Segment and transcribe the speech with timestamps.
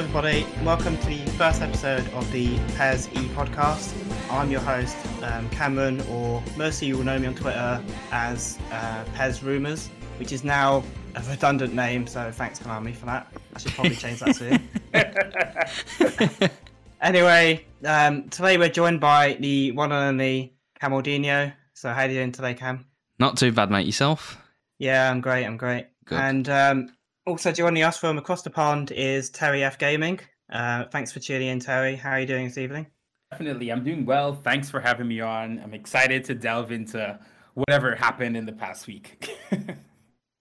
[0.00, 0.46] everybody.
[0.64, 3.92] Welcome to the first episode of the PES E podcast.
[4.30, 8.58] I'm your host, um, Cameron, or most of you will know me on Twitter as
[8.72, 10.82] uh, PES Rumors, which is now
[11.16, 13.30] a redundant name, so thanks, Konami, for that.
[13.54, 16.50] I should probably change that soon.
[17.02, 21.52] anyway, um, today we're joined by the one and only Camaldinho.
[21.74, 22.86] So, how are you doing today, Cam?
[23.18, 23.84] Not too bad, mate.
[23.84, 24.40] Yourself?
[24.78, 25.44] Yeah, I'm great.
[25.44, 25.88] I'm great.
[26.06, 26.18] Good.
[26.18, 26.88] And um,
[27.30, 30.18] also joining us from across the pond is Terry F Gaming.
[30.52, 31.94] Uh, thanks for tuning in, Terry.
[31.94, 32.88] How are you doing this evening?
[33.30, 34.34] Definitely, I'm doing well.
[34.34, 35.60] Thanks for having me on.
[35.62, 37.18] I'm excited to delve into
[37.54, 39.30] whatever happened in the past week.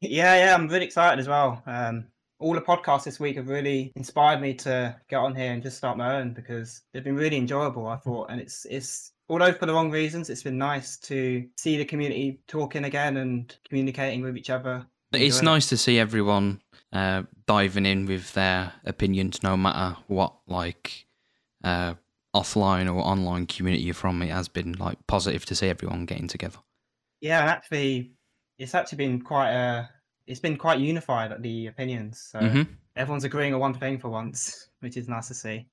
[0.01, 1.61] Yeah, yeah, I'm really excited as well.
[1.65, 2.05] Um,
[2.39, 5.75] all the podcasts this week have really inspired me to get on here and just
[5.75, 7.85] start my own because they've been really enjoyable.
[7.85, 11.77] I thought, and it's it's although for the wrong reasons, it's been nice to see
[11.77, 14.85] the community talking again and communicating with each other.
[15.11, 15.51] It's Enjoying it.
[15.51, 16.61] nice to see everyone
[16.93, 21.05] uh, diving in with their opinions, no matter what like
[21.63, 21.93] uh,
[22.35, 24.21] offline or online community you're from.
[24.21, 26.59] It has been like positive to see everyone getting together.
[27.21, 28.11] Yeah, and actually,
[28.57, 29.85] it's actually been quite uh
[30.27, 32.21] It's been quite unified at the opinions.
[32.21, 32.67] So Mhm.
[32.95, 35.65] everyone's agreeing on one thing for once, which is nice to see.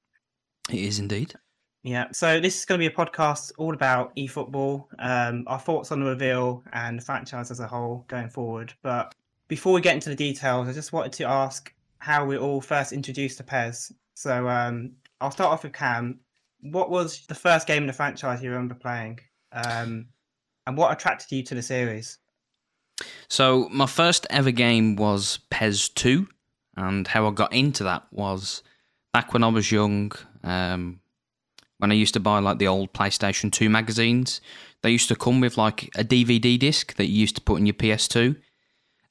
[0.71, 1.35] It is indeed.
[1.83, 5.93] Yeah, so this is going to be a podcast all about eFootball, um, our thoughts
[5.93, 8.73] on the reveal and the franchise as a whole going forward.
[8.83, 9.15] But
[9.49, 12.93] before we get into the details, I just wanted to ask how we all first
[12.93, 13.93] introduced to PES.
[14.15, 16.21] So um, I'll start off with Cam.
[16.61, 19.21] What was the first game in the franchise you remember playing?
[19.53, 20.07] Um,
[20.67, 22.19] and what attracted you to the series?
[23.29, 26.29] So my first ever game was PES 2,
[26.77, 28.63] and how I got into that was
[29.13, 30.13] back when I was young.
[30.43, 31.01] Um,
[31.79, 34.41] when I used to buy like the old PlayStation 2 magazines,
[34.83, 37.67] they used to come with like a DVD disc that you used to put in
[37.67, 38.37] your PS2,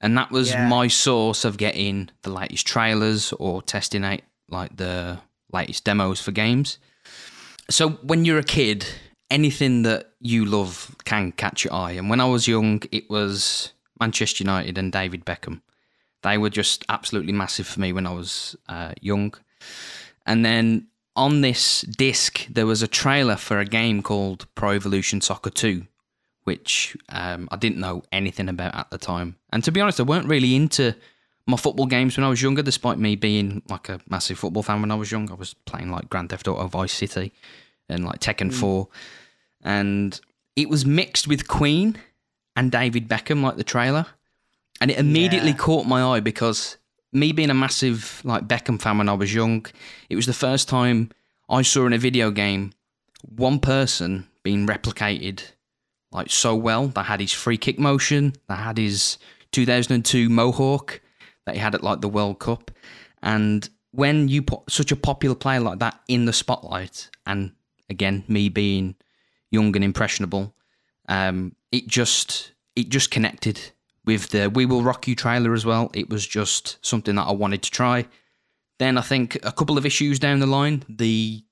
[0.02, 0.68] and that was Yeah.
[0.68, 5.20] my source of getting the latest trailers or testing out like the
[5.52, 6.78] latest demos for games.
[7.70, 8.86] So when you're a kid,
[9.32, 11.92] anything that you love can catch your eye.
[11.94, 15.62] And when I was young, it was Manchester United and David Beckham.
[16.22, 19.34] They were just absolutely massive for me when I was uh, young.
[20.26, 25.22] And then on this disc, there was a trailer for a game called Pro Evolution
[25.22, 25.86] Soccer 2,
[26.46, 29.36] which um, I didn't know anything about at the time.
[29.52, 30.96] And to be honest, I weren't really into
[31.48, 34.82] my football games when I was younger, despite me being like a massive football fan
[34.82, 35.30] when I was young.
[35.30, 37.34] I was playing like Grand Theft Auto Vice City
[37.90, 38.88] and like Tekken 4.
[39.64, 40.20] And
[40.56, 41.98] it was mixed with Queen
[42.56, 44.06] and David Beckham, like the trailer.
[44.82, 45.58] And it immediately Yeah.
[45.58, 46.78] caught my eye because
[47.12, 49.66] me being a massive like Beckham fan when I was young,
[50.10, 51.10] it was the first time
[51.50, 52.74] I saw in a video game
[53.22, 55.42] one person being replicated
[56.16, 56.88] like so well.
[56.88, 59.18] That had his free kick motion, that had his
[59.52, 61.02] 2002 Mohawk
[61.46, 62.72] that he had at like the World Cup.
[63.22, 67.52] And when you put such a popular player like that in the spotlight, and
[67.90, 68.96] again, me being
[69.52, 70.56] young and impressionable,
[71.08, 73.60] um, it just it just connected
[74.06, 75.92] with the "We Will Rock You" trailer as well.
[75.94, 78.06] It was just something that I wanted to try.
[78.80, 81.44] Then I think a couple of issues down the line, the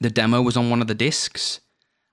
[0.00, 1.60] the demo was on one of the discs.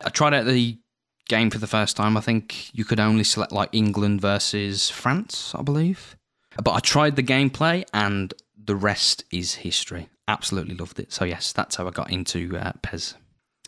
[0.03, 0.78] I tried out the
[1.27, 2.17] game for the first time.
[2.17, 6.15] I think you could only select like England versus France, I believe.
[6.63, 10.09] But I tried the gameplay, and the rest is history.
[10.27, 11.13] Absolutely loved it.
[11.13, 13.15] So yes, that's how I got into uh, PES.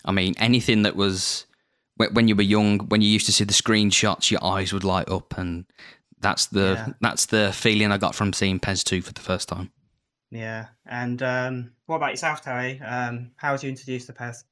[0.05, 1.45] I mean, anything that was
[2.11, 5.09] when you were young, when you used to see the screenshots, your eyes would light
[5.09, 5.65] up, and
[6.19, 6.93] that's the Yeah.
[7.01, 9.71] that's the feeling I got from seeing PES two for the first time.
[10.31, 12.79] Yeah, and um, what about yourself, Terry?
[12.81, 14.43] Um, how was you introduced to PES?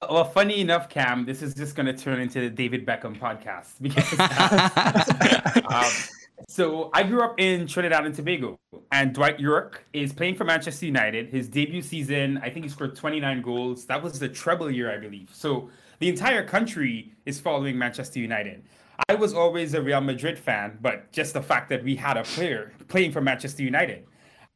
[0.00, 3.72] Well, funny enough, Cam, this is just going to turn into the David Beckham podcast
[3.80, 8.60] because um, so I grew up in Trinidad and Tobago,
[8.92, 11.28] and Dwight Yorke is playing for Manchester United.
[11.30, 13.86] His debut season, I think he scored 29 goals.
[13.86, 15.30] That was the treble year, I believe.
[15.32, 18.62] So the entire country is following Manchester United.
[19.08, 22.22] I was always a Real Madrid fan, but just the fact that we had a
[22.22, 24.06] player playing for Manchester United.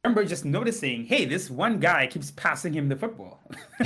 [0.03, 3.39] I remember just noticing, hey, this one guy keeps passing him the football.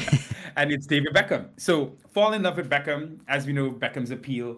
[0.55, 1.49] and it's David Beckham.
[1.57, 4.57] So fall in love with Beckham, as we know Beckham's appeal,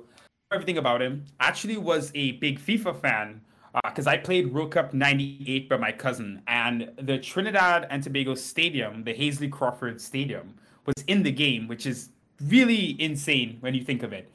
[0.53, 1.25] everything about him.
[1.41, 3.41] Actually was a big FIFA fan
[3.83, 6.41] because I played World Cup 98 by my cousin.
[6.47, 10.53] And the Trinidad and Tobago Stadium, the Hasely Crawford Stadium,
[10.85, 12.11] was in the game, which is
[12.45, 14.31] really insane when you think of it.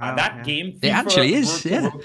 [0.00, 0.42] Uh, that yeah.
[0.42, 1.82] game, It actually is, Road yeah.
[1.82, 2.04] World-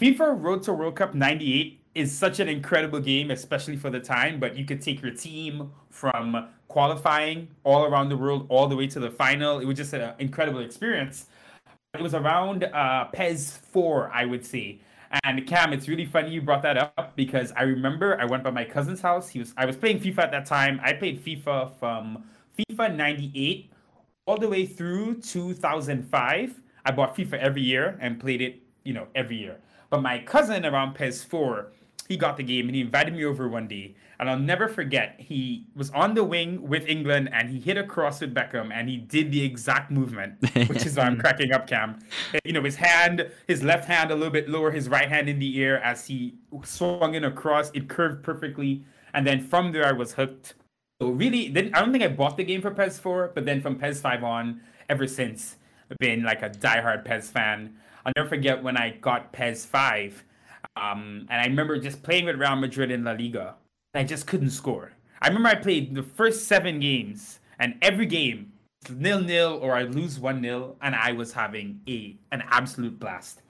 [0.00, 4.38] FIFA Road to World Cup 98 is such an incredible game, especially for the time.
[4.38, 8.86] But you could take your team from qualifying all around the world all the way
[8.86, 9.58] to the final.
[9.58, 11.26] It was just an incredible experience.
[11.94, 14.80] It was around uh, PES 4, I would say.
[15.24, 18.50] And Cam, it's really funny you brought that up because I remember I went by
[18.50, 19.28] my cousin's house.
[19.28, 20.80] He was I was playing FIFA at that time.
[20.84, 22.24] I played FIFA from
[22.56, 23.72] FIFA 98
[24.26, 26.60] all the way through 2005.
[26.84, 29.56] I bought FIFA every year and played it, you know, every year.
[29.90, 31.72] But my cousin around PES 4,
[32.10, 33.94] he got the game and he invited me over one day.
[34.18, 37.84] And I'll never forget, he was on the wing with England and he hit a
[37.84, 40.34] cross with Beckham and he did the exact movement,
[40.68, 42.00] which is why I'm cracking up, Cam.
[42.44, 45.38] You know, his hand, his left hand a little bit lower, his right hand in
[45.38, 46.34] the air as he
[46.64, 47.70] swung in across.
[47.74, 48.84] It curved perfectly.
[49.14, 50.54] And then from there, I was hooked.
[51.00, 53.62] So really, then I don't think I bought the game for PES 4, but then
[53.62, 55.56] from PES 5 on, ever since,
[55.88, 57.76] I've been like a diehard PES fan.
[58.04, 60.24] I'll never forget when I got PES 5.
[60.76, 63.54] Um, and I remember just playing with Real Madrid in La Liga.
[63.94, 64.92] I just couldn't score.
[65.20, 68.52] I remember I played the first seven games, and every game
[68.88, 73.42] nil nil or I lose one nil, and I was having a an absolute blast.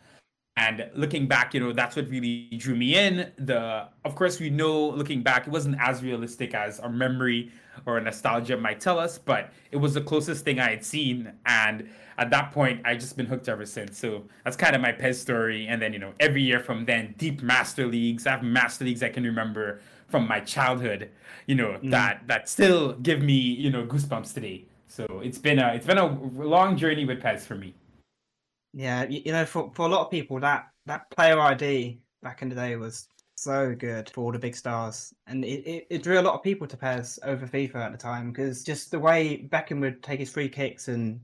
[0.57, 3.33] And looking back, you know, that's what really drew me in.
[3.39, 7.53] The of course we know looking back, it wasn't as realistic as our memory
[7.87, 11.33] or nostalgia might tell us, but it was the closest thing I had seen.
[11.47, 11.89] And
[12.19, 13.99] at that point, I just been hooked ever since.
[13.99, 15.67] So that's kind of my PES story.
[15.67, 18.27] And then, you know, every year from then, deep master leagues.
[18.27, 21.11] I have master leagues I can remember from my childhood,
[21.47, 21.91] you know, mm.
[21.91, 24.65] that that still give me, you know, goosebumps today.
[24.89, 27.75] So it's been a it's been a long journey with PES for me.
[28.73, 32.49] Yeah, you know, for, for a lot of people, that that player ID back in
[32.49, 33.09] the day was
[33.43, 36.43] so good for all the big stars, and it, it, it drew a lot of
[36.43, 40.21] people to PES over FIFA at the time because just the way Beckham would take
[40.21, 41.21] his free kicks and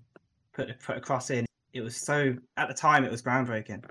[0.52, 3.84] put put a cross in, it was so at the time it was groundbreaking.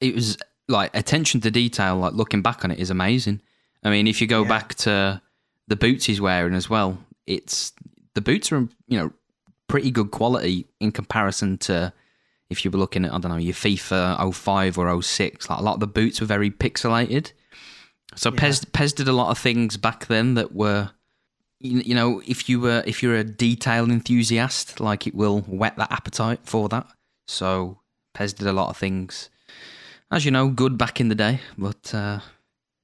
[0.00, 0.36] It was
[0.68, 1.96] like attention to detail.
[1.96, 3.40] Like looking back on it is amazing.
[3.82, 4.48] I mean, if you go yeah.
[4.48, 5.20] back to
[5.68, 7.72] the boots he's wearing as well, it's
[8.14, 9.12] the boots are you know
[9.66, 11.92] pretty good quality in comparison to
[12.50, 15.48] if you were looking at I don't know your FIFA 05 or 06.
[15.48, 17.32] Like a lot of the boots were very pixelated.
[18.14, 18.40] So yeah.
[18.40, 20.90] PES PES did a lot of things back then that were
[21.60, 25.92] you know if you were if you're a detail enthusiast like it will whet that
[25.92, 26.86] appetite for that.
[27.26, 27.78] So
[28.14, 29.30] PES did a lot of things
[30.12, 32.20] as you know good back in the day, but uh,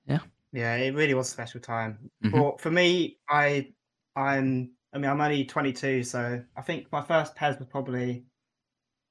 [0.07, 0.21] yeah.
[0.53, 2.11] Yeah, it really was a special time.
[2.25, 2.41] Mm-hmm.
[2.41, 3.69] But for me, I
[4.17, 8.25] I'm I mean I'm only 22, so I think my first PES was probably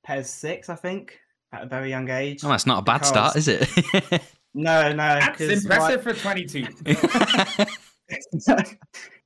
[0.03, 0.69] PES six.
[0.69, 1.19] I think
[1.53, 2.43] at a very young age.
[2.43, 3.69] Oh, that's not a bad start, is it?
[4.57, 5.19] no, no.
[5.19, 6.15] That's impressive like...
[6.15, 6.67] for 22.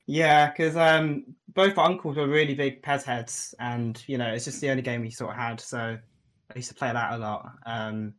[0.07, 1.23] yeah, because um,
[1.53, 5.01] both uncles were really big PES heads, and you know it's just the only game
[5.01, 5.97] we sort of had, so
[6.49, 7.49] I used to play that a lot.
[7.65, 8.13] Um,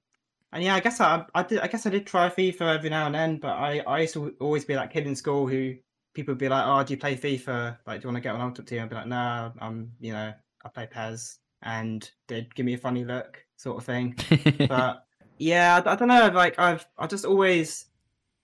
[0.52, 1.60] and yeah, I guess I, I did.
[1.60, 4.34] I guess I did try FIFA every now and then, but I, I used to
[4.40, 5.74] always be that kid in school who
[6.14, 7.78] people would be like, "Oh, do you play FIFA?
[7.86, 10.12] Like, do you want to get on Ultimate Team?" I'd be like, "No, I'm, you
[10.12, 10.32] know,
[10.64, 14.16] I play PES," and they'd give me a funny look, sort of thing.
[14.68, 15.04] but
[15.42, 16.28] yeah, I, I, don't know.
[16.28, 17.86] Like, I've, I just always,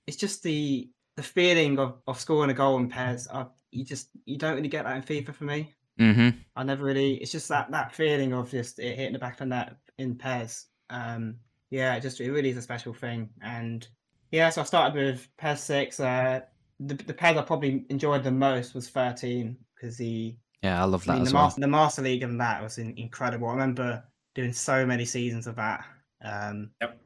[0.06, 3.28] it's just the the feeling of, of scoring a goal in PES.
[3.32, 5.74] I, you just you don't really get that in FIFA for me.
[6.00, 6.38] Mm-hmm.
[6.56, 7.14] I never really.
[7.14, 10.16] It's just that that feeling of just it hitting the back of the net in
[10.16, 10.66] PES.
[10.90, 11.36] Um,
[11.70, 13.28] yeah, it just it really is a special thing.
[13.42, 13.86] And
[14.32, 16.00] yeah, so I started with PES six.
[16.00, 16.40] Uh,
[16.80, 21.04] the the PES I probably enjoyed the most was thirteen because the yeah I love
[21.04, 21.44] that I mean, as the, well.
[21.44, 23.48] Master, the Master League and that was incredible.
[23.48, 24.02] I remember
[24.34, 25.84] doing so many seasons of that.
[26.22, 26.98] Um, yep.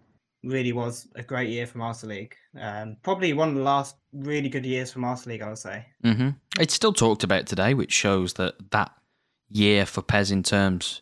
[0.45, 2.35] Really was a great year for Master League.
[2.59, 5.87] Um, probably one of the last really good years for Master League, I would say.
[6.05, 6.31] Mm-hmm.
[6.59, 8.91] It's still talked about today, which shows that that
[9.49, 11.01] year for PES in terms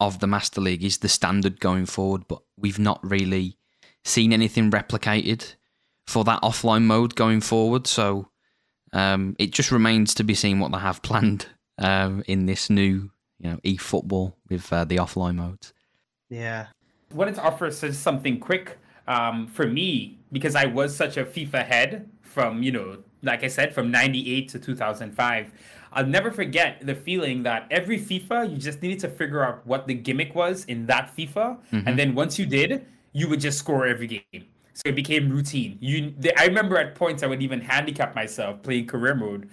[0.00, 3.56] of the Master League is the standard going forward, but we've not really
[4.04, 5.54] seen anything replicated
[6.06, 7.86] for that offline mode going forward.
[7.86, 8.28] So
[8.92, 11.46] um, it just remains to be seen what they have planned
[11.78, 15.72] um, in this new, you know, eFootball with uh, the offline modes.
[16.28, 16.66] Yeah.
[17.12, 21.64] Wanted to offer just something quick um, for me because I was such a FIFA
[21.64, 25.52] head from you know, like I said, from '98 to 2005.
[25.96, 29.86] I'll never forget the feeling that every FIFA, you just needed to figure out what
[29.86, 31.86] the gimmick was in that FIFA, mm-hmm.
[31.86, 34.46] and then once you did, you would just score every game.
[34.74, 35.78] So it became routine.
[35.80, 39.48] You, I remember at points I would even handicap myself playing career mode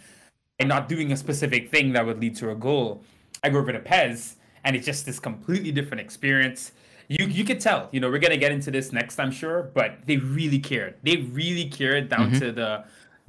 [0.58, 3.04] and not doing a specific thing that would lead to a goal.
[3.44, 6.72] I go over to PES, and it's just this completely different experience.
[7.12, 9.98] You you could tell, you know, we're gonna get into this next, I'm sure, but
[10.06, 10.96] they really cared.
[11.04, 12.40] They really cared down mm-hmm.
[12.40, 12.86] to the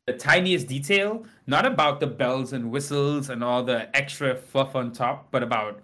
[0.07, 4.93] the tiniest detail, not about the bells and whistles and all the extra fluff on
[4.93, 5.81] top, but about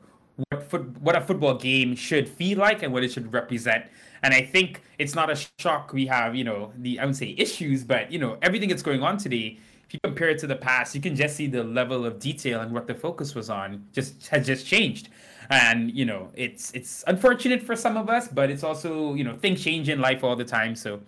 [0.49, 3.87] what foot, what a football game should feel like and what it should represent.
[4.23, 7.35] And I think it's not a shock we have, you know, the I would say
[7.37, 9.59] issues, but you know, everything that's going on today.
[9.89, 12.61] If you compare it to the past, you can just see the level of detail
[12.61, 15.09] and what the focus was on just has just changed.
[15.51, 19.37] And you know it's it's unfortunate for some of us but it's also you know
[19.37, 21.01] things change in life all the time so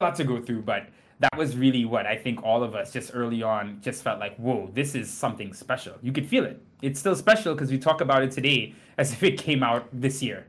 [0.00, 0.62] a lot to go through.
[0.62, 4.20] But that was really what i think all of us just early on just felt
[4.20, 5.94] like whoa this is something special.
[6.02, 6.60] You could feel it.
[6.82, 10.22] It's still special because we talk about it today as if it came out this
[10.22, 10.46] year.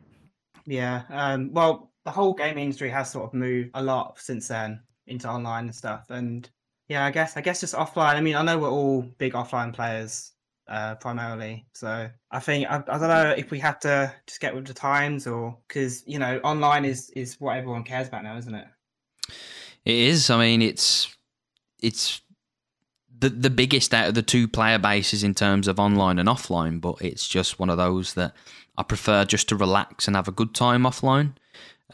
[0.66, 4.82] Yeah um, well the whole game industry has sort of moved a lot since then
[5.08, 6.08] into online and stuff.
[6.10, 6.50] And
[6.90, 9.74] yeah i guess i guess just offline i mean i know we're all big offline
[9.74, 10.32] players
[10.68, 11.66] uh, primarily.
[11.74, 14.74] So I think I, I, don't know if we have to just get with the
[14.74, 18.68] times or because you know online is is what everyone cares about now, isn't it?
[19.86, 20.30] It is.
[20.30, 21.16] I mean, it's
[21.82, 22.22] it's
[23.20, 26.82] the the biggest out of the two player bases in terms of online and offline,
[26.82, 28.34] but it's just one of those that
[28.78, 31.34] I prefer just to relax and have a good time offline.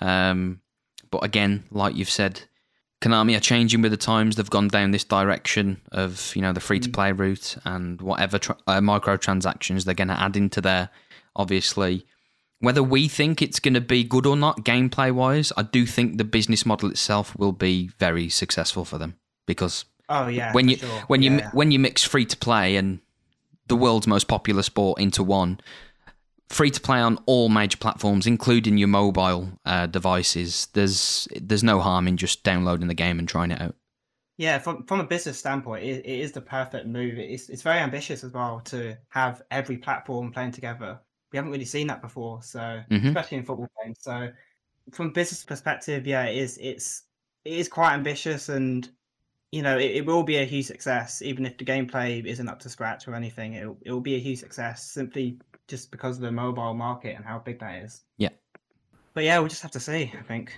[0.02, 0.62] Um,
[1.12, 2.42] but again, like you've said,
[3.04, 4.38] Konami are changing with the times.
[4.38, 7.20] They've gone down this direction of you know the free to play mm.
[7.20, 10.90] route and whatever tra- uh, microtransactions they're going to add into there.
[11.36, 12.06] Obviously,
[12.60, 16.18] whether we think it's going to be good or not, gameplay wise, I do think
[16.18, 20.78] the business model itself will be very successful for them because oh yeah, when you
[20.78, 20.90] sure.
[21.08, 21.50] when yeah, you yeah.
[21.52, 23.00] when you mix free to play and
[23.68, 25.60] the world's most popular sport into one,
[26.54, 30.68] free to play on all major platforms, including your mobile uh, devices.
[30.74, 33.76] There's there's no harm in just downloading the game and trying it out.
[34.38, 37.18] Yeah, from from a business standpoint, it, it is the perfect move.
[37.18, 41.00] It's it's very ambitious as well to have every platform playing together.
[41.32, 43.08] We haven't really seen that before, so mm-hmm.
[43.08, 43.98] especially in football games.
[44.02, 44.30] So
[44.92, 47.04] from a business perspective, yeah, it is it's
[47.46, 48.90] it is quite ambitious and
[49.52, 52.60] you know, it, it, will be a huge success, even if the gameplay isn't up
[52.62, 53.54] to scratch or anything.
[53.54, 57.26] It it will be a huge success simply just because of the mobile market and
[57.26, 58.02] how big that is.
[58.18, 58.30] Yeah.
[59.14, 60.12] But yeah, we'll just have to see.
[60.18, 60.58] I think.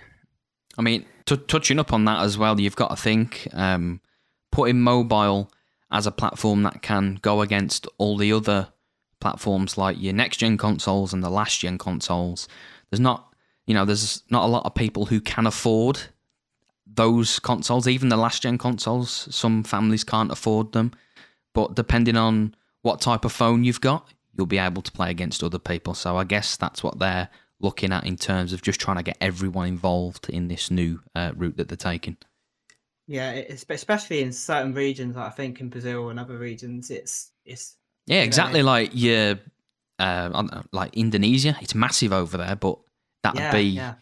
[0.78, 4.00] I mean, t- touching up on that as well, you've got to think um,
[4.52, 5.50] putting mobile
[5.90, 8.68] as a platform that can go against all the other
[9.20, 12.48] platforms like your next gen consoles and the last gen consoles.
[12.90, 13.32] There's not,
[13.66, 16.00] you know, there's not a lot of people who can afford
[16.86, 19.28] those consoles, even the last gen consoles.
[19.30, 20.92] Some families can't afford them,
[21.54, 25.42] but depending on what type of phone you've got, you'll be able to play against
[25.42, 25.94] other people.
[25.94, 27.28] So I guess that's what they're
[27.60, 31.32] looking at in terms of just trying to get everyone involved in this new uh,
[31.34, 32.16] route that they're taking.
[33.06, 37.76] Yeah, especially in certain regions, like I think in Brazil and other regions, it's it's
[38.06, 39.34] yeah, exactly know, like yeah,
[40.00, 41.56] uh, like Indonesia.
[41.60, 42.78] It's massive over there, but
[43.22, 43.94] that'd yeah, be yeah.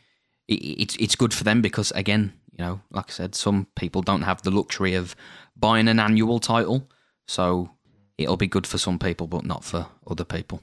[0.49, 4.01] It, it's it's good for them because again, you know, like I said, some people
[4.01, 5.15] don't have the luxury of
[5.55, 6.89] buying an annual title,
[7.29, 7.74] so
[8.19, 10.61] it'll be good for some people, but not for other people.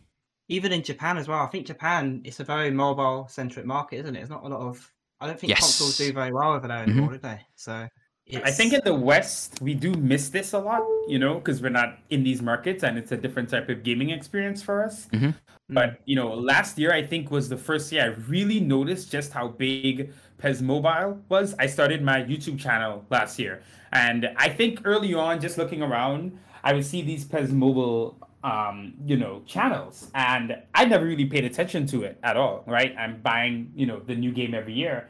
[0.48, 4.15] Even in Japan as well, I think Japan it's a very mobile centric market, isn't
[4.15, 4.22] it?
[4.22, 4.91] It's not a lot of.
[5.20, 5.60] I don't think yes.
[5.60, 7.15] consoles do very well over there anymore, mm-hmm.
[7.15, 7.41] do they?
[7.55, 7.88] So.
[8.27, 8.48] It's...
[8.48, 11.70] I think in the West we do miss this a lot, you know, because we're
[11.70, 15.08] not in these markets and it's a different type of gaming experience for us.
[15.08, 15.31] Mm-hmm.
[15.70, 19.34] But you know, last year I think was the first year I really noticed just
[19.34, 21.55] how big PES Mobile was.
[21.60, 26.38] I started my YouTube channel last year, and I think early on, just looking around,
[26.63, 30.10] I would see these PES Mobile um, you know, channels.
[30.15, 32.96] And I never really paid attention to it at all, right?
[32.98, 35.10] I'm buying, you know, the new game every year.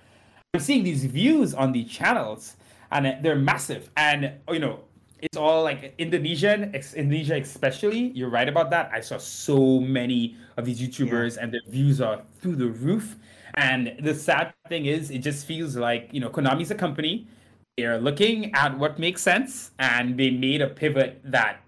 [0.53, 2.57] I'm seeing these views on these channels
[2.91, 3.89] and they're massive.
[3.95, 4.81] And, you know,
[5.19, 8.11] it's all like Indonesian, Indonesia especially.
[8.15, 8.89] You're right about that.
[8.91, 11.43] I saw so many of these YouTubers yeah.
[11.43, 13.15] and their views are through the roof.
[13.53, 17.27] And the sad thing is, it just feels like, you know, Konami's a company
[17.81, 21.61] they're looking at what makes sense and they made a pivot that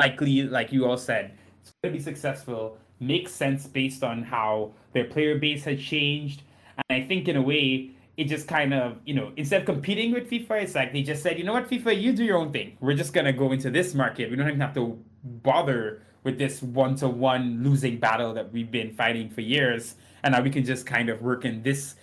[0.00, 4.72] likely like you all said it's going to be successful makes sense based on how
[4.92, 6.42] their player base has changed.
[6.76, 10.12] And i think in a way it just kind of you know instead of competing
[10.12, 12.52] with fifa it's like they just said you know what fifa you do your own
[12.52, 12.76] thing.
[12.80, 14.30] We're just going to go into this market.
[14.30, 19.28] We don't even have to bother with this one-to-one losing battle that we've been fighting
[19.28, 19.94] for years.
[20.22, 21.96] And now we can just kind of work in this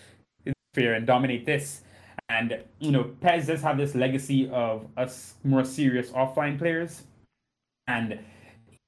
[0.73, 1.81] sphere and dominate this
[2.31, 7.03] and you know, PES does have this legacy of us more serious offline players,
[7.87, 8.19] and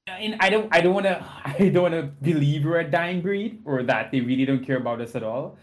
[0.07, 3.21] and I don't I don't want to I don't want to believe we're a dying
[3.21, 5.57] breed or that they really don't care about us at all.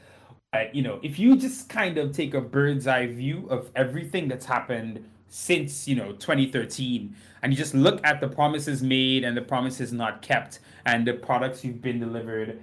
[0.53, 4.29] But you know, if you just kind of take a bird's eye view of everything
[4.29, 9.37] that's happened since you know 2013 and you just look at the promises made and
[9.37, 12.59] the promises not kept and the products you've been delivered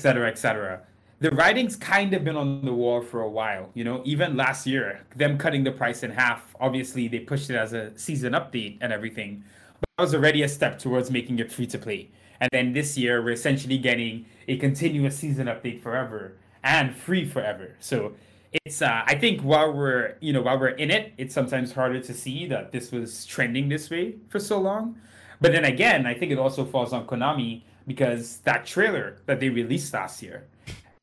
[0.00, 0.82] cetera et cetera
[1.22, 3.70] the writing's kind of been on the wall for a while.
[3.74, 6.54] You know, even last year, them cutting the price in half.
[6.60, 9.44] Obviously, they pushed it as a season update and everything,
[9.80, 12.10] but that was already a step towards making it free to play.
[12.40, 17.76] And then this year, we're essentially getting a continuous season update forever and free forever.
[17.78, 18.14] So
[18.64, 22.00] it's uh, I think while we're you know while we're in it, it's sometimes harder
[22.00, 24.98] to see that this was trending this way for so long.
[25.40, 29.50] But then again, I think it also falls on Konami because that trailer that they
[29.50, 30.46] released last year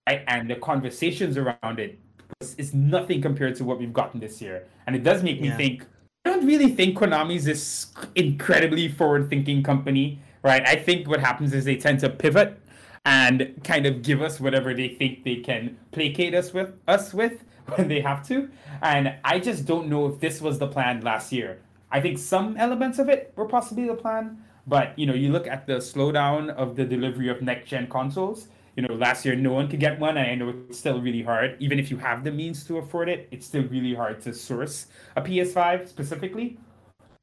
[0.09, 1.99] right, and the conversations around it
[2.41, 4.65] is, is nothing compared to what we've gotten this year.
[4.87, 5.57] And it does make me Yeah.
[5.57, 5.85] think
[6.25, 10.61] I don't really think Konami's this incredibly forward thinking company, right?
[10.67, 12.59] I think what happens is they tend to pivot
[13.05, 17.45] and kind of give us whatever they think they can placate us with us with
[17.75, 18.49] when they have to.
[18.81, 21.59] And I just don't know if this was the plan last year.
[21.89, 25.47] I think some elements of it were possibly the plan, but you know, you look
[25.47, 28.49] at the slowdown of the delivery of next gen consoles.
[28.75, 31.23] You know, last year no one could get one, and I know it's still really
[31.23, 31.57] hard.
[31.59, 34.87] Even if you have the means to afford it, it's still really hard to source
[35.15, 36.57] a PS5 specifically.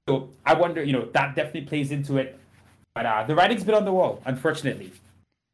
[0.09, 2.39] So I wonder, you know, that definitely plays into it.
[2.95, 4.93] But uh, the writing's been on the wall, unfortunately.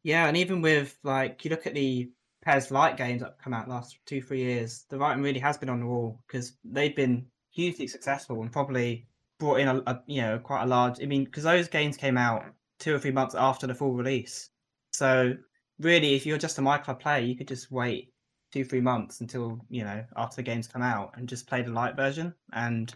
[0.03, 2.11] Yeah, and even with like you look at the
[2.45, 5.69] PES Lite games that come out last two three years, the writing really has been
[5.69, 9.07] on the wall because they've been hugely successful and probably
[9.39, 11.01] brought in a, a you know quite a large.
[11.01, 12.45] I mean, because those games came out
[12.79, 14.49] two or three months after the full release,
[14.91, 15.35] so
[15.79, 18.13] really, if you're just a My Club player, you could just wait
[18.51, 21.71] two three months until you know after the games come out and just play the
[21.71, 22.93] light version, and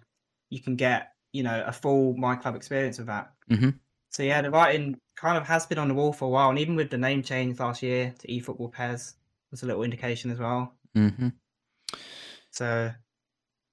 [0.49, 3.31] you can get you know a full My Club experience of that.
[3.49, 3.79] Mhm.
[4.09, 6.59] So yeah, the writing kind of has been on the wall for a while, and
[6.59, 9.15] even with the name change last year to eFootball PES,
[9.51, 10.73] was a little indication as well.
[10.93, 11.29] hmm
[12.51, 12.91] So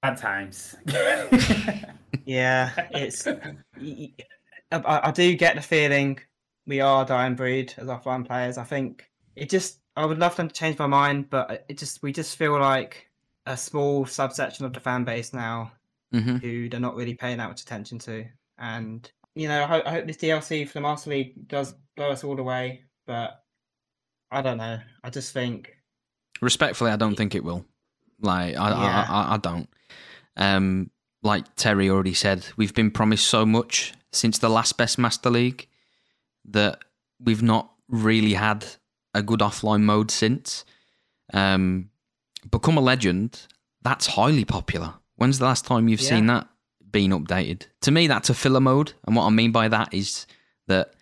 [0.03, 0.77] Bad times.
[2.27, 3.27] yeah, it's
[4.71, 6.19] I do get the feeling
[6.67, 8.59] we are a dying breed as offline players.
[8.59, 12.03] I think it just I would love them to change my mind, but it just
[12.03, 13.09] we just feel like
[13.47, 15.73] a small subsection of the fan base now
[16.13, 18.25] hmm who they're not really paying that much attention to.
[18.59, 22.11] And you know, I hope, I hope this DLC for the Master League does blow
[22.11, 22.85] us all away.
[23.07, 23.43] But
[24.31, 24.79] I don't know.
[25.03, 25.75] I just think
[26.41, 27.65] Respectfully, I don't think it will.
[28.21, 29.07] Like, I, Yeah.
[29.09, 29.69] I, I, I don't.
[30.37, 30.91] Um,
[31.23, 35.69] like Terry already said, we've been promised so much since the last Best Master League
[36.51, 36.81] that
[37.23, 38.65] we've not really had
[39.15, 40.65] a good offline mode since.
[41.33, 41.91] Um,
[42.51, 43.47] Become a Legend,
[43.83, 44.95] that's highly popular.
[45.17, 46.09] When's the last time you've Yeah.
[46.11, 46.49] seen that
[46.91, 47.63] being updated?
[47.83, 48.93] To me, that's a filler mode.
[49.07, 50.27] And what I mean by that is
[50.67, 50.93] that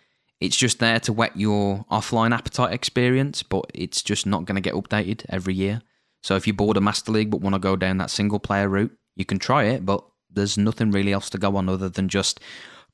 [0.41, 4.61] it's just there to whet your offline appetite experience, but it's just not going to
[4.61, 5.83] get updated every year.
[6.23, 8.69] So if you're bored of Master League but want to go down that single player
[8.69, 12.09] route, you can try it, but there's nothing really else to go on other than
[12.09, 12.39] just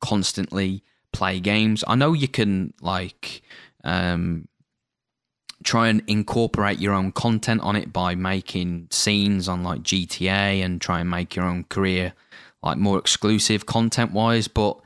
[0.00, 1.84] constantly play games.
[1.86, 3.42] I know you can like
[3.84, 4.48] um,
[5.64, 10.80] try and incorporate your own content on it by making scenes on like GTA and
[10.80, 12.12] try and make your own career
[12.62, 14.80] like more exclusive content wise, but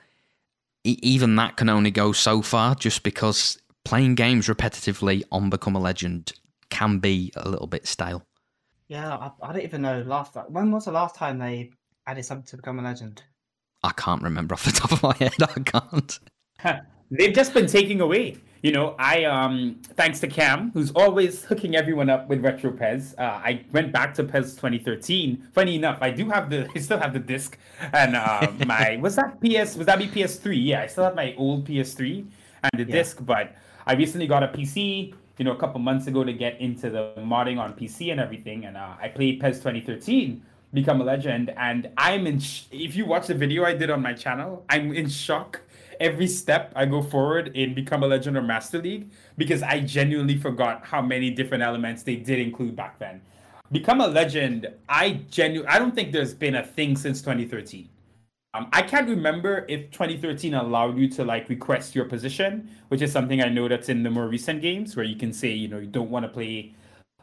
[0.85, 5.81] even that can only go so far just because playing games repetitively on Become a
[5.81, 6.33] Legend
[6.71, 8.27] can be a little bit stale.
[8.89, 11.71] yeah, I, I don't even know last when was the last time they
[12.07, 13.23] added something to become a legend.
[13.85, 15.35] I can't remember off the top of my head.
[15.41, 16.21] I can't.
[17.11, 18.37] They've just been taking away.
[18.63, 23.15] You know, I um thanks to Cam, who's always hooking everyone up with retro PES.
[23.19, 25.49] Uh, I went back to PES 2013.
[25.53, 27.59] Funny enough, I do have the I still have the disc
[27.93, 30.65] and uh, my was that PS was that be PS3?
[30.65, 32.25] Yeah, I still have my old PS3
[32.63, 32.99] and the Yeah.
[32.99, 35.15] disc, but I recently got a PC.
[35.39, 38.67] You know, a couple months ago to get into the modding on PC and everything,
[38.67, 40.41] and uh, I played PES 2013.
[40.75, 42.41] Become a legend, and I'm in.
[42.41, 45.61] Sh- if you watch the video I did on my channel, I'm in shock
[46.01, 50.37] every step I go forward in Become a Legend or Master League because I genuinely
[50.37, 53.21] forgot how many different elements they did include back then.
[53.71, 57.89] Become a Legend, I genu I don't think there's been a thing since 2013.
[58.55, 63.11] Um, I can't remember if 2013 allowed you to like request your position, which is
[63.11, 65.79] something I know that's in the more recent games where you can say, you know,
[65.79, 66.75] you don't want to play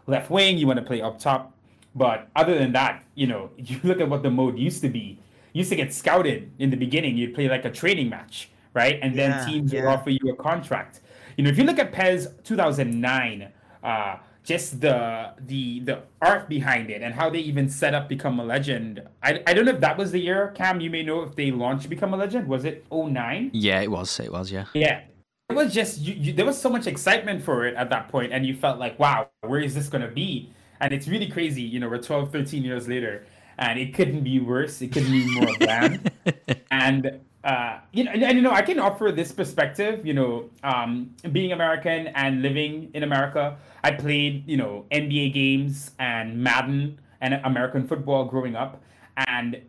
[0.07, 1.53] left wing, you want to play up top.
[1.95, 5.19] But other than that, you know, you look at what the mode used to be.
[5.53, 7.17] You used to get scouted in the beginning.
[7.17, 8.99] You'd play like a training match, right?
[9.01, 11.01] And then Yeah, teams would offer you a contract.
[11.37, 13.51] You know, if you look at PES 2009,
[13.83, 18.39] uh, just the the the art behind it and how they even set up Become
[18.39, 19.01] a Legend.
[19.21, 20.81] I, I don't know if that was the year, Cam.
[20.81, 22.47] You may know if they launched Become a Legend.
[22.47, 23.51] Was it 09?
[23.53, 24.19] Yeah, it was.
[24.19, 24.51] It was.
[24.51, 24.65] Yeah.
[24.73, 25.01] Yeah.
[25.49, 28.31] It was just you, you, there was so much excitement for it at that point
[28.31, 30.53] and you felt like, wow, where is this going to be?
[30.81, 33.25] And it's really crazy, you know, we're 12, 13 years later
[33.59, 34.81] and it couldn't be worse.
[34.81, 36.11] It couldn't be more bland.
[36.71, 40.05] and uh, you know, and, and, you know, I can offer this perspective.
[40.05, 45.91] You know, um, being American and living in America, I played you know NBA games
[45.99, 48.81] and Madden and American football growing up,
[49.27, 49.61] and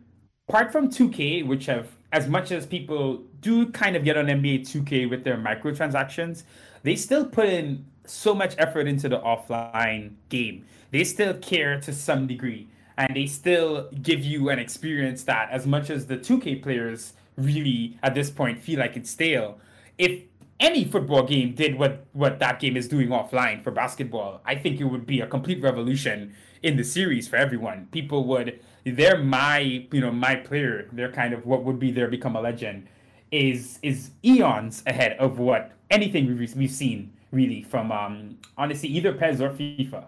[0.49, 4.61] apart from 2K, which have as much as people do kind of get on NBA
[4.61, 6.43] 2K with their microtransactions,
[6.83, 10.65] they still put in so much effort into the offline game.
[10.91, 15.65] They still care to some degree, and they still give you an experience that, as
[15.65, 19.59] much as the 2K players really at this point feel like it's stale,
[19.97, 20.21] if
[20.59, 24.79] any football game did what what that game is doing offline for basketball, I think
[24.79, 27.87] it would be a complete revolution in the series for everyone.
[27.91, 29.59] People would they're my
[29.91, 30.87] you know my player.
[30.91, 32.87] They're kind of what would be their become a legend
[33.31, 39.13] is is eons ahead of what anything we've, we've seen really from um honestly either
[39.13, 40.05] PES or FIFA.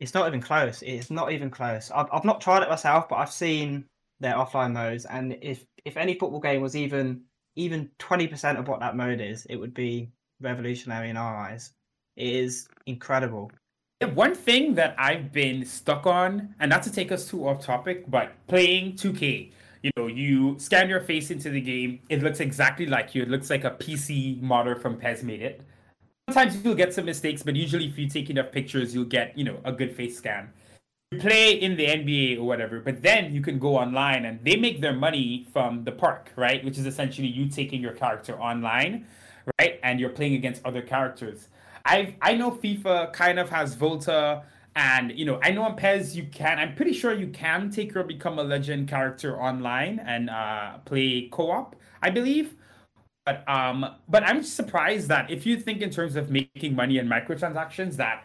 [0.00, 0.82] It's not even close.
[0.82, 1.90] It's not even close.
[1.90, 3.84] I've, I've not tried it myself, but I've seen
[4.20, 7.22] their offline modes, and if if any football game was even
[7.56, 11.72] even twenty percent of what that mode is, it would be revolutionary in our eyes.
[12.16, 13.50] It is incredible.
[14.14, 18.08] One thing that I've been stuck on, and not to take us too off topic,
[18.08, 19.50] but playing 2K.
[19.82, 23.22] You know, you scan your face into the game, it looks exactly like you.
[23.22, 25.62] It looks like a PC modder from PES made it.
[26.28, 29.44] Sometimes you'll get some mistakes, but usually if you take enough pictures, you'll get, you
[29.44, 30.50] know, a good face scan.
[31.10, 34.56] You play in the NBA or whatever, but then you can go online and they
[34.56, 36.62] make their money from the park, right?
[36.62, 39.06] Which is essentially you taking your character online,
[39.58, 39.80] right?
[39.82, 41.48] And you're playing against other characters.
[41.86, 44.42] I I know FIFA kind of has Volta,
[44.76, 46.58] and you know I know on PES you can.
[46.58, 51.30] I'm pretty sure you can take your become a legend character online and uh, play
[51.32, 51.74] co-op.
[52.02, 52.57] I believe.
[53.28, 57.10] But um, but I'm surprised that if you think in terms of making money and
[57.10, 58.24] microtransactions, that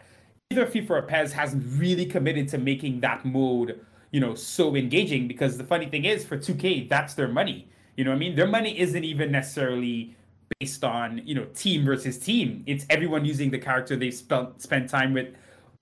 [0.50, 5.28] either FIFA or PES hasn't really committed to making that mode, you know, so engaging.
[5.28, 7.68] Because the funny thing is, for 2K, that's their money.
[7.98, 8.34] You know I mean?
[8.34, 10.16] Their money isn't even necessarily
[10.58, 12.64] based on you know team versus team.
[12.66, 15.34] It's everyone using the character they've spent spent time with,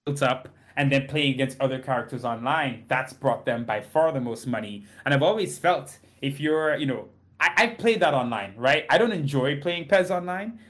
[0.04, 2.86] built up, and then playing against other characters online.
[2.88, 4.84] That's brought them by far the most money.
[5.04, 7.08] And I've always felt if you're you know
[7.42, 8.86] I, I've played that online, right?
[8.88, 10.60] I don't enjoy playing PES online.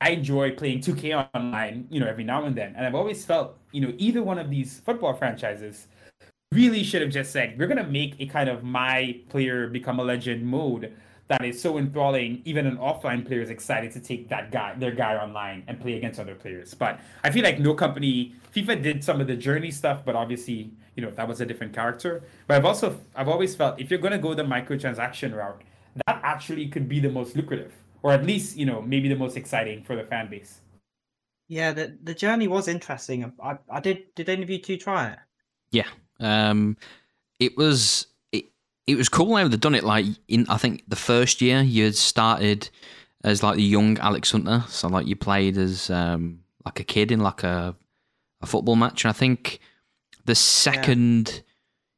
[0.00, 2.74] I enjoy playing 2K online, you know, every now and then.
[2.76, 5.86] And I've always felt, you know, either one of these football franchises
[6.50, 10.02] really should have just said, we're gonna make a kind of my player become a
[10.02, 10.94] legend mode
[11.28, 12.40] that is so enthralling.
[12.46, 15.94] Even an offline player is excited to take that guy, their guy online and play
[15.94, 16.72] against other players.
[16.72, 20.70] But I feel like no company, FIFA did some of the journey stuff, but obviously,
[20.96, 22.22] you know, that was a different character.
[22.46, 25.62] But I've also, I've always felt if you're gonna go the microtransaction route,
[26.06, 29.36] that actually could be the most lucrative, or at least, you know, maybe the most
[29.36, 30.60] exciting for the fan base.
[31.48, 33.32] Yeah, the the journey was interesting.
[33.42, 34.14] I I did.
[34.14, 35.18] Did any of you two try it?
[35.70, 35.88] Yeah.
[36.20, 36.76] Um,
[37.38, 38.46] it was it
[38.86, 39.84] it was cool how they've done it.
[39.84, 42.70] Like in, I think the first year you had started
[43.24, 47.12] as like the young Alex Hunter, so like you played as um, like a kid
[47.12, 47.76] in like a
[48.40, 49.04] a football match.
[49.04, 49.60] And I think
[50.24, 51.40] the second yeah.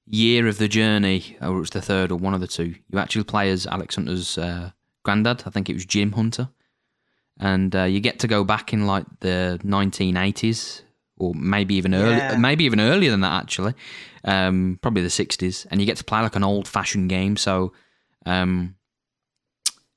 [0.06, 2.98] Year of the journey, or it was the third, or one of the two, you
[2.98, 4.70] actually play as Alex Hunter's uh,
[5.04, 5.42] granddad.
[5.46, 6.48] I think it was Jim Hunter,
[7.38, 10.82] and uh, you get to go back in like the 1980s
[11.18, 12.36] or maybe even early, yeah.
[12.36, 13.74] maybe even earlier than that actually,
[14.24, 17.36] um, probably the '60s, and you get to play like an old-fashioned game.
[17.36, 17.72] So,
[18.26, 18.76] um,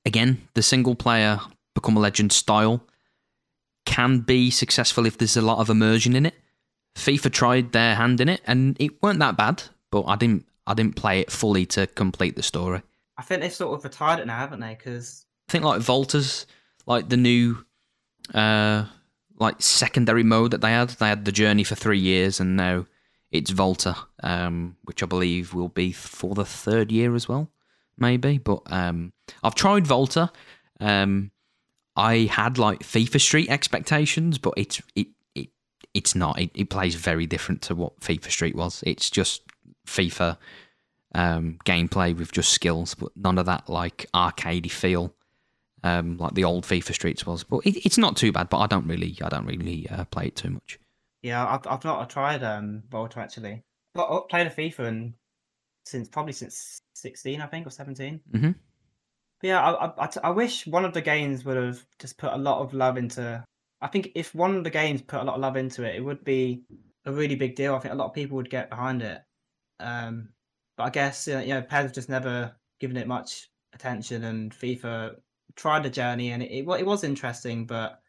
[0.05, 1.39] again, the single-player
[1.75, 2.81] become a legend style
[3.85, 6.35] can be successful if there's a lot of immersion in it.
[6.95, 10.73] FIFA tried their hand in it, and it weren't that bad, but I didn't, I
[10.73, 12.82] didn't play it fully to complete the story.
[13.17, 14.75] I think they've sort of retired it now, haven't they?
[14.75, 16.45] Because I think like Volta's
[16.86, 17.65] like the new.
[18.34, 18.86] Uh,
[19.39, 20.89] like secondary mode that they had.
[20.89, 22.86] They had the journey for three years, and now
[23.32, 27.49] it's Volta, um, which I believe will be for the third year as well,
[27.97, 28.38] maybe.
[28.38, 30.32] But um, I've tried Volta.
[30.80, 31.32] Um,
[31.95, 35.49] I had like FIFA Street expectations, but it's it it
[35.93, 36.39] it's not.
[36.39, 38.84] It, it plays very different to what FIFA Street was.
[38.86, 39.41] It's just
[39.89, 40.38] FIFA
[41.15, 45.13] um, gameplay with just skills, but none of that like arcadey feel
[45.84, 47.43] um, like the old FIFA Streets was.
[47.43, 48.49] But it, it's not too bad.
[48.49, 50.80] But I don't really, I don't really uh, play it too much.
[51.21, 53.63] Yeah, I've I've not tried um Volta actually.
[53.93, 55.13] But I've played a FIFA and
[55.86, 58.52] since probably since sixteen, I think, or 17 mm-hmm.
[59.41, 62.62] yeah, I, I, I wish one of the games would have just put a lot
[62.62, 63.43] of love into.
[63.82, 66.02] I think if one of the games put a lot of love into it, it
[66.02, 66.63] would be
[67.06, 67.75] a really big deal.
[67.75, 69.21] I think a lot of people would get behind it.
[69.79, 70.29] Um,
[70.77, 75.15] but I guess you know, PES just never given it much attention, and FIFA
[75.55, 78.01] tried the journey, and it, it, it was interesting, but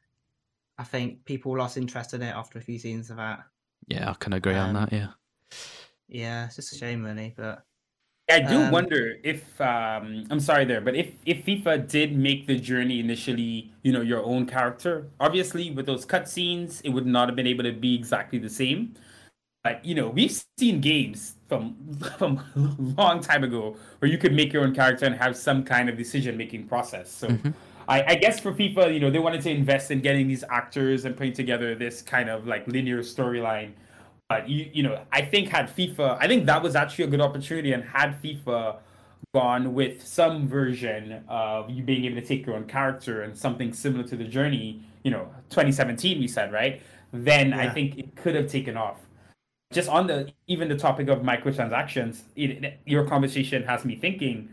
[0.78, 3.40] I think people lost interest in it after a few scenes of that.
[3.86, 4.92] Yeah, I can agree um, on that.
[4.92, 5.08] Yeah.
[6.08, 7.34] Yeah, it's just a shame, really.
[7.36, 7.64] But
[8.30, 12.46] I do um, wonder if um, I'm sorry there, but if if FIFA did make
[12.46, 17.28] the journey initially, you know, your own character, obviously with those cutscenes, it would not
[17.28, 18.94] have been able to be exactly the same.
[19.62, 21.76] But you know, we've seen games from
[22.18, 22.60] from a
[23.00, 25.96] long time ago where you could make your own character and have some kind of
[25.96, 27.10] decision making process.
[27.10, 27.50] So mm-hmm.
[27.88, 31.06] I, I, guess for FIFA, you know, they wanted to invest in getting these actors
[31.06, 33.72] and putting together this kind of like linear storyline.
[34.28, 37.20] But you you know, I think had FIFA, I think that was actually a good
[37.20, 38.76] opportunity, and had FIFA
[39.34, 43.72] gone with some version of you being able to take your own character and something
[43.72, 46.82] similar to the journey, you know, 2017 we said, right?
[47.12, 49.00] Then I think it could have taken off.
[49.72, 54.48] Just on the even the topic of microtransactions, it, your conversation has me thinking: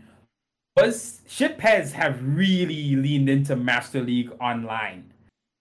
[0.76, 5.12] Was should PES have really leaned into Master League Online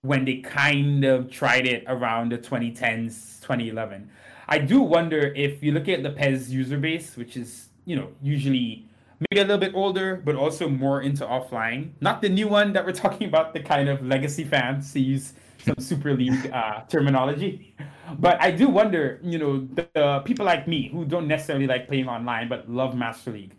[0.04, 4.10] when they kind of tried it around the 2010s, 2011?
[4.48, 8.10] I do wonder if you look at the PES user base, which is you know
[8.22, 8.88] usually
[9.20, 11.94] maybe a little bit older, but also more into offline.
[12.00, 15.34] Not the new one that we're talking about, the kind of legacy fans to use
[15.68, 17.76] some Super League uh, terminology.
[18.20, 21.88] But I do wonder, you know, the, the people like me who don't necessarily like
[21.88, 23.56] playing online but love Master League,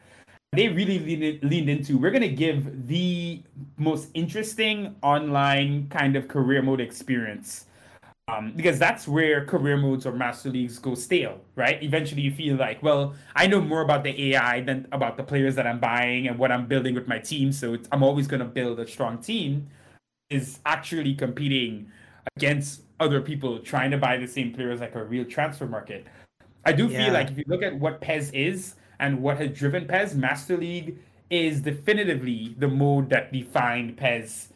[0.52, 3.42] they really leaned, leaned into we're going to give the
[3.76, 7.66] most interesting online kind of career mode experience
[8.28, 11.82] um, because that's where career modes or master leagues go stale, right?
[11.82, 15.54] Eventually, you feel like, well, I know more about the AI than about the players
[15.54, 17.52] that I'm buying and what I'm building with my team.
[17.52, 19.68] So I'm always going to build a strong team.
[20.28, 21.90] Is actually competing
[22.36, 26.06] against other people trying to buy the same players like a real transfer market.
[26.64, 27.04] I do Yeah.
[27.04, 30.56] feel like if you look at what PES is and what has driven PES, Master
[30.56, 30.98] League
[31.30, 34.52] is definitively the mode that defined PES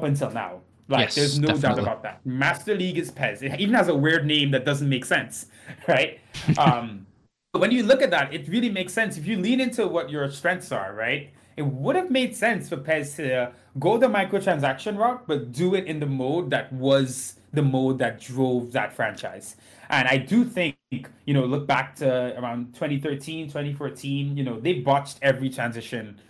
[0.00, 0.60] up until now.
[0.88, 2.24] Like, Yes, there's no doubt about that.
[2.24, 3.42] Master League is PES.
[3.42, 5.46] It even has a weird name that doesn't make sense,
[5.88, 6.20] right?
[6.56, 7.06] Um,
[7.52, 9.18] but when you look at that, it really makes sense.
[9.18, 11.30] If you lean into what your strengths are, right?
[11.56, 15.86] It would have made sense for PES to go the microtransaction route, but do it
[15.86, 19.56] in the mode that was the mode that drove that franchise.
[19.88, 24.74] And I do think, you know, look back to around 2013, 2014, you know, they
[24.74, 26.20] botched every transition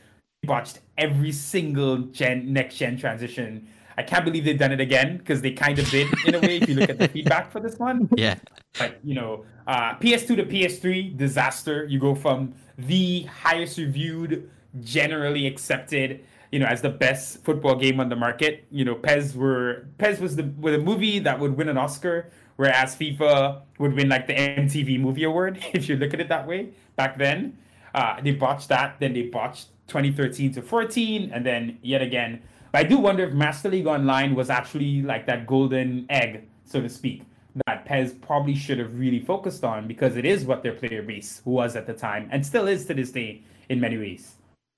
[0.46, 3.68] botched every single gen next gen transition.
[3.98, 6.58] I can't believe they've done it again because they kind of did in a way.
[6.58, 8.36] If you look at the feedback for this one, Yeah.
[8.78, 11.84] But you know, uh, PS2 to PS3 disaster.
[11.86, 14.50] You go from the highest reviewed,
[14.82, 18.64] generally accepted, you know, as the best football game on the market.
[18.70, 22.30] You know, PES were PES was the was a movie that would win an Oscar,
[22.56, 26.46] whereas FIFA would win like the MTV Movie Award if you look at it that
[26.46, 27.58] way back then.
[27.94, 32.42] Uh, they botched that, then they botched 2013 to 14, and then yet again.
[32.72, 36.80] But I do wonder if Master League Online was actually like that golden egg, so
[36.82, 37.22] to speak,
[37.66, 41.40] that PES probably should have really focused on because it is what their player base
[41.44, 44.35] was at the time and still is to this day in many ways.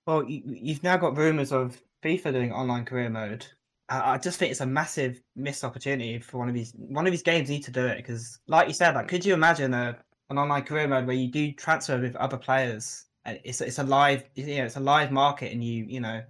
[0.09, 3.47] Well, you, you've now got rumors of FIFA doing online career mode.
[3.91, 6.73] I, I just think it's a massive missed opportunity for one of these.
[6.79, 9.35] One of these games need to do it because, like you said, like could you
[9.35, 9.99] imagine a
[10.31, 13.05] an online career mode where you do transfer with other players?
[13.27, 16.23] It's it's a live, you know, it's a live market, and you you know,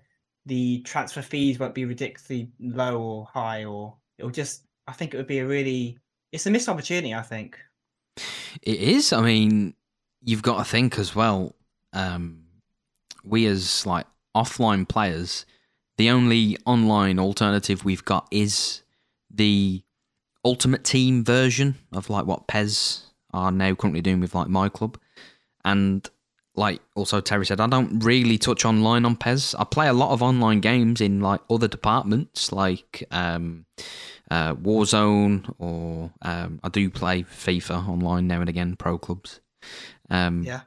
[0.46, 4.64] the transfer fees won't be ridiculously low or high, or it'll just.
[4.88, 6.00] I think it would be a really.
[6.32, 7.14] It's a missed opportunity.
[7.14, 7.56] I think.
[8.60, 9.12] It is.
[9.12, 9.74] I mean,
[10.20, 11.54] you've got to think as well.
[11.92, 12.47] Um,
[13.28, 15.44] we as like offline players,
[15.96, 18.82] the only online alternative we've got is
[19.30, 19.82] the
[20.44, 24.98] Ultimate Team version of like what PES are now currently doing with like my club,
[25.64, 26.08] and
[26.54, 29.54] like also Terry said, I don't really touch online on PES.
[29.56, 33.66] I play a lot of online games in like other departments, like um,
[34.30, 39.40] uh, Warzone, or um, I do play FIFA online now and again, pro clubs.
[40.10, 40.62] Um, Yeah.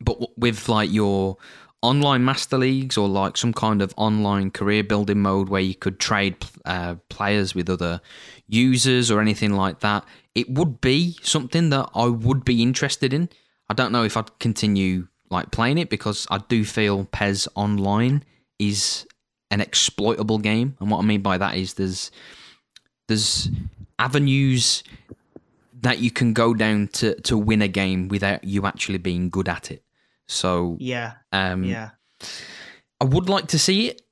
[0.00, 1.36] but w- with like your
[1.82, 6.00] online master leagues or like some kind of online career building mode where you could
[6.00, 8.00] trade uh, players with other
[8.48, 13.28] users or anything like that, it would be something that I would be interested in.
[13.68, 18.24] I don't know if I'd continue like playing it because I do feel PES Online
[18.58, 19.06] is
[19.50, 22.10] an exploitable game, and what I mean by that is there's
[23.08, 23.48] there's
[23.98, 24.82] avenues
[25.80, 29.48] that you can go down to to win a game without you actually being good
[29.48, 29.82] at it.
[30.28, 31.14] So Yeah.
[31.32, 31.90] um, Yeah.
[33.00, 34.02] I would like to see it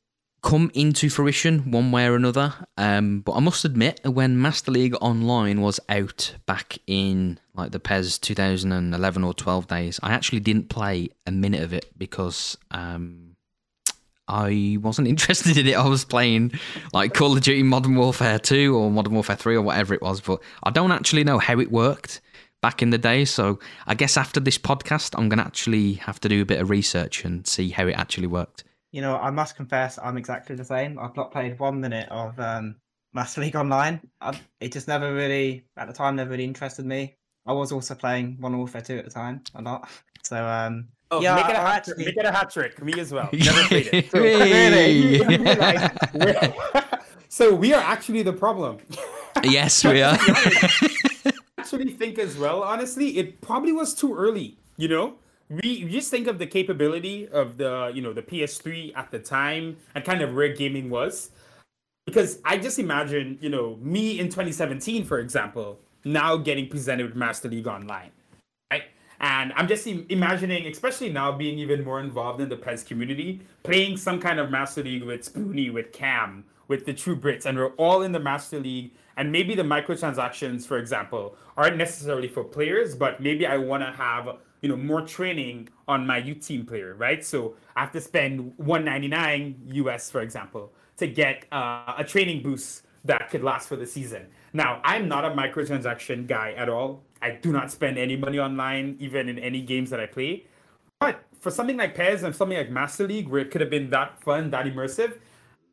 [0.42, 2.54] come into fruition one way or another.
[2.76, 7.80] Um, but I must admit, when Master League Online was out back in like the
[7.80, 13.34] PES 2011 or 12 days, I actually didn't play a minute of it because um,
[14.28, 15.74] I wasn't interested in it.
[15.76, 16.52] I was playing
[16.92, 20.20] like Call of Duty Modern Warfare 2 or Modern Warfare 3 or whatever it was,
[20.20, 22.20] but I don't actually know how it worked
[22.62, 23.24] back in the day.
[23.24, 26.60] So I guess after this podcast, I'm going to actually have to do a bit
[26.60, 28.64] of research and see how it actually worked.
[28.92, 30.98] You know, I must confess, I'm exactly the same.
[30.98, 32.76] I've not played one minute of um,
[33.12, 34.00] Master League Online.
[34.20, 37.16] I, it just never really, at the time, never really interested me.
[37.46, 39.88] I was also playing Modern Warfare 2 at the time, a lot.
[40.22, 42.06] So, um, Oh, yeah, make it a I hat actually- trick.
[42.16, 42.82] Make it a hat trick.
[42.82, 43.28] Me as well.
[43.32, 44.10] Never played it.
[44.10, 45.18] So, Really?
[46.82, 46.88] you
[47.28, 48.78] so we are actually the problem.
[49.44, 50.18] yes, we are.
[51.74, 55.16] Actually think as well, honestly, it probably was too early, you know?
[55.48, 59.76] we just think of the capability of the you know the PS3 at the time
[59.94, 61.30] and kind of where gaming was.
[62.04, 67.16] Because I just imagine, you know, me in 2017, for example, now getting presented with
[67.16, 68.12] Master League Online,
[68.70, 68.84] right?
[69.18, 73.96] And I'm just imagining, especially now being even more involved in the PES community, playing
[73.96, 77.74] some kind of Master League with Spoonie, with Cam, with the True Brits, and we're
[77.74, 78.92] all in the Master League.
[79.16, 83.92] And maybe the microtransactions, for example, aren't necessarily for players, but maybe I want to
[83.92, 87.24] have you know more training on my youth team player, right?
[87.24, 92.82] So I have to spend 199 US, for example, to get uh, a training boost
[93.04, 94.26] that could last for the season.
[94.52, 97.02] Now, I'm not a microtransaction guy at all.
[97.22, 100.46] I do not spend any money online, even in any games that I play.
[100.98, 103.90] But for something like PES and something like Master League, where it could have been
[103.90, 105.18] that fun, that immersive,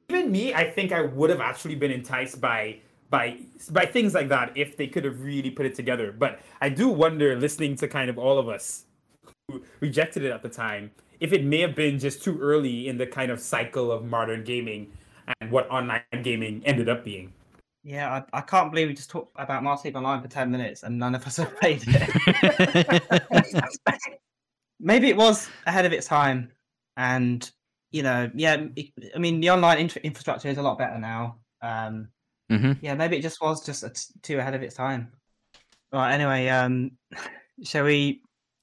[0.09, 2.79] even me, I think I would have actually been enticed by
[3.13, 3.37] by
[3.69, 6.11] by things like that if they could have really put it together.
[6.11, 8.85] But I do wonder, listening to kind of all of us
[9.47, 12.97] who rejected it at the time, if it may have been just too early in
[12.97, 14.91] the kind of cycle of modern gaming
[15.39, 17.31] and what online gaming ended up being.
[17.83, 20.97] Yeah, I, I can't believe we just talked about League Online for ten minutes and
[20.97, 23.03] none of us have played it.
[24.79, 26.51] Maybe it was ahead of its time,
[26.97, 27.47] and
[27.91, 28.65] you know, yeah.
[29.15, 31.37] I mean, the online infrastructure is a lot better now.
[31.61, 32.07] Um,
[32.53, 32.85] Mm-hmm.
[32.85, 35.11] Yeah, maybe it just was just t- too ahead of its time.
[35.91, 36.13] Right.
[36.13, 36.91] Anyway, um,
[37.63, 38.21] shall we?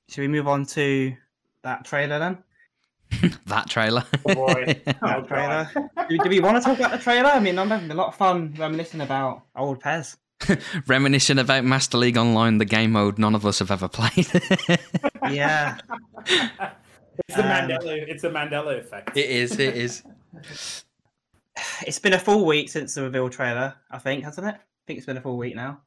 [0.08, 1.14] Shall we move on to
[1.62, 2.38] that trailer then?
[3.46, 4.04] that trailer.
[4.26, 5.70] Oh boy, that trailer.
[6.08, 7.30] do, do, we want to talk about the trailer?
[7.30, 10.16] I mean, I'm having a lot of fun reminiscing about old PES.
[10.86, 14.26] reminiscing about Master League Online, the game mode none of us have ever played.
[15.30, 15.76] yeah.
[16.26, 18.08] It's the um, Mandela.
[18.08, 19.16] It's a Mandela effect.
[19.16, 19.58] It is.
[19.58, 20.02] It is
[21.86, 24.54] it's been a full week since the reveal trailer, I think, hasn't it?
[24.54, 25.80] I think it's been a full week now.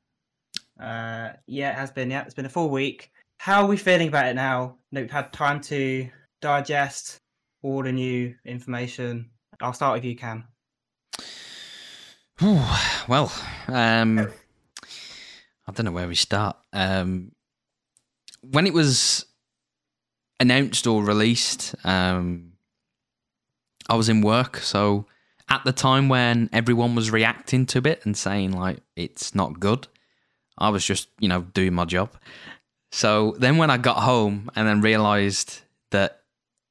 [0.79, 2.09] Uh, yeah, it has been.
[2.09, 3.11] Yeah, it's been a full week.
[3.37, 4.77] How are we feeling about it now?
[4.91, 6.09] We've had time to
[6.41, 7.19] digest
[7.61, 9.29] all the new information.
[9.61, 10.45] I'll start with you, Cam.
[13.07, 13.31] well,
[13.67, 16.57] um, I don't know where we start.
[16.73, 17.31] Um,
[18.41, 19.25] when it was
[20.39, 22.53] announced or released, um,
[23.89, 25.05] I was in work, so
[25.49, 29.87] at the time when everyone was reacting to it and saying like it's not good,
[30.57, 32.11] I was just you know doing my job.
[32.91, 36.21] So then when I got home and then realised that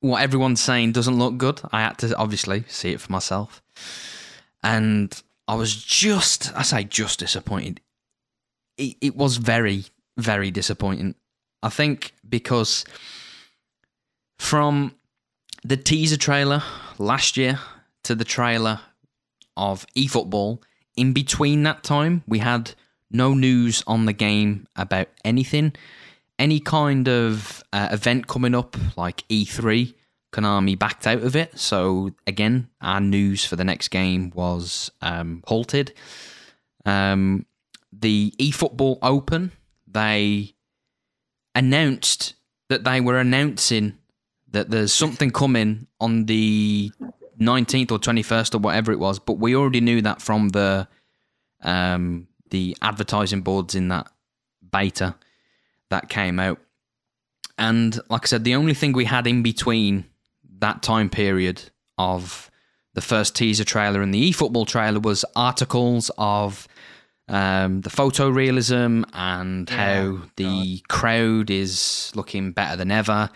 [0.01, 3.63] what everyone's saying doesn't look good, I had to obviously see it for myself,
[4.63, 7.81] and I was just I say just disappointed.
[8.79, 9.85] It, it was very
[10.17, 11.15] very disappointing.
[11.63, 12.85] I think because
[14.39, 14.95] from
[15.63, 16.63] the teaser trailer
[16.99, 17.61] last year
[18.05, 18.81] to the trailer
[19.57, 20.63] of eFootball,
[20.97, 22.73] in between that time, we had
[23.11, 25.73] no news on the game about anything.
[26.39, 29.95] Any kind of uh, event coming up, like E3,
[30.33, 31.59] Konami backed out of it.
[31.59, 35.93] So, again, our news for the next game was um, halted.
[36.85, 37.47] Um,
[37.93, 39.53] the eFootball Open,
[39.87, 40.55] they
[41.55, 42.35] announced
[42.69, 43.99] that they were announcing
[44.51, 46.91] that there's something coming on the
[47.43, 50.89] 19th or 21st or whatever it was, but we already knew that from the
[51.63, 54.09] um, the advertising boards in that
[54.71, 55.15] beta
[55.91, 56.59] that came out.
[57.59, 60.07] And like I said, the only thing we had in between
[60.59, 62.51] that time period of
[62.95, 66.69] the first teaser trailer and the eFootball trailer was articles of
[67.29, 70.89] um, the photorealism and yeah, how the God.
[70.89, 73.31] crowd is looking better than ever,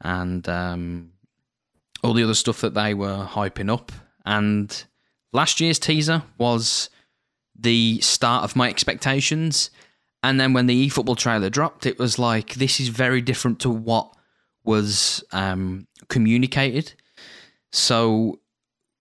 [0.00, 1.12] and um,
[2.02, 3.92] all the other stuff that they were hyping up.
[4.24, 4.84] And
[5.32, 6.90] last year's teaser was
[7.58, 9.70] the start of my expectations.
[10.22, 13.70] And then when the eFootball trailer dropped, it was like, this is very different to
[13.70, 14.14] what
[14.64, 16.94] was um, communicated.
[17.72, 18.40] So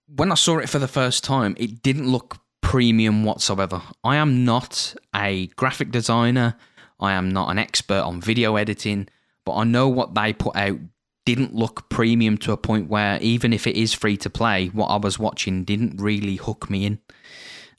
[0.08, 3.82] when I saw it for the first time, it didn't look premium whatsoever.
[4.04, 6.56] I am not a graphic designer,
[7.00, 9.08] I am not an expert on video editing,
[9.46, 10.80] but I know what they put out
[11.28, 14.88] didn't look premium to a point where even if it is free to play, what
[14.88, 17.00] I was watching didn't really hook me in.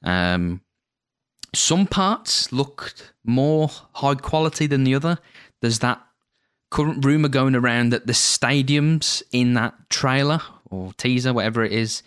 [0.03, 0.61] Um,
[1.55, 5.16] some parts looked more high quality than the other.
[5.62, 5.99] There's that
[6.70, 12.03] current rumor going around that the stadiums in that trailer or teaser, whatever it is,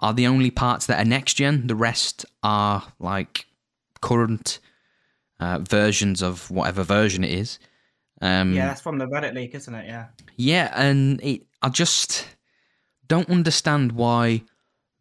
[0.00, 1.66] are the only parts that are next gen.
[1.66, 3.44] The rest are like
[4.00, 4.60] current
[5.40, 7.58] uh, versions of whatever version it is.
[8.20, 9.86] Um, yeah, that's from the Reddit leak, isn't it?
[9.86, 10.06] Yeah.
[10.36, 12.26] Yeah, and it, I just
[13.06, 14.42] don't understand why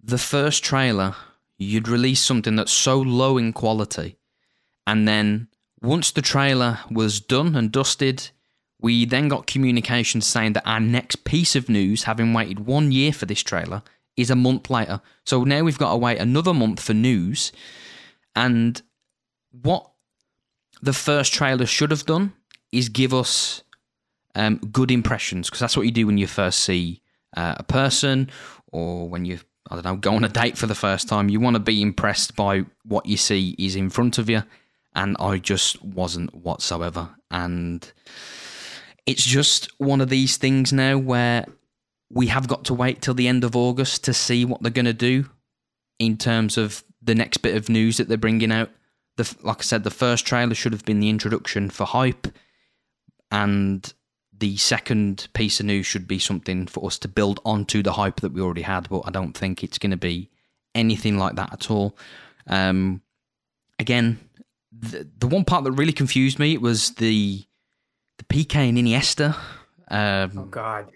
[0.03, 1.15] the first trailer
[1.57, 4.17] you'd release something that's so low in quality,
[4.85, 5.47] and then
[5.81, 8.29] once the trailer was done and dusted,
[8.79, 13.13] we then got communication saying that our next piece of news, having waited one year
[13.13, 13.81] for this trailer,
[14.17, 15.01] is a month later.
[15.25, 17.51] So now we've got to wait another month for news.
[18.35, 18.81] And
[19.51, 19.91] what
[20.81, 22.33] the first trailer should have done
[22.75, 23.63] is give us
[24.35, 27.01] um, good impressions because that's what you do when you first see
[27.35, 28.29] uh, a person
[28.71, 31.29] or when you I don't know go on a date for the first time.
[31.29, 34.43] You want to be impressed by what you see is in front of you,
[34.93, 37.09] and I just wasn't whatsoever.
[37.31, 37.91] And
[39.05, 41.45] it's just one of these things now where
[42.11, 44.85] we have got to wait till the end of August to see what they're going
[44.85, 45.29] to do
[45.97, 48.69] in terms of the next bit of news that they're bringing out.
[49.17, 52.27] The, like I said, the first trailer should have been the introduction for hype,
[53.35, 53.93] and
[54.37, 58.21] the second piece of news should be something for us to build onto the hype
[58.21, 58.87] that we already had.
[58.89, 60.29] But I don't think it's going to be
[60.73, 61.97] anything like that at all.
[62.47, 63.01] Um,
[63.77, 64.19] again,
[64.71, 67.45] the, the one part that really confused me was the
[68.17, 69.35] the Piqué and Iniesta.
[69.89, 70.89] Um, oh God.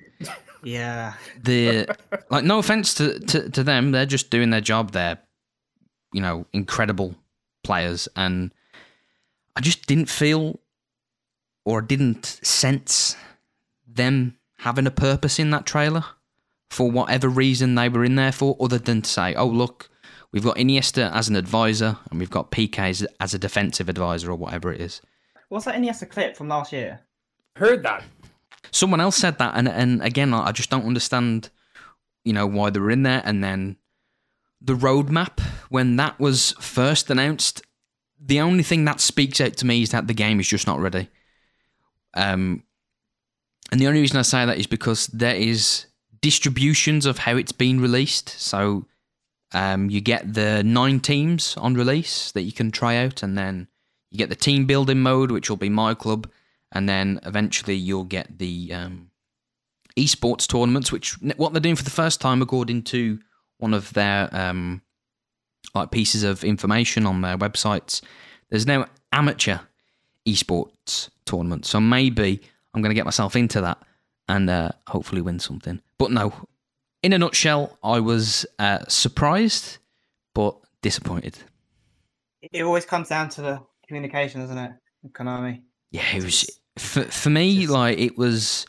[0.63, 1.13] Yeah.
[1.43, 1.87] The
[2.29, 4.91] like, no offense to, to to them, they're just doing their job.
[4.91, 5.19] They're,
[6.13, 7.15] you know, incredible
[7.63, 8.53] players, and
[9.57, 10.59] I just didn't feel
[11.65, 13.15] or didn't sense
[13.87, 16.03] them having a purpose in that trailer
[16.69, 19.89] for whatever reason they were in there for, other than to say, "Oh, look,
[20.31, 24.31] we've got Iniesta as an advisor, and we've got Piqué as, as a defensive advisor,
[24.31, 25.01] or whatever it is."
[25.49, 26.99] What's that Iniesta clip from last year?
[27.55, 28.03] Heard that.
[28.71, 31.49] Someone else said that, and and again, I just don't understand,
[32.23, 33.23] you know, why they were in there.
[33.25, 33.77] And then
[34.61, 35.39] the roadmap
[35.69, 37.61] when that was first announced,
[38.19, 40.79] the only thing that speaks out to me is that the game is just not
[40.79, 41.09] ready.
[42.13, 42.63] Um,
[43.71, 45.85] and the only reason I say that is because there is
[46.21, 48.29] distributions of how it's been released.
[48.29, 48.85] So
[49.53, 53.67] um, you get the nine teams on release that you can try out, and then
[54.11, 56.29] you get the team building mode, which will be my club,
[56.71, 59.11] and then eventually you'll get the um,
[59.97, 63.19] esports tournaments, which what they're doing for the first time, according to
[63.57, 64.81] one of their um,
[65.75, 68.01] like pieces of information on their websites.
[68.49, 69.59] There's no amateur
[70.31, 72.41] esports tournament, so maybe
[72.73, 73.77] I'm going to get myself into that
[74.27, 75.81] and uh, hopefully win something.
[75.97, 76.33] But no,
[77.03, 79.77] in a nutshell, I was uh, surprised
[80.33, 81.37] but disappointed.
[82.41, 84.71] It always comes down to the communication, doesn't it,
[85.11, 85.61] Konami?
[85.91, 87.61] Yeah, it was for for me.
[87.61, 87.71] Just...
[87.71, 88.65] Like it was,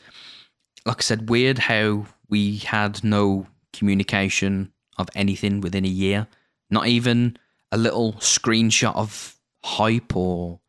[0.85, 6.27] like I said, weird how we had no communication of anything within a year.
[6.69, 7.37] Not even
[7.71, 10.59] a little screenshot of hype or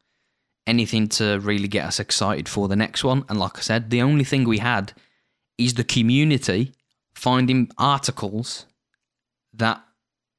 [0.67, 3.25] anything to really get us excited for the next one.
[3.29, 4.93] And like I said, the only thing we had
[5.59, 6.73] is the community
[7.15, 8.67] finding articles
[9.55, 9.83] that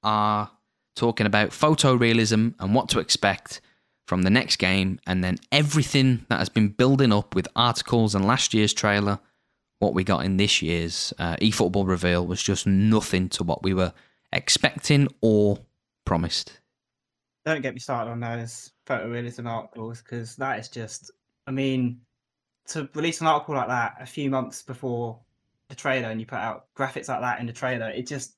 [0.02, 0.52] are
[0.96, 3.62] talking about photorealism and what to expect
[4.06, 8.28] from the next game, and then everything that has been building up with articles and
[8.28, 9.18] last year's trailer,
[9.80, 13.74] what we got in this year's uh, eFootball reveal was just nothing to what we
[13.74, 13.94] were
[14.34, 15.58] expecting or
[16.04, 16.60] promised.
[17.46, 21.12] Don't get me started on those photorealism articles because that is just,
[21.48, 22.02] I mean,
[22.68, 25.20] to release an article like that a few months before
[25.70, 28.36] the trailer and you put out graphics like that in the trailer, it just,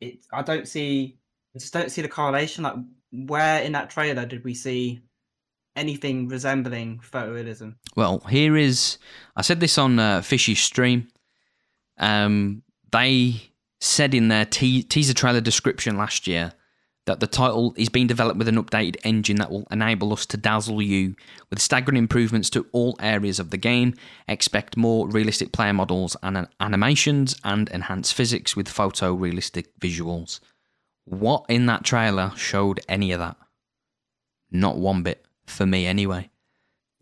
[0.00, 1.18] it, I don't see,
[1.54, 2.64] I just don't see the correlation.
[2.64, 2.76] Like,
[3.12, 5.00] where in that trailer did we see
[5.76, 7.74] anything resembling photorealism?
[7.96, 8.98] Well, here is,
[9.36, 11.08] I said this on uh, Fishy's stream.
[11.98, 16.52] Um, they said in their te- teaser trailer description last year
[17.06, 20.36] that the title is being developed with an updated engine that will enable us to
[20.36, 21.16] dazzle you
[21.50, 23.94] with staggering improvements to all areas of the game.
[24.28, 30.38] Expect more realistic player models and animations and enhanced physics with photorealistic visuals.
[31.04, 33.36] What in that trailer showed any of that?
[34.52, 36.30] Not one bit for me anyway.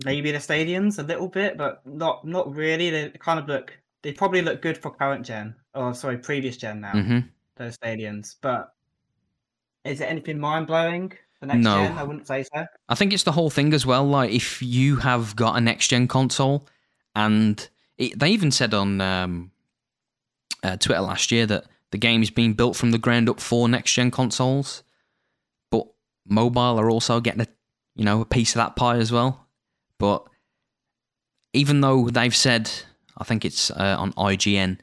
[0.04, 2.88] Maybe the stadiums a little bit, but not not really.
[2.88, 6.80] They kind of look they probably look good for current gen or sorry, previous gen
[6.80, 6.92] now.
[6.92, 7.18] Mm-hmm.
[7.56, 8.72] Those stadiums, but
[9.84, 11.12] is it anything mind blowing?
[11.42, 11.86] No.
[11.86, 12.66] gen, I wouldn't say so.
[12.88, 14.04] I think it's the whole thing as well.
[14.06, 16.66] Like if you have got a next gen console,
[17.14, 17.66] and
[17.96, 19.50] it, they even said on um,
[20.62, 23.68] uh, Twitter last year that the game is being built from the ground up for
[23.68, 24.82] next gen consoles,
[25.70, 25.86] but
[26.28, 27.46] mobile are also getting a
[27.94, 29.46] you know a piece of that pie as well.
[29.98, 30.26] But
[31.54, 32.70] even though they've said,
[33.16, 34.78] I think it's uh, on IGN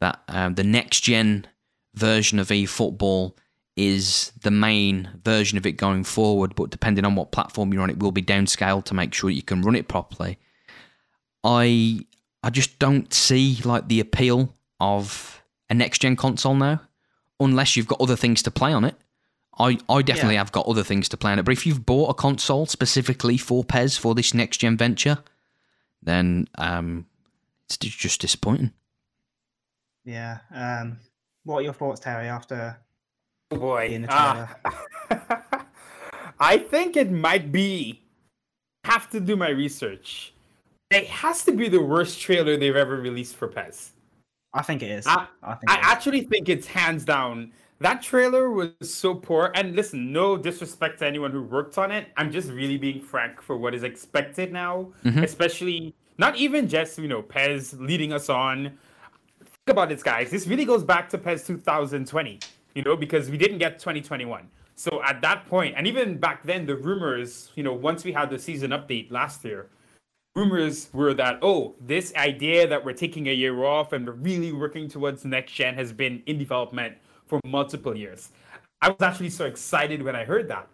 [0.00, 1.46] that um, the next gen
[1.94, 3.34] version of eFootball
[3.76, 7.90] is the main version of it going forward, but depending on what platform you're on,
[7.90, 10.38] it will be downscaled to make sure you can run it properly.
[11.42, 12.00] I
[12.42, 16.82] I just don't see like the appeal of a next gen console now,
[17.40, 18.96] unless you've got other things to play on it.
[19.58, 20.40] I, I definitely yeah.
[20.40, 23.36] have got other things to play on it, but if you've bought a console specifically
[23.36, 25.18] for PES for this next gen venture,
[26.02, 27.06] then um,
[27.66, 28.72] it's just disappointing.
[30.04, 30.38] Yeah.
[30.52, 30.98] Um,
[31.44, 32.28] what are your thoughts, Terry?
[32.28, 32.78] After
[33.52, 34.46] oh boy, seeing the uh,
[36.40, 38.00] I think it might be.
[38.84, 40.34] Have to do my research.
[40.90, 43.92] It has to be the worst trailer they've ever released for PES.
[44.52, 45.06] I think it is.
[45.06, 45.86] I, I think I it is.
[45.86, 47.52] actually think it's hands down.
[47.78, 49.52] That trailer was so poor.
[49.54, 52.08] And listen, no disrespect to anyone who worked on it.
[52.16, 55.22] I'm just really being frank for what is expected now, Mhm.
[55.22, 58.76] especially not even just you know PES leading us on.
[59.40, 60.30] Think about this, guys.
[60.30, 62.40] This really goes back to PES 2020.
[62.74, 64.48] You know, because we didn't get 2021.
[64.74, 68.30] So at that point, and even back then, the rumors, you know, once we had
[68.30, 69.68] the season update last year,
[70.34, 74.52] rumors were that oh this idea that we're taking a year off and we're really
[74.52, 76.96] working towards next gen has been in development
[77.26, 78.30] for multiple years.
[78.80, 80.68] I was actually so excited when i heard that.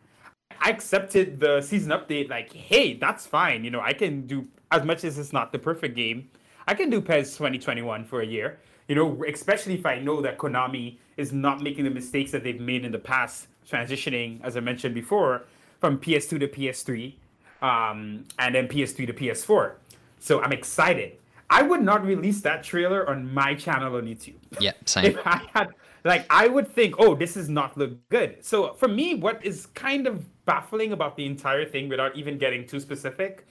[0.61, 3.65] I accepted the season update like hey that's fine.
[3.65, 6.31] You know i can do as much as it's not the perfect game.
[6.69, 10.39] I can do pes 2021 for a year you know especially if i know that
[10.39, 14.61] konami is not making the mistakes that they've made in the past transitioning as i
[14.61, 15.45] mentioned before
[15.81, 17.15] from ps2 to ps3
[17.63, 19.75] um, and then PS3 to PS4.
[20.21, 21.19] So I'm excited.
[21.51, 24.37] I would not release that trailer on my channel on YouTube.
[24.61, 25.07] Yeah, same.
[25.07, 25.69] If I had,
[26.05, 28.45] like, I would think, oh, this is not look good.
[28.45, 32.67] So for me, what is kind of baffling about the entire thing, without even getting
[32.67, 33.47] too specific,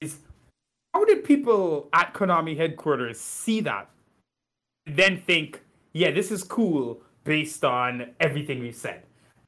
[0.00, 0.18] is
[0.92, 3.88] how did people at Konami headquarters see that,
[4.86, 5.60] then think,
[5.92, 9.02] yeah, this is cool based on everything we've said?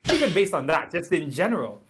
[0.06, 1.82] Not even based on that, just in general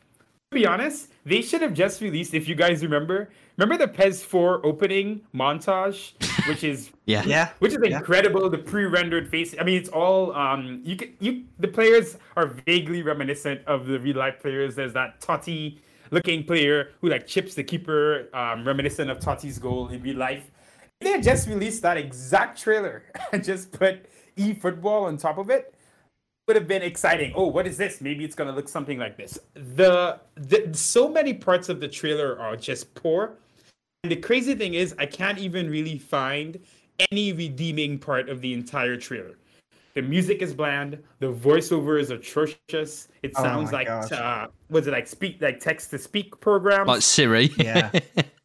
[0.52, 2.34] to be honest, they should have just released.
[2.34, 6.12] If you guys remember, remember the PES 4 opening montage,
[6.46, 7.22] which is Yeah.
[7.24, 7.48] yeah.
[7.60, 7.96] which is Yeah.
[7.98, 8.50] incredible.
[8.50, 9.54] The pre-rendered face.
[9.58, 10.82] I mean, it's all um.
[10.84, 14.74] You can you the players are vaguely reminiscent of the real life players.
[14.74, 15.78] There's that Totti
[16.10, 20.50] looking player who like chips the keeper, um, reminiscent of Totti's goal in real life.
[21.02, 25.50] They had just released that exact trailer and just put e football on top of
[25.50, 25.74] it
[26.46, 27.32] would have been exciting.
[27.36, 28.00] Oh, what is this?
[28.00, 29.38] Maybe it's gonna look something like this.
[29.54, 33.38] The, the so many parts of the trailer are just poor.
[34.02, 36.58] And the crazy thing is, I can't even really find
[37.10, 39.38] any redeeming part of the entire trailer.
[39.94, 40.98] The music is bland.
[41.20, 43.08] The voiceover is atrocious.
[43.22, 46.86] It Oh sounds my like uh, was it like speak like text to speak program?
[46.86, 47.52] Like Siri.
[47.58, 47.90] Yeah.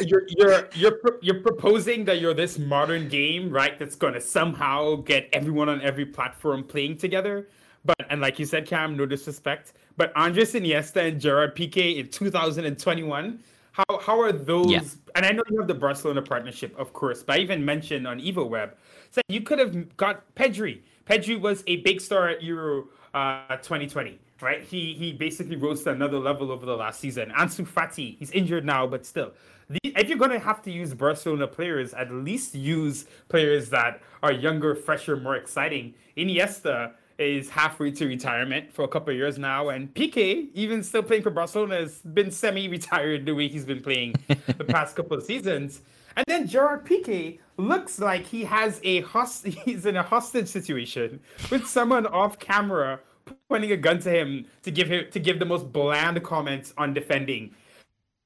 [0.00, 3.78] you're you're you're pro- you're proposing that you're this modern game, right?
[3.78, 7.48] That's gonna somehow get everyone on every platform playing together.
[7.84, 12.08] But and like you said, Cam, no disrespect, but Andres Iniesta and Gerard Piqué in
[12.08, 13.40] 2021.
[13.72, 14.70] How how are those?
[14.70, 14.80] Yeah.
[15.14, 18.20] And I know you have the Barcelona partnership, of course, but I even mentioned on
[18.20, 18.72] EvoWeb
[19.10, 20.82] said you could have got Pedri.
[21.06, 24.62] Pedri was a big star at Euro uh, 2020 right?
[24.62, 27.30] He he basically rose to another level over the last season.
[27.36, 29.32] Ansu Fati, he's injured now, but still,
[29.68, 34.32] the, if you're gonna have to use Barcelona players, at least use players that are
[34.32, 35.94] younger, fresher, more exciting.
[36.16, 41.02] Iniesta is halfway to retirement for a couple of years now, and Piqué, even still
[41.02, 45.22] playing for Barcelona, has been semi-retired the way he's been playing the past couple of
[45.22, 45.80] seasons.
[46.16, 51.20] And then Gerard Piqué looks like he has a host he's in a hostage situation
[51.50, 53.00] with someone off camera
[53.48, 56.94] pointing a gun to him to give him to give the most bland comments on
[56.94, 57.54] defending.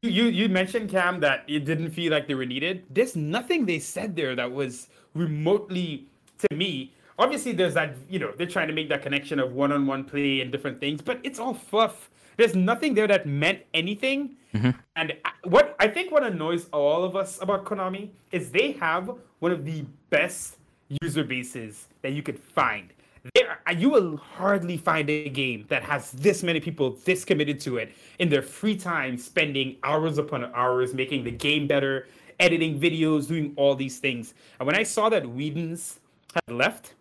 [0.03, 2.85] You you mentioned Cam that it didn't feel like they were needed.
[2.91, 6.07] There's nothing they said there that was remotely
[6.39, 6.93] to me.
[7.19, 10.51] Obviously, there's that you know they're trying to make that connection of one-on-one play and
[10.51, 12.11] different things, but it's all fluff.
[12.39, 14.37] There's nothing there that meant anything.
[14.55, 14.71] Mm-hmm.
[14.97, 15.13] And
[15.45, 19.67] what I think what annoys all of us about Konami is they have one of
[19.67, 20.57] the best
[21.03, 22.89] user bases that you could find.
[23.35, 27.77] There, you will hardly find a game that has this many people this committed to
[27.77, 32.09] it in their free time, spending hours upon hours making the game better,
[32.39, 34.35] editing videos, doing all these things.
[34.59, 36.01] And when I saw that Whedon's
[36.35, 36.95] had left,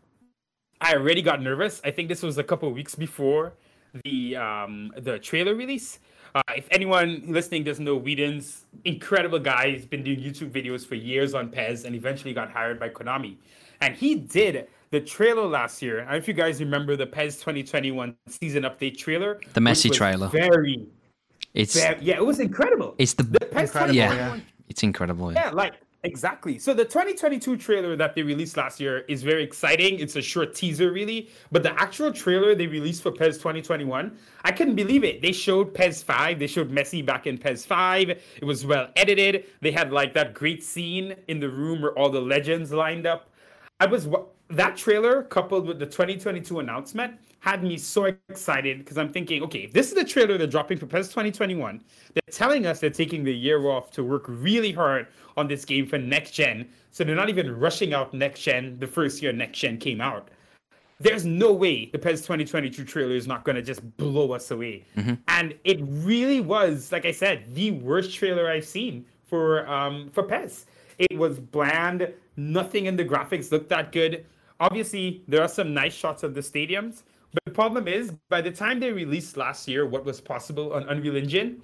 [0.81, 1.81] I already got nervous.
[1.83, 3.53] I think this was a couple weeks before
[4.03, 5.99] the um, the trailer release.
[6.35, 9.71] Uh, if anyone listening doesn't know, Whedon's incredible guy.
[9.71, 13.37] He's been doing YouTube videos for years on PES, and eventually got hired by Konami.
[13.81, 15.99] And he did the trailer last year.
[15.99, 19.39] I don't know if you guys remember the PES 2021 season update trailer.
[19.53, 20.27] The Messi trailer.
[20.27, 20.87] Very,
[21.53, 22.95] It's very, yeah, it was incredible.
[22.97, 25.33] it's the, the PES Incredible, yeah, 2021 it's incredible.
[25.33, 25.45] Yeah.
[25.45, 25.73] yeah, like
[26.03, 26.57] exactly.
[26.59, 29.99] So the 2022 trailer that they released last year is very exciting.
[29.99, 34.15] It's a short teaser, really, but the actual trailer they released for PES 2021,
[34.45, 35.21] I couldn't believe it.
[35.21, 36.39] They showed PES 5.
[36.39, 38.09] They showed Messi back in PES 5.
[38.11, 39.45] It was well edited.
[39.61, 43.29] They had like that great scene in the room where all the legends lined up.
[43.79, 48.97] I was wa- that trailer coupled with the 2022 announcement had me so excited because
[48.97, 51.81] I'm thinking, okay, if this is the trailer they're dropping for PES 2021,
[52.13, 55.85] they're telling us they're taking the year off to work really hard on this game
[55.85, 56.67] for next gen.
[56.91, 60.29] So they're not even rushing out next gen the first year next gen came out.
[60.99, 64.83] There's no way the PES 2022 trailer is not going to just blow us away.
[64.97, 65.13] Mm-hmm.
[65.29, 70.23] And it really was, like I said, the worst trailer I've seen for um, for
[70.23, 70.65] PES.
[70.97, 72.11] It was bland.
[72.35, 74.25] Nothing in the graphics looked that good.
[74.59, 77.03] Obviously, there are some nice shots of the stadiums,
[77.33, 80.83] but the problem is, by the time they released last year what was possible on
[80.89, 81.61] Unreal Engine,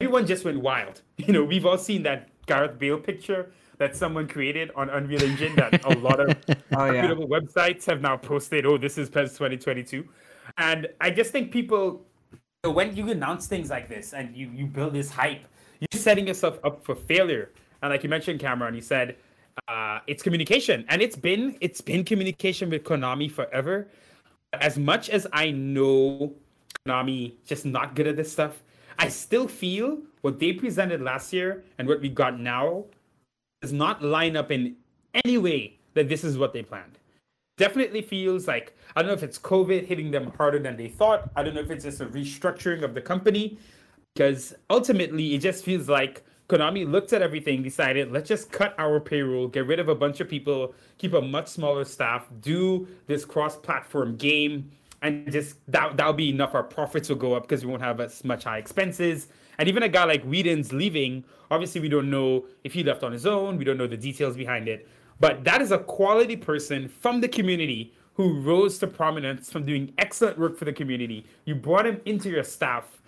[0.00, 1.02] everyone just went wild.
[1.16, 5.56] You know, we've all seen that Gareth Bale picture that someone created on Unreal Engine
[5.56, 6.36] that a lot of
[6.76, 7.12] oh, yeah.
[7.14, 8.64] websites have now posted.
[8.64, 10.06] Oh, this is PES 2022,
[10.58, 12.06] and I just think people,
[12.62, 15.44] when you announce things like this and you you build this hype,
[15.80, 17.50] you're setting yourself up for failure.
[17.82, 19.16] And like you mentioned, Cameron, you said
[19.68, 23.88] uh, it's communication, and it's been it's been communication with Konami forever
[24.60, 26.34] as much as I know
[26.86, 28.62] Konami just not good at this stuff,
[28.98, 32.84] I still feel what they presented last year and what we got now
[33.60, 34.76] does not line up in
[35.24, 36.98] any way that this is what they planned.
[37.58, 41.30] Definitely feels like I don't know if it's COVID hitting them harder than they thought.
[41.36, 43.58] I don't know if it's just a restructuring of the company
[44.14, 49.00] because ultimately it just feels like Konami looked at everything, decided, let's just cut our
[49.00, 53.24] payroll, get rid of a bunch of people, keep a much smaller staff, do this
[53.24, 54.70] cross-platform game,
[55.02, 56.54] and just that that'll be enough.
[56.54, 59.28] Our profits will go up because we won't have as much high expenses.
[59.58, 63.12] And even a guy like Whedon's leaving, obviously we don't know if he left on
[63.12, 63.56] his own.
[63.56, 64.88] We don't know the details behind it.
[65.18, 69.92] But that is a quality person from the community who rose to prominence from doing
[69.98, 71.26] excellent work for the community.
[71.44, 73.02] You brought him into your staff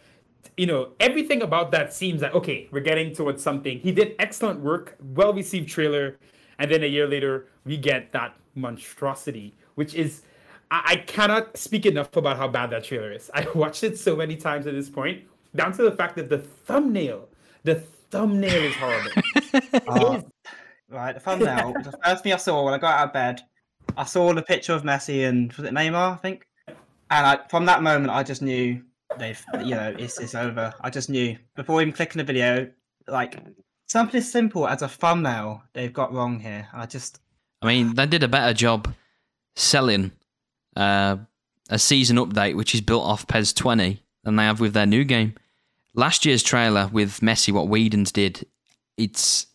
[0.56, 3.78] you know, everything about that seems like okay, we're getting towards something.
[3.78, 6.18] He did excellent work, well received trailer,
[6.58, 10.22] and then a year later we get that monstrosity, which is
[10.70, 13.30] I, I cannot speak enough about how bad that trailer is.
[13.34, 15.24] I watched it so many times at this point,
[15.54, 17.28] down to the fact that the thumbnail,
[17.64, 17.76] the
[18.10, 19.10] thumbnail is horrible.
[19.88, 20.20] uh,
[20.90, 21.72] right, the thumbnail.
[21.84, 23.40] the first thing I saw when I got out of bed,
[23.96, 26.46] I saw the picture of Messi and was it Neymar, I think.
[27.10, 28.82] And I, from that moment, I just knew
[29.18, 30.72] they've you know it's it's over.
[30.80, 32.70] I just knew before even clicking the video,
[33.06, 33.38] like
[33.86, 36.68] something as simple as a thumbnail they've got wrong here.
[36.72, 37.20] I just,
[37.62, 38.94] I mean, they did a better job
[39.56, 40.12] selling
[40.76, 41.16] uh,
[41.68, 45.04] a season update which is built off PES 20 than they have with their new
[45.04, 45.34] game.
[45.94, 48.46] Last year's trailer with Messi, what Whedon's did,
[48.96, 49.46] it's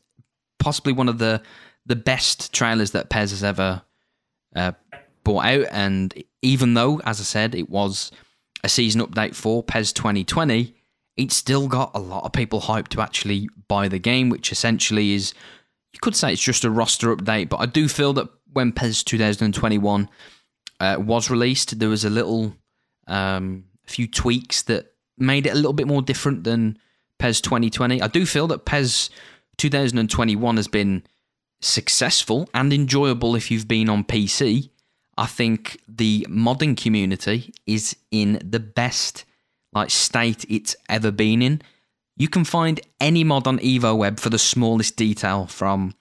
[0.60, 1.41] possibly one of the
[1.86, 3.82] the best trailers that PES has ever
[4.56, 4.72] uh,
[5.24, 5.66] brought out.
[5.72, 8.12] And even though, as I said, it was
[8.64, 10.76] a season update for PES 2020,
[11.18, 15.14] it's still got a lot of people hyped to actually buy the game, which essentially
[15.14, 15.34] is,
[15.91, 19.03] you could say it's just a roster update, but I do feel that when PES
[19.03, 20.09] 2021
[20.80, 22.55] uh, was released, there was a little,
[23.07, 26.78] um, few tweaks that made it a little bit more different than
[27.20, 28.01] PES 2020.
[28.01, 29.09] I do feel that PES
[29.57, 31.03] 2021 has been
[31.61, 34.70] successful and enjoyable if you've been on PC.
[35.18, 39.26] I think the modding community is in the best
[39.74, 41.61] like state it's ever been in.
[42.16, 45.95] You can find any mod on EvoWeb for the smallest detail, from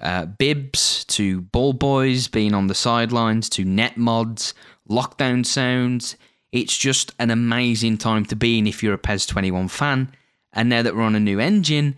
[0.00, 4.54] uh, bibs to ball boys being on the sidelines to net mods,
[4.88, 6.16] lockdown sounds.
[6.52, 10.12] It's just an amazing time to be in if you're a PES 21 fan.
[10.52, 11.96] And now that we're on a new engine,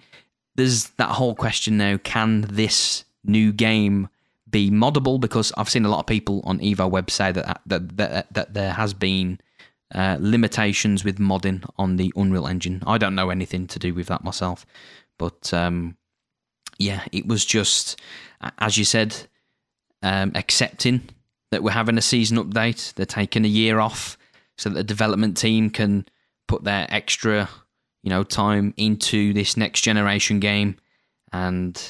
[0.54, 4.08] there's that whole question now: Can this new game
[4.56, 8.32] be moddable because I've seen a lot of people on EvoWeb say that that that,
[8.32, 9.38] that there has been
[9.94, 12.82] uh, limitations with modding on the Unreal Engine.
[12.86, 14.64] I don't know anything to do with that myself,
[15.18, 15.96] but um,
[16.78, 18.00] yeah, it was just
[18.58, 19.14] as you said,
[20.02, 21.08] um, accepting
[21.50, 22.94] that we're having a season update.
[22.94, 24.16] They're taking a year off
[24.56, 26.06] so that the development team can
[26.48, 27.48] put their extra,
[28.02, 30.76] you know, time into this next generation game,
[31.30, 31.80] and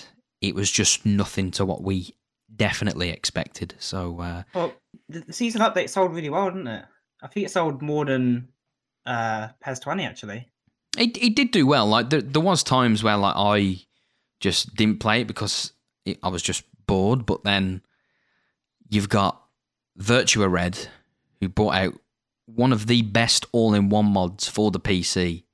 [0.40, 2.16] it was just nothing to what we
[2.57, 3.74] definitely expected.
[3.78, 4.72] So, uh, well,
[5.09, 6.84] the season update sold really well, didn't it?
[7.22, 8.48] I think it sold more than
[9.07, 10.48] uh, PES 20 actually.
[10.98, 11.86] It it did do well.
[11.86, 13.80] Like there, there was times where like I
[14.40, 15.72] just didn't play it because
[16.04, 17.26] it, I was just bored.
[17.26, 17.82] But then
[18.88, 19.42] you've got
[19.98, 20.88] Virtua Red,
[21.40, 21.94] who brought out
[22.46, 25.44] one of the best all-in-one mods for the PC,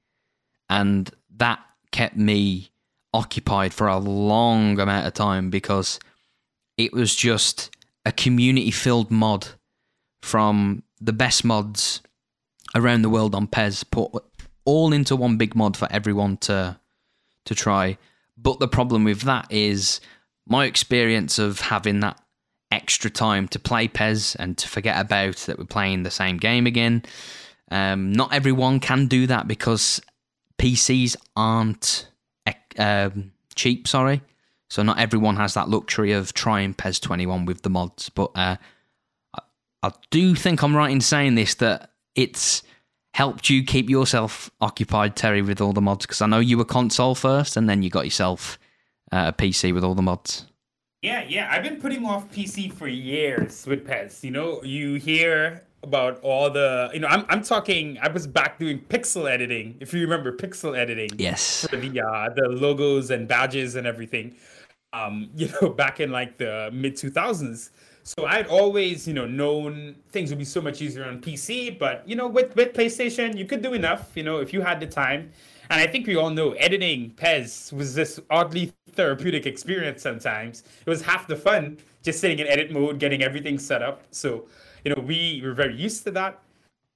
[0.68, 2.70] and that kept me
[3.14, 5.98] occupied for a long amount of time because
[6.76, 7.70] it was just
[8.04, 9.48] a community filled mod
[10.22, 12.00] from the best mods
[12.74, 14.10] around the world on PES, put
[14.64, 16.78] all into one big mod for everyone to
[17.44, 17.98] to try.
[18.36, 20.00] But the problem with that is
[20.46, 22.20] my experience of having that
[22.70, 26.66] extra time to play PES and to forget about that we're playing the same game
[26.66, 27.02] again.
[27.70, 30.00] Um, not everyone can do that because
[30.58, 32.08] PCs aren't
[32.78, 34.22] um, cheap, sorry.
[34.72, 38.08] So not everyone has that luxury of trying PES 21 with the mods.
[38.08, 38.56] But uh,
[39.82, 42.62] I, do think I'm right in saying this that it's
[43.12, 46.06] helped you keep yourself occupied, Terry, with all the mods?
[46.06, 48.58] Because I know you were console first, and then you got yourself
[49.12, 50.46] uh, a PC with all the mods.
[51.02, 51.50] Yeah, yeah.
[51.52, 54.24] I've been putting off PC for years with PES.
[54.24, 58.58] You know, you hear about all the you know I'm, I'm talking i was back
[58.60, 63.74] doing pixel editing if you remember pixel editing yes the uh, the logos and badges
[63.74, 64.36] and everything
[64.92, 67.70] um you know back in like the mid 2000s
[68.04, 72.06] so I'd always, you know, known things would be so much easier on PC, but
[72.08, 74.86] you know, with with PlayStation, you could do enough, you know, if you had the
[74.86, 75.30] time.
[75.70, 80.64] And I think we all know editing PES was this oddly therapeutic experience sometimes.
[80.84, 84.02] It was half the fun just sitting in edit mode, getting everything set up.
[84.10, 84.46] So,
[84.84, 86.42] you know, we were very used to that.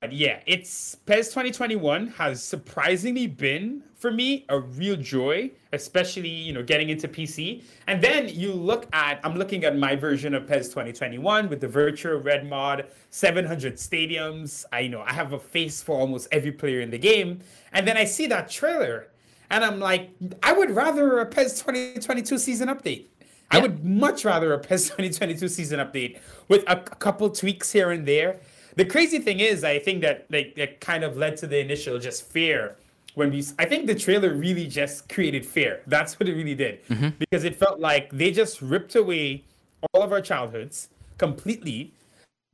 [0.01, 6.53] But yeah, it's PES 2021 has surprisingly been for me a real joy, especially you
[6.53, 7.63] know getting into PC.
[7.87, 11.69] And then you look at I'm looking at my version of PES 2021 with the
[11.69, 14.65] Virtua Red mod, 700 stadiums.
[14.73, 17.41] I you know I have a face for almost every player in the game,
[17.73, 19.09] and then I see that trailer,
[19.51, 20.11] and I'm like,
[20.43, 23.07] I would rather a PES 2022 season update.
[23.49, 26.19] I would much rather a PES 2022 season update
[26.49, 28.41] with a, a couple tweaks here and there
[28.77, 31.99] the crazy thing is, I think that like that kind of led to the initial
[31.99, 32.77] just fear
[33.17, 33.45] when we.
[33.59, 35.81] I think the trailer really just created fear.
[35.87, 37.09] That's what it really did mm-hmm.
[37.19, 39.45] because it felt like they just ripped away
[39.93, 41.93] all of our childhoods completely.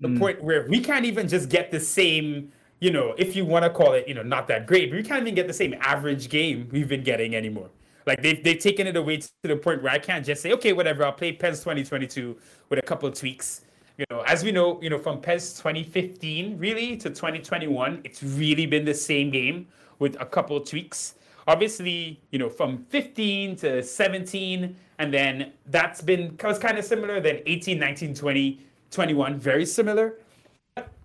[0.00, 0.18] The mm.
[0.18, 2.50] point where we can't even just get the same,
[2.80, 5.02] you know, if you want to call it, you know, not that great, but we
[5.02, 7.68] can't even get the same average game we've been getting anymore.
[8.04, 10.72] Like they've, they've taken it away to the point where I can't just say, okay,
[10.72, 12.36] whatever, I'll play PES 2022
[12.68, 13.60] with a couple of tweaks
[13.98, 18.66] you know, as we know, you know, from PES 2015 really to 2021, it's really
[18.66, 19.68] been the same game
[20.02, 21.14] with a couple tweaks.
[21.46, 27.20] Obviously, you know, from 15 to 17, and then that's been was kind of similar.
[27.20, 30.18] Then 18, 19, 20, 21, very similar.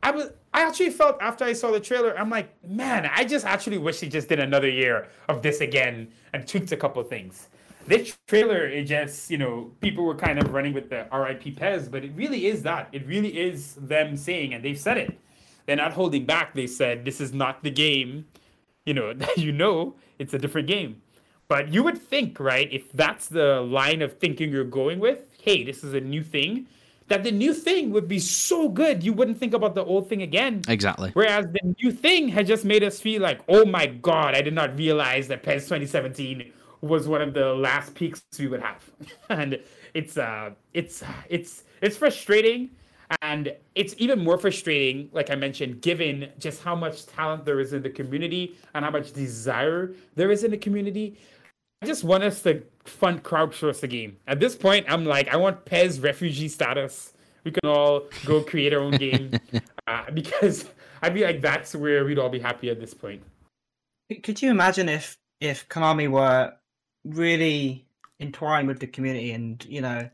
[0.03, 3.45] I was I actually felt after I saw the trailer, I'm like, man, I just
[3.45, 7.47] actually wish they just did another year of this again and tweaked a couple things
[7.87, 11.87] this trailer it just you know people were kind of running with the RIP PES,
[11.87, 12.89] but it really is that.
[12.91, 15.17] It really is them saying, and they've said it.
[15.65, 16.53] They're not holding back.
[16.53, 18.25] They said this is not the game,
[18.87, 21.01] you know that you know it's a different game.
[21.49, 25.63] But you would think, right, if that's the line of thinking you're going with, hey,
[25.63, 26.67] this is a new thing,
[27.07, 30.21] that the new thing would be so good you wouldn't think about the old thing
[30.21, 30.61] again.
[30.67, 31.11] Exactly.
[31.13, 34.53] Whereas the new thing had just made us feel like, oh my god, I did
[34.53, 38.83] not realize that PES 2017 was one of the last peaks we would have,
[39.29, 39.59] and
[39.93, 42.69] it's uh, it's it's it's frustrating,
[43.21, 47.73] and it's even more frustrating, like I mentioned, given just how much talent there is
[47.73, 51.17] in the community and how much desire there is in the community.
[51.81, 54.17] I just want us to fund crowdsource the game.
[54.27, 57.13] At this point, I'm like, I want PES refugee status.
[57.43, 59.31] We can all go create our own game
[59.87, 60.65] uh, because
[61.01, 63.21] I'd be like, that's where we'd all be happy at this point.
[64.23, 66.53] Could you imagine if if Konami were
[67.05, 67.87] really
[68.19, 69.31] entwined with the community.
[69.31, 70.09] And you know,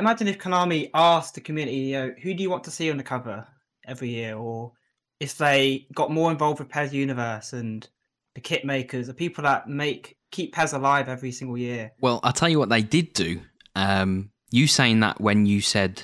[0.00, 2.96] imagine if Konami asked the community, you know, who do you want to see on
[2.96, 3.46] the cover
[3.86, 4.72] every year, or
[5.20, 7.88] if they got more involved with PES Universe and
[8.34, 11.92] the kit makers, the people that make keep PES alive every single year.
[12.00, 13.40] Well, I'll tell you what they did do.
[13.74, 16.02] Um, you saying that when you said,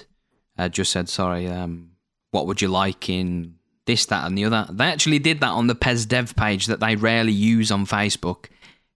[0.59, 1.93] uh, just said, sorry, um,
[2.31, 4.67] what would you like in this, that, and the other?
[4.71, 8.47] They actually did that on the PES dev page that they rarely use on Facebook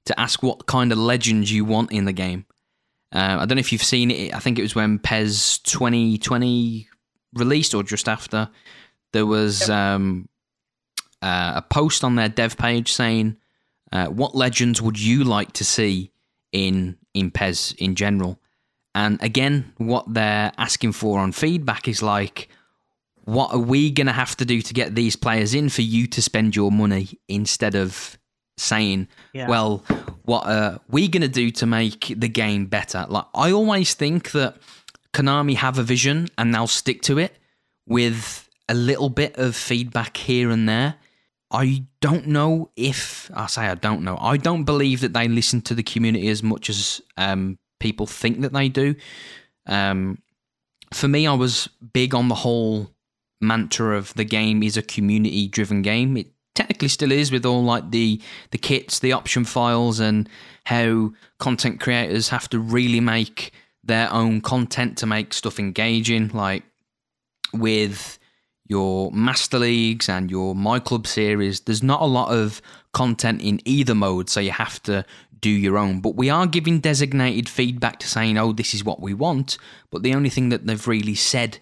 [0.06, 2.46] to ask what kind of legends you want in the game.
[3.12, 4.34] Uh, I don't know if you've seen it.
[4.34, 6.88] I think it was when PES 2020
[7.34, 8.50] released or just after.
[9.12, 10.28] There was um,
[11.22, 13.38] uh, a post on their dev page saying,
[13.92, 16.12] uh, "What legends would you like to see
[16.52, 18.38] in in PES in general?"
[18.94, 22.48] And again, what they're asking for on feedback is like,
[23.24, 26.20] "What are we gonna have to do to get these players in for you to
[26.20, 28.17] spend your money instead of
[28.58, 29.48] saying, yeah.
[29.48, 29.84] well,
[30.22, 33.06] what are we going to do to make the game better?
[33.08, 34.56] Like, I always think that
[35.12, 37.36] Konami have a vision and they'll stick to it
[37.86, 40.96] with a little bit of feedback here and there.
[41.50, 44.18] I don't know if I say I don't know.
[44.20, 48.42] I don't believe that they listen to the community as much as um, people think
[48.42, 48.94] that they do.
[49.66, 50.18] Um,
[50.92, 52.90] for me, I was big on the whole
[53.40, 56.16] mantra of the game is a community driven game.
[56.16, 60.28] It technically still is with all like the the kits, the option files, and
[60.64, 63.52] how content creators have to really make
[63.84, 66.64] their own content to make stuff engaging, like
[67.52, 68.18] with
[68.66, 71.60] your Master Leagues and your My Club series.
[71.60, 72.60] There's not a lot of
[72.92, 75.04] content in either mode, so you have to
[75.40, 76.00] do your own.
[76.00, 79.56] But we are giving designated feedback to saying, oh, this is what we want.
[79.90, 81.58] But the only thing that they've really said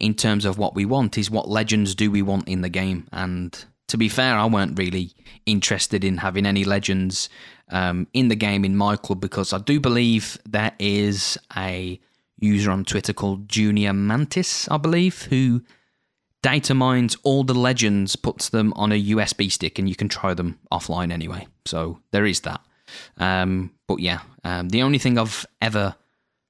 [0.00, 3.06] in terms of what we want is what legends do we want in the game.
[3.12, 5.12] And to be fair, I weren't really
[5.46, 7.28] interested in having any legends
[7.68, 12.00] um, in the game in my club because I do believe there is a
[12.38, 15.62] user on Twitter called Junior Mantis, I believe, who
[16.42, 20.34] data mines all the legends, puts them on a USB stick, and you can try
[20.34, 21.46] them offline anyway.
[21.64, 22.60] So there is that.
[23.16, 25.96] Um, but yeah, um, the only thing I've ever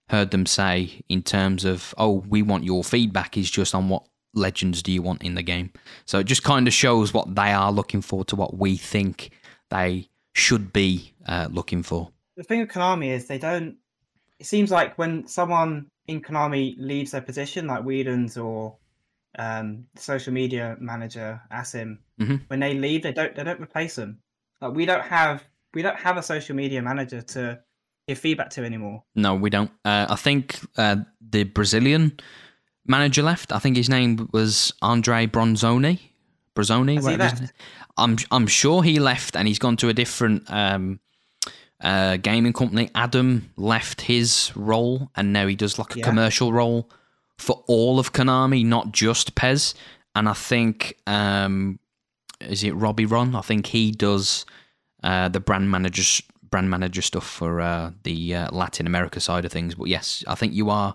[0.09, 4.05] heard them say in terms of, oh, we want your feedback is just on what
[4.35, 5.70] legends do you want in the game.
[6.05, 9.30] So it just kind of shows what they are looking for to what we think
[9.70, 12.11] they should be uh, looking for.
[12.37, 13.76] The thing with Konami is they don't.
[14.39, 18.76] It seems like when someone in Konami leaves their position, like Whedon's or
[19.39, 22.37] um, social media manager Asim, mm-hmm.
[22.49, 24.18] when they leave, they don't they don't replace them.
[24.61, 27.61] Like we don't have we don't have a social media manager to
[28.09, 29.03] give feedback to anymore.
[29.14, 29.70] No, we don't.
[29.85, 32.18] Uh, I think uh, the Brazilian
[32.87, 33.53] manager left.
[33.53, 36.01] I think his name was Andre Bronzoni.
[36.55, 37.03] Bronzoni.
[37.97, 41.01] I'm I'm sure he left and he's gone to a different um,
[41.80, 42.91] uh, gaming company.
[42.95, 46.05] Adam left his role and now he does like a yeah.
[46.05, 46.91] commercial role
[47.39, 49.74] for all of Konami, not just PES.
[50.14, 51.78] And I think um,
[52.41, 53.35] is it Robbie Ron?
[53.35, 54.45] I think he does
[55.03, 59.51] uh, the brand manager brand manager stuff for uh, the uh, Latin America side of
[59.51, 59.74] things.
[59.74, 60.95] But yes, I think you are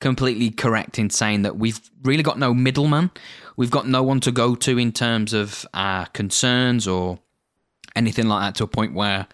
[0.00, 3.10] completely correct in saying that we've really got no middleman.
[3.56, 7.18] We've got no one to go to in terms of our concerns or
[7.94, 9.26] anything like that to a point where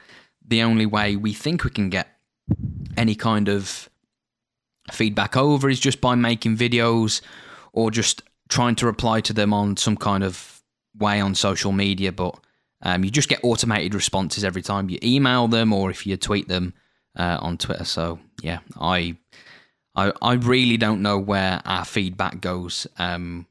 [0.47, 2.09] the only way we think we can get
[2.97, 3.89] any kind of
[4.93, 7.21] feedback over is just by making videos
[7.73, 10.63] or just trying to reply to them on some kind of
[10.99, 12.13] way on social media.
[12.13, 12.39] But
[12.83, 16.49] um, you just get automated responses every time you email them or if you tweet
[16.49, 16.75] them
[17.17, 17.85] uh, on Twitter.
[17.85, 19.17] So yeah, I,
[19.97, 23.47] I, I really don't know where our feedback goes, um,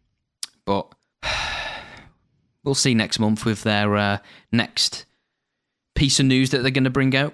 [0.64, 0.94] but
[2.64, 4.18] we'll see next month with their uh,
[4.52, 5.06] next
[5.96, 7.34] piece of news that they're going to bring out.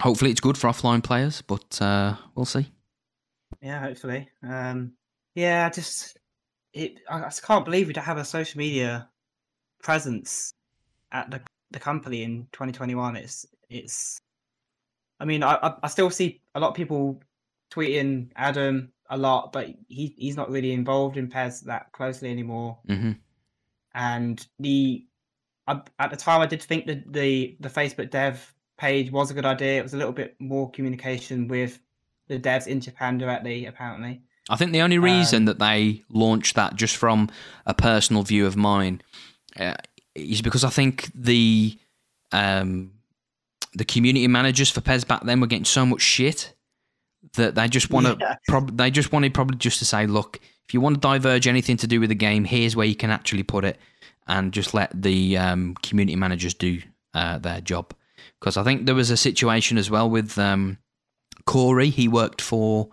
[0.00, 2.72] Hopefully, it's good for offline players, but uh, we'll see.
[3.60, 4.30] Yeah, hopefully.
[4.42, 4.92] Um,
[5.34, 6.16] yeah, I just
[6.72, 7.00] it.
[7.10, 9.08] I just can't believe we don't have a social media
[9.82, 10.54] presence
[11.12, 13.16] at the the company in 2021.
[13.16, 14.18] It's it's.
[15.20, 17.22] I mean, I I still see a lot of people
[17.72, 22.78] tweeting Adam a lot, but he he's not really involved in PES that closely anymore.
[22.88, 23.12] Mm-hmm.
[23.94, 25.04] And the
[25.68, 29.46] at the time, I did think that the the Facebook dev page was a good
[29.46, 29.78] idea.
[29.78, 31.78] It was a little bit more communication with
[32.28, 34.22] the devs in Japan directly, apparently.
[34.50, 37.30] I think the only reason um, that they launched that, just from
[37.64, 39.00] a personal view of mine,
[39.58, 39.74] uh,
[40.14, 41.78] is because I think the
[42.32, 42.92] um,
[43.74, 46.54] the community managers for PES back then were getting so much shit
[47.34, 48.36] that they just want to yeah.
[48.48, 51.76] prob- they just wanted probably just to say, look, if you want to diverge anything
[51.78, 53.78] to do with the game, here's where you can actually put it,
[54.26, 56.80] and just let the um, community managers do
[57.14, 57.94] uh, their job.
[58.40, 60.78] Because I think there was a situation as well with um,
[61.46, 61.90] Corey.
[61.90, 62.88] He worked for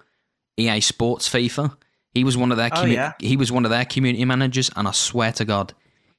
[0.58, 1.76] EA Sports FIFA.
[2.14, 3.14] He was one of their commu- oh, yeah.
[3.20, 5.74] he was one of their community managers, and I swear to God,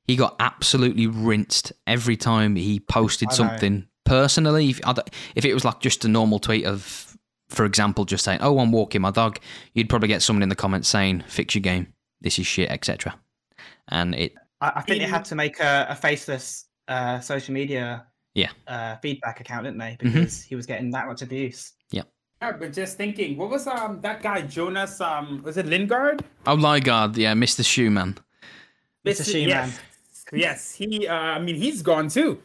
[0.07, 3.87] he got absolutely rinsed every time he posted something.
[4.05, 4.81] Personally, if,
[5.37, 7.10] if it was like just a normal tweet of,
[7.51, 9.39] for example, just saying, "Oh, I'm walking my dog,"
[9.75, 11.93] you'd probably get someone in the comments saying, "Fix your game.
[12.21, 13.15] This is shit," etc.
[13.89, 14.35] And it.
[14.61, 18.97] I, I think they had to make a, a faceless uh, social media yeah uh,
[18.97, 19.97] feedback account, didn't they?
[20.01, 20.07] Mm-hmm.
[20.07, 20.49] Because mm-hmm.
[20.49, 21.73] he was getting that much abuse.
[21.91, 22.03] Yeah.
[22.43, 26.25] Yeah, but just thinking, what was um that guy Jonas um was it Lingard?
[26.47, 27.63] Oh, Lingard, yeah, Mr.
[27.63, 28.17] Shoeman.
[29.05, 29.23] Mr.
[29.23, 29.49] Shoeman.
[29.49, 29.81] Yes,
[30.33, 31.07] yes, he.
[31.07, 32.41] Uh, I mean, he's gone too,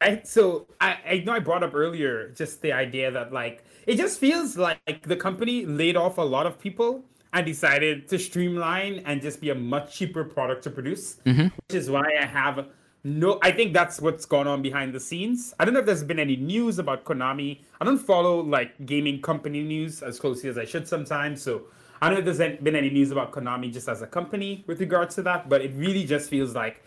[0.00, 0.26] right?
[0.26, 4.18] So I, I know I brought up earlier just the idea that like it just
[4.18, 9.20] feels like the company laid off a lot of people and decided to streamline and
[9.22, 11.44] just be a much cheaper product to produce, mm-hmm.
[11.44, 12.66] which is why I have
[13.06, 15.54] no, I think that's what's gone on behind the scenes.
[15.60, 17.60] I don't know if there's been any news about Konami.
[17.80, 21.40] I don't follow like gaming company news as closely as I should sometimes.
[21.40, 21.66] So
[22.02, 24.80] I don't know if there's been any news about Konami just as a company with
[24.80, 25.48] regards to that.
[25.48, 26.82] But it really just feels like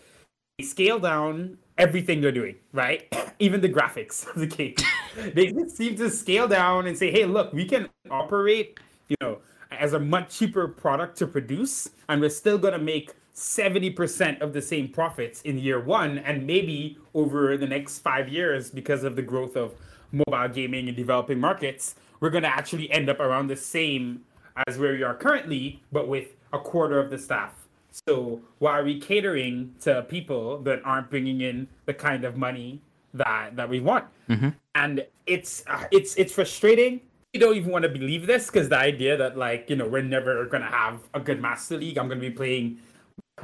[0.58, 3.08] they scale down everything they're doing, right?
[3.38, 4.74] Even the graphics of the game.
[5.34, 8.78] they just seem to scale down and say, hey, look, we can operate,
[9.08, 9.38] you know,
[9.72, 14.60] as a much cheaper product to produce, and we're still gonna make 70% of the
[14.60, 19.22] same profits in year one and maybe over the next five years because of the
[19.22, 19.72] growth of
[20.12, 24.20] mobile gaming and developing markets we're going to actually end up around the same
[24.66, 27.54] as where we are currently but with a quarter of the staff
[27.90, 32.80] so why are we catering to people that aren't bringing in the kind of money
[33.14, 34.50] that that we want Mm-hmm.
[34.76, 37.00] and it's uh, it's it's frustrating
[37.32, 40.02] you don't even want to believe this because the idea that like you know we're
[40.02, 42.78] never gonna have a good master league i'm gonna be playing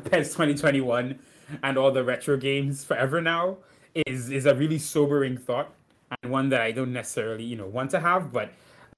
[0.04, 1.18] PES 2021
[1.62, 3.56] and all the retro games forever now
[4.06, 5.72] is is a really sobering thought
[6.22, 8.32] and one that I don't necessarily you know want to have.
[8.32, 8.52] But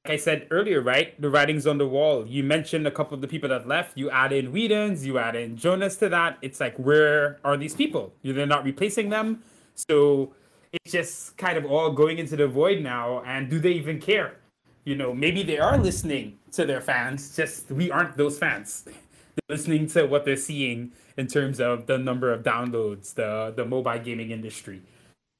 [0.05, 2.27] like I said earlier, right, the writing's on the wall.
[2.27, 3.97] You mentioned a couple of the people that left.
[3.99, 6.39] You add in Whedons, you add in Jonas to that.
[6.41, 8.13] It's like where are these people?
[8.23, 9.43] They're not replacing them,
[9.75, 10.33] so
[10.73, 13.23] it's just kind of all going into the void now.
[13.27, 14.37] And do they even care?
[14.85, 17.37] You know, maybe they are listening to their fans.
[17.37, 18.85] Just we aren't those fans.
[18.85, 23.65] They're listening to what they're seeing in terms of the number of downloads, the the
[23.65, 24.83] mobile gaming industry,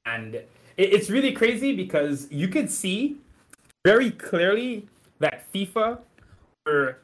[0.07, 0.41] and
[0.77, 3.17] it's really crazy because you could see
[3.85, 5.99] very clearly that FIFA
[6.67, 6.99] were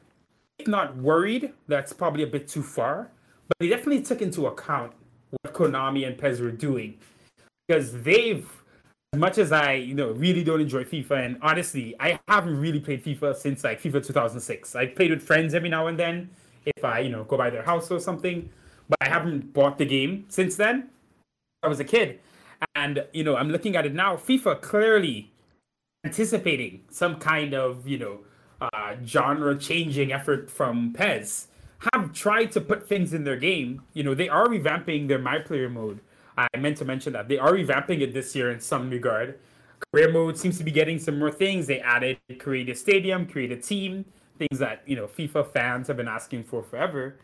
[0.67, 1.51] not worried.
[1.67, 3.09] That's probably a bit too far,
[3.47, 4.93] but they definitely took into account
[5.29, 6.97] what Konami and PES were doing
[7.67, 8.47] because they've
[9.15, 12.81] as much as I, you know, really don't enjoy FIFA, and honestly, I haven't really
[12.81, 14.75] played FIFA since like FIFA 2006.
[14.75, 16.29] I played with friends every now and then,
[16.65, 18.49] if I, you know, go by their house or something.
[18.89, 20.89] But I haven't bought the game since then.
[21.63, 22.19] I was a kid.
[22.75, 24.17] And, you know, I'm looking at it now.
[24.17, 25.31] FIFA clearly
[26.05, 28.19] anticipating some kind of, you know,
[28.61, 31.47] uh, genre changing effort from PES
[31.93, 33.81] have tried to put things in their game.
[33.93, 35.99] You know, they are revamping their My Player mode.
[36.37, 39.39] I meant to mention that they are revamping it this year in some regard.
[39.91, 41.67] Career mode seems to be getting some more things.
[41.67, 44.05] They added create a stadium, create a team,
[44.37, 47.17] things that you know FIFA fans have been asking for forever.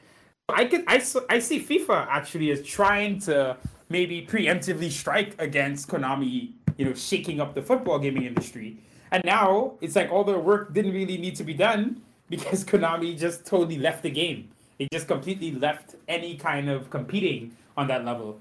[0.49, 3.57] I could I, I see FIFA actually as trying to
[3.89, 8.77] maybe preemptively strike against Konami, you know, shaking up the football gaming industry.
[9.11, 13.17] And now it's like all the work didn't really need to be done because Konami
[13.17, 14.49] just totally left the game.
[14.77, 18.39] They just completely left any kind of competing on that level.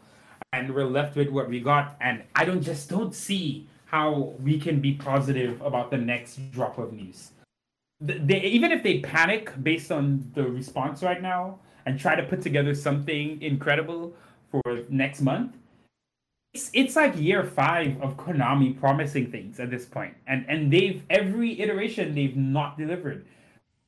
[0.53, 1.97] And we're left with what we got.
[2.01, 6.79] And I don't just don't see how we can be positive about the next drop
[6.79, 7.33] of news
[8.01, 12.41] they even if they panic based on the response right now and try to put
[12.41, 14.15] together something incredible
[14.51, 15.55] for next month
[16.53, 21.03] it's it's like year five of konami promising things at this point and and they've
[21.11, 23.25] every iteration they've not delivered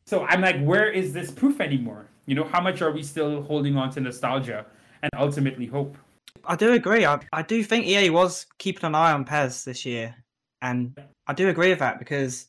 [0.05, 3.43] so i'm like where is this proof anymore you know how much are we still
[3.43, 4.65] holding on to nostalgia
[5.03, 5.97] and ultimately hope
[6.45, 7.07] I do agree.
[7.07, 10.15] I, I do think EA was keeping an eye on PES this year,
[10.61, 12.49] and I do agree with that because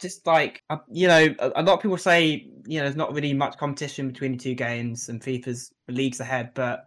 [0.00, 3.14] just like uh, you know, a, a, lot of people say you know there's not
[3.14, 6.50] really much competition between the two games, and FIFA's leagues ahead.
[6.54, 6.86] But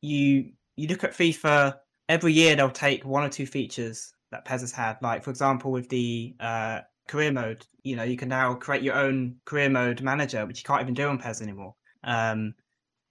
[0.00, 1.76] you you look at FIFA
[2.08, 4.96] every year, they'll take one or two features that PES has had.
[5.02, 8.94] Like for example, with the uh, career mode, you know, you can now create your
[8.94, 11.74] own career mode manager, which you can't even do on PES anymore.
[12.04, 12.54] Um,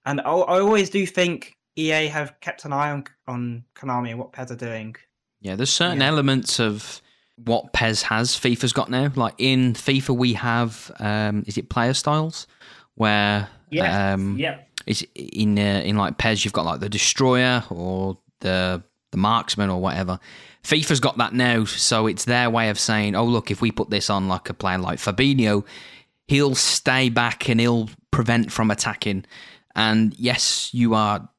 [0.05, 4.19] and I, I always do think EA have kept an eye on on Konami and
[4.19, 4.95] what PES are doing.
[5.41, 6.07] Yeah, there's certain yeah.
[6.07, 7.01] elements of
[7.43, 9.11] what PES has, FIFA's got now.
[9.15, 12.47] Like in FIFA, we have um, is it player styles
[12.95, 14.59] where yeah, um, yeah.
[14.87, 18.81] Is in uh, in like PES, you've got like the destroyer or the
[19.11, 20.19] the marksman or whatever.
[20.63, 23.89] FIFA's got that now, so it's their way of saying, oh look, if we put
[23.89, 25.65] this on like a player like Fabinho,
[26.27, 29.25] he'll stay back and he'll prevent from attacking.
[29.75, 31.29] And yes, you are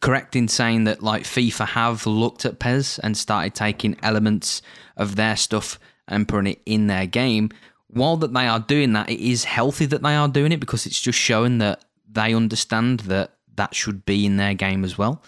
[0.00, 4.60] correct in saying that like FIFA have looked at PES and started taking elements
[4.96, 5.78] of their stuff
[6.08, 7.50] and putting it in their game.
[7.88, 10.84] While that they are doing that, it is healthy that they are doing it because
[10.84, 11.84] it's just showing that
[12.14, 15.22] they understand that that should be in their game as well.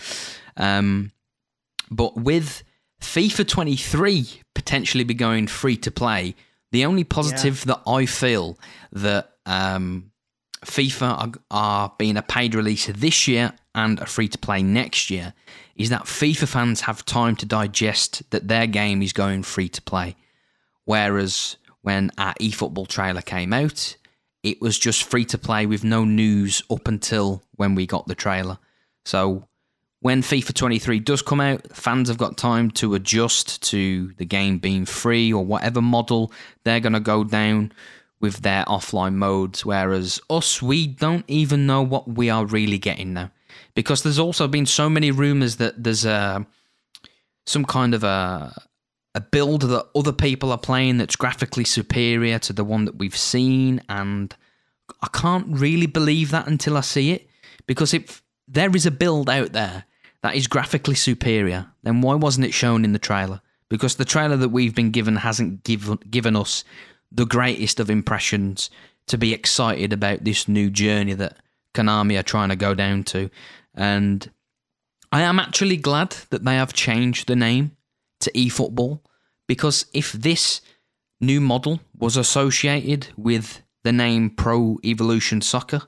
[0.56, 1.12] Um,
[1.90, 2.62] but with
[3.00, 6.34] FIFA 23 potentially be going free to play,
[6.72, 7.74] the only positive yeah.
[7.74, 8.58] that I feel
[8.92, 10.10] that um,
[10.64, 15.10] FIFA are, are being a paid release this year and a free to play next
[15.10, 15.34] year
[15.76, 19.82] is that FIFA fans have time to digest that their game is going free to
[19.82, 20.16] play.
[20.84, 23.96] Whereas when our eFootball trailer came out,
[24.46, 28.14] it was just free to play with no news up until when we got the
[28.14, 28.58] trailer.
[29.04, 29.48] So
[29.98, 34.58] when FIFA 23 does come out, fans have got time to adjust to the game
[34.58, 36.30] being free or whatever model
[36.62, 37.72] they're going to go down
[38.20, 39.66] with their offline modes.
[39.66, 43.32] Whereas us, we don't even know what we are really getting now
[43.74, 46.46] because there's also been so many rumors that there's a
[47.46, 48.54] some kind of a
[49.16, 53.16] a build that other people are playing that's graphically superior to the one that we've
[53.16, 54.36] seen and
[55.00, 57.28] I can't really believe that until I see it
[57.66, 59.84] Because if there is a build out there
[60.22, 63.40] that is graphically superior, then why wasn't it shown in the trailer?
[63.68, 66.64] Because the trailer that we've been given hasn't given given us
[67.10, 68.70] the greatest of impressions
[69.06, 71.36] to be excited about this new journey that
[71.74, 73.30] Konami are trying to go down to.
[73.74, 74.30] And
[75.12, 77.75] I am actually glad that they have changed the name
[78.20, 79.00] to eFootball
[79.46, 80.60] because if this
[81.20, 85.82] new model was associated with the name Pro Evolution Soccer,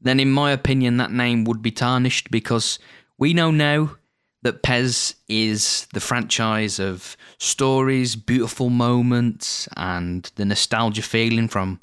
[0.00, 2.78] then in my opinion, that name would be tarnished because
[3.18, 3.96] we know now
[4.42, 11.80] that PES is the franchise of stories, beautiful moments, and the nostalgia feeling from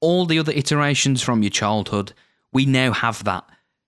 [0.00, 2.12] all the other iterations from your childhood.
[2.52, 3.44] We now have that.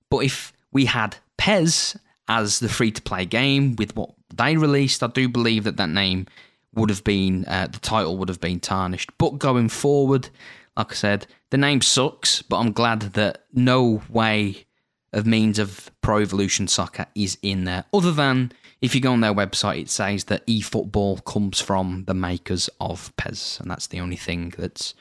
[0.08, 1.96] But if we had PES
[2.28, 5.88] as the free to play game with what they released, I do believe that that
[5.88, 6.26] name
[6.74, 9.10] would have been, uh, the title would have been tarnished.
[9.18, 10.28] But going forward,
[10.76, 14.66] like I said, the name sucks, but I'm glad that no way
[15.12, 17.84] of means of Pro Evolution Soccer is in there.
[17.92, 22.14] Other than if you go on their website, it says that eFootball comes from the
[22.14, 24.94] makers of PES, and that's the only thing that's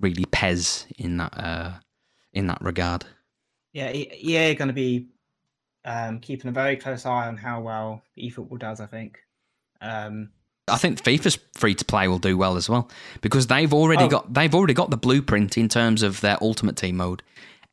[0.00, 1.72] really PES in that uh,
[2.32, 3.06] in that regard.
[3.72, 5.06] Yeah, EA are going to be
[5.86, 8.80] um, keeping a very close eye on how well eFootball does.
[8.80, 9.18] I think.
[9.80, 10.30] Um,
[10.68, 14.08] I think FIFA's free to play will do well as well because they've already oh.
[14.08, 17.22] got they've already got the blueprint in terms of their Ultimate Team mode,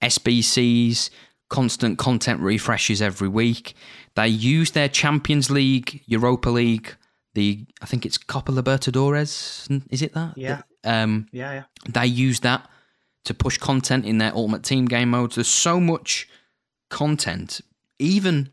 [0.02, 1.10] SBCs,
[1.50, 3.74] constant content refreshes every week.
[4.16, 6.96] They use their Champions League, Europa League,
[7.34, 9.84] the I think it's Copa Libertadores.
[9.90, 10.38] Is it that?
[10.38, 10.62] Yeah.
[10.84, 11.64] Um, yeah, yeah.
[11.90, 12.70] They use that
[13.26, 15.36] to push content in their Ultimate Team game modes.
[15.36, 16.28] There's so much
[16.90, 17.62] content,
[18.04, 18.52] even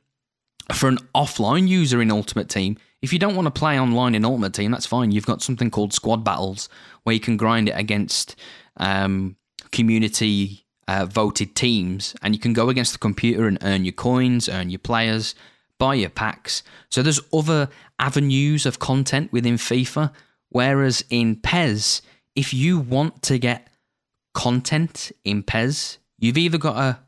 [0.72, 4.24] for an offline user in Ultimate Team if you don't want to play online in
[4.24, 5.10] Ultimate Team, that's fine.
[5.10, 6.68] You've got something called Squad Battles
[7.04, 8.36] where you can grind it against
[8.76, 9.36] um,
[9.72, 14.48] community uh, voted teams, and you can go against the computer and earn your coins,
[14.48, 15.34] earn your players,
[15.78, 16.62] buy your packs.
[16.90, 20.12] So there's other avenues of content within FIFA.
[20.50, 22.02] Whereas in PES,
[22.34, 23.68] if you want to get
[24.34, 26.98] content in PES, you've either got to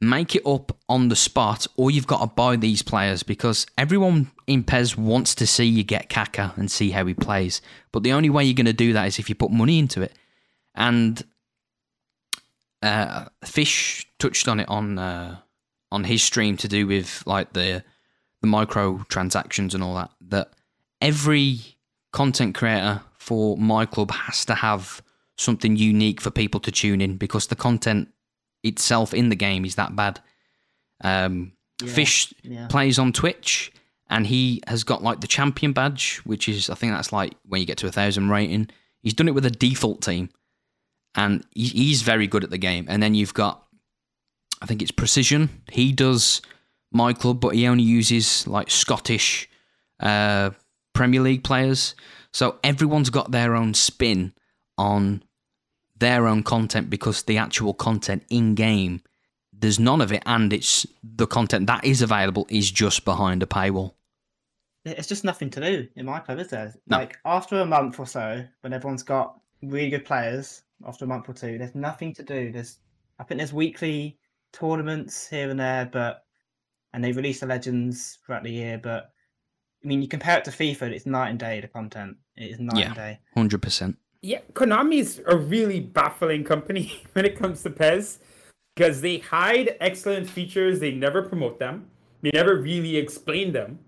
[0.00, 4.30] make it up on the spot, or you've got to buy these players because everyone
[4.46, 7.60] in PES wants to see you get Kaka and see how he plays.
[7.92, 10.02] But the only way you're going to do that is if you put money into
[10.02, 10.12] it.
[10.74, 11.22] And
[12.82, 15.38] uh, Fish touched on it on uh,
[15.90, 17.82] on his stream to do with like the
[18.40, 20.10] the micro transactions and all that.
[20.20, 20.52] That
[21.00, 21.60] every
[22.12, 25.02] content creator for my club has to have
[25.36, 28.08] something unique for people to tune in because the content
[28.62, 30.20] itself in the game is that bad.
[31.02, 31.52] Um,
[31.82, 32.66] yeah, Fish yeah.
[32.68, 33.72] plays on Twitch
[34.10, 37.60] and he has got like the champion badge, which is I think that's like when
[37.60, 38.68] you get to a thousand rating.
[39.02, 40.30] He's done it with a default team,
[41.14, 42.86] and he's very good at the game.
[42.88, 43.64] And then you've got,
[44.60, 45.62] I think it's precision.
[45.70, 46.42] He does
[46.90, 49.48] my club, but he only uses like Scottish
[50.00, 50.50] uh,
[50.94, 51.94] Premier League players.
[52.32, 54.32] So everyone's got their own spin
[54.76, 55.22] on
[55.98, 59.02] their own content because the actual content in game
[59.60, 63.46] there's none of it and it's the content that is available is just behind a
[63.46, 63.94] paywall.
[64.84, 66.74] It's just nothing to do in my club is there?
[66.86, 66.98] No.
[66.98, 71.28] like after a month or so when everyone's got really good players after a month
[71.28, 72.52] or two there's nothing to do.
[72.52, 72.78] There's
[73.18, 74.18] i think there's weekly
[74.52, 76.24] tournaments here and there but
[76.92, 79.10] and they release the legends throughout the year but
[79.84, 82.16] i mean you compare it to fifa it's night and day the content.
[82.36, 83.18] It is night yeah, and day.
[83.36, 88.18] 100% yeah, Konami's a really baffling company when it comes to PES
[88.74, 91.88] because they hide excellent features, they never promote them,
[92.22, 93.78] they never really explain them.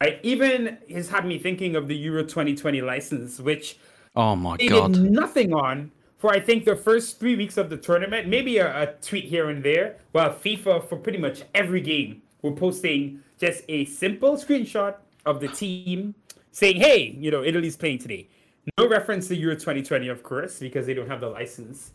[0.00, 3.78] I even has had me thinking of the Euro 2020 license, which
[4.14, 7.70] oh my they god, did nothing on for I think the first three weeks of
[7.70, 9.96] the tournament, maybe a, a tweet here and there.
[10.12, 14.96] While FIFA for pretty much every game were posting just a simple screenshot
[15.26, 16.14] of the team
[16.52, 18.28] saying, "Hey, you know, Italy's playing today."
[18.76, 21.92] No reference to Euro 2020, of course, because they don't have the license.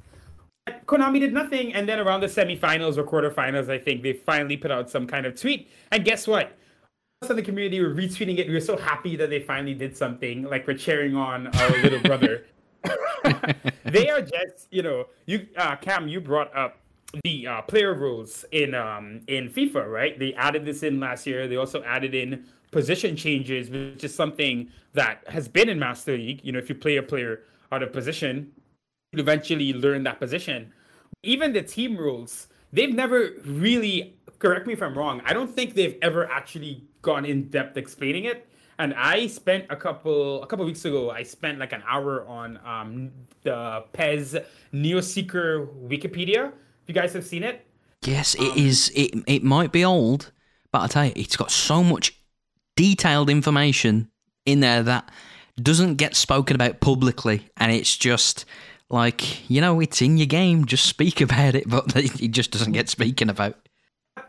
[0.85, 4.71] Konami did nothing, and then around the semifinals or quarterfinals, I think they finally put
[4.71, 5.69] out some kind of tweet.
[5.91, 6.57] And guess what?
[7.21, 8.47] Us in the community were retweeting it.
[8.47, 10.43] We were so happy that they finally did something.
[10.43, 12.45] Like we're cheering on our little brother.
[13.85, 16.77] they are just, you know, you uh, Cam, you brought up
[17.23, 20.19] the uh, player rules in um, in FIFA, right?
[20.19, 21.47] They added this in last year.
[21.47, 26.41] They also added in position changes, which is something that has been in Master League.
[26.43, 27.41] You know, if you play a player
[27.71, 28.51] out of position,
[29.11, 30.73] you eventually learn that position.
[31.23, 35.75] Even the team rules, they've never really, correct me if I'm wrong, I don't think
[35.75, 38.47] they've ever actually gone in depth explaining it.
[38.79, 42.59] And I spent a couple a couple weeks ago, I spent like an hour on
[42.65, 43.11] um,
[43.43, 44.35] the PES
[44.71, 46.47] Neo Seeker Wikipedia.
[46.47, 47.65] If you guys have seen it,
[48.05, 48.91] Yes, it is.
[48.95, 50.31] It it might be old,
[50.71, 52.19] but I tell you, it's got so much
[52.75, 54.09] detailed information
[54.45, 55.09] in there that
[55.61, 58.45] doesn't get spoken about publicly, and it's just
[58.89, 60.65] like you know, it's in your game.
[60.65, 63.55] Just speak about it, but it just doesn't get speaking about.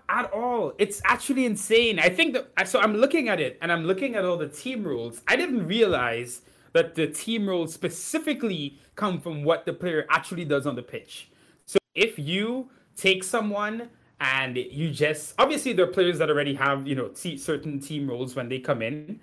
[0.09, 1.99] At all, it's actually insane.
[1.99, 2.81] I think that so.
[2.81, 5.23] I'm looking at it, and I'm looking at all the team rules.
[5.27, 6.43] I didn't realize
[6.73, 11.31] that the team rules specifically come from what the player actually does on the pitch.
[11.67, 13.89] So if you take someone
[14.21, 18.09] and you just obviously there are players that already have you know t- certain team
[18.09, 19.21] roles when they come in.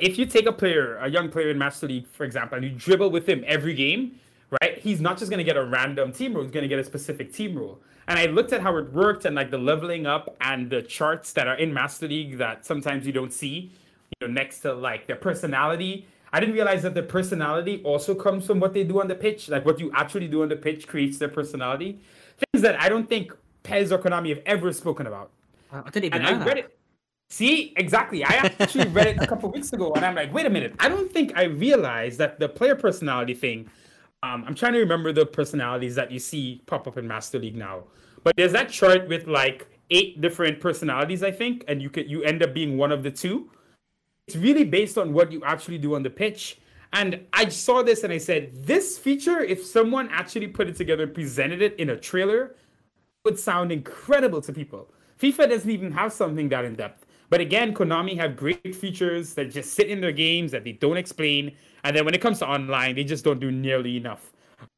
[0.00, 2.72] If you take a player, a young player in Master League, for example, and you
[2.72, 4.20] dribble with him every game,
[4.60, 4.78] right?
[4.78, 6.84] He's not just going to get a random team role; he's going to get a
[6.84, 7.80] specific team role.
[8.08, 11.32] And I looked at how it worked and like the leveling up and the charts
[11.32, 13.72] that are in Master League that sometimes you don't see,
[14.20, 16.06] you know, next to like their personality.
[16.32, 19.48] I didn't realize that their personality also comes from what they do on the pitch.
[19.48, 21.98] Like what you actually do on the pitch creates their personality.
[22.52, 23.32] Things that I don't think
[23.66, 25.30] PES or Konami have ever spoken about.
[25.72, 26.46] I didn't even and know I that.
[26.46, 26.78] read it.
[27.28, 28.24] See, exactly.
[28.24, 30.74] I actually read it a couple weeks ago, and I'm like, wait a minute.
[30.78, 33.68] I don't think I realized that the player personality thing.
[34.22, 37.56] Um, I'm trying to remember the personalities that you see pop up in Master League
[37.56, 37.84] now,
[38.24, 42.22] but there's that chart with like eight different personalities, I think, and you could you
[42.22, 43.50] end up being one of the two.
[44.26, 46.58] It's really based on what you actually do on the pitch.
[46.92, 51.04] And I saw this and I said, this feature, if someone actually put it together
[51.04, 52.56] and presented it in a trailer,
[53.26, 54.88] would sound incredible to people.
[55.20, 57.04] FIFA doesn't even have something that in depth.
[57.28, 60.96] But again, Konami have great features that just sit in their games that they don't
[60.96, 61.56] explain.
[61.82, 64.32] And then when it comes to online, they just don't do nearly enough.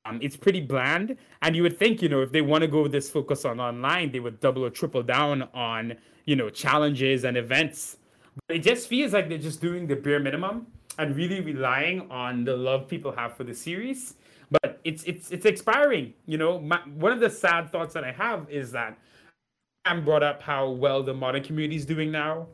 [0.07, 1.17] Um, it's pretty bland.
[1.43, 4.11] And you would think, you know, if they want to go this focus on online,
[4.13, 5.95] they would double or triple down on,
[6.25, 7.99] you know, challenges and events.
[8.47, 10.69] But it just feels like they're just doing the bare minimum
[10.99, 14.15] and really relying on the love people have for the series.
[14.79, 16.15] But it's it's it's expiring.
[16.27, 18.99] You know, my, one of the sad thoughts that I have is that
[19.87, 22.47] Sam brought up how well the modern community is doing now,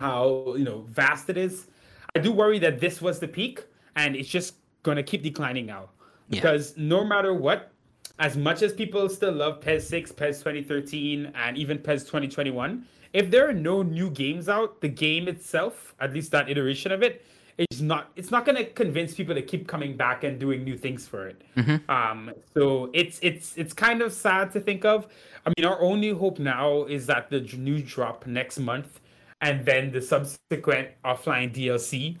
[0.00, 1.66] how you know vast it is.
[2.14, 3.64] I do worry that this was the peak,
[3.96, 5.90] and it's just gonna keep declining now.
[6.28, 6.40] Yeah.
[6.40, 7.72] Because no matter what,
[8.18, 13.30] as much as people still love PES 6, PES 2013, and even PES 2021, if
[13.30, 17.24] there are no new games out, the game itself, at least that iteration of it,
[17.58, 21.06] is not it's not gonna convince people to keep coming back and doing new things
[21.08, 21.42] for it.
[21.88, 25.06] Um, so it's it's it's kind of sad to think of.
[25.46, 29.00] I mean, our only hope now is that the new drop next month,
[29.40, 32.16] and then the subsequent offline DLC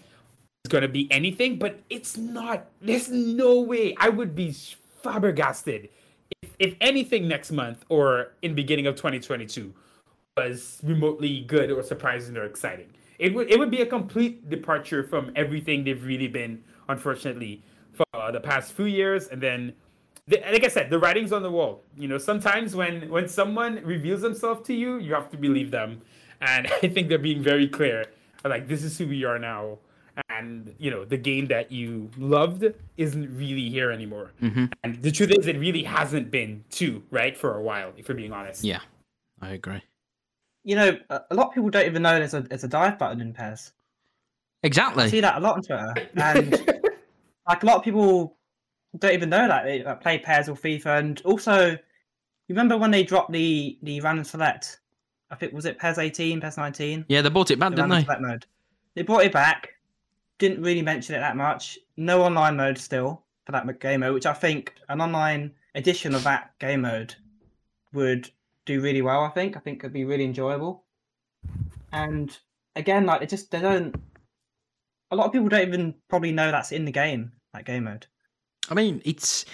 [0.64, 1.58] is gonna be anything.
[1.58, 2.66] But it's not.
[2.80, 3.94] There's no way.
[3.98, 4.54] I would be
[5.02, 5.88] flabbergasted
[6.42, 9.72] if, if anything next month or in beginning of 2022
[10.36, 12.88] was remotely good or surprising or exciting.
[13.18, 17.62] It would it would be a complete departure from everything they've really been, unfortunately,
[17.92, 19.28] for uh, the past few years.
[19.28, 19.72] And then,
[20.26, 21.82] the, like I said, the writing's on the wall.
[21.96, 26.02] You know, sometimes when when someone reveals themselves to you, you have to believe them.
[26.40, 28.06] And I think they're being very clear.
[28.44, 29.78] Like this is who we are now.
[30.30, 32.64] And you know the game that you loved
[32.96, 34.32] isn't really here anymore.
[34.82, 37.92] And the truth is, it really hasn't been too right for a while.
[37.96, 38.64] If we're being honest.
[38.64, 38.80] Yeah,
[39.42, 39.82] I agree.
[40.66, 43.20] You know, a lot of people don't even know there's a there's a dive button
[43.20, 43.72] in PES.
[45.06, 46.50] I see that a lot on Twitter, and
[47.48, 48.36] like a lot of people
[48.98, 50.98] don't even know that they that play PES or FIFA.
[50.98, 51.78] And also, you
[52.48, 54.80] remember when they dropped the the random select?
[55.30, 57.90] I think was it PES 18, PES 19, Yeah, they bought it back, the didn't
[57.90, 58.04] random they?
[58.04, 58.46] select mode.
[58.96, 59.68] They brought it back.
[60.38, 61.78] Didn't really mention it that much.
[61.96, 66.24] No online mode still for that game mode, which I think an online edition of
[66.24, 67.14] that game mode
[67.92, 68.28] would
[68.66, 69.22] do really well.
[69.22, 69.56] I think.
[69.56, 70.84] I think it'd be really enjoyable.
[71.92, 72.36] And
[72.74, 73.94] again, like it just they don't.
[75.10, 77.32] A lot of people don't even probably know that's in the game.
[77.54, 78.06] That game mode.
[78.68, 79.46] I mean, it's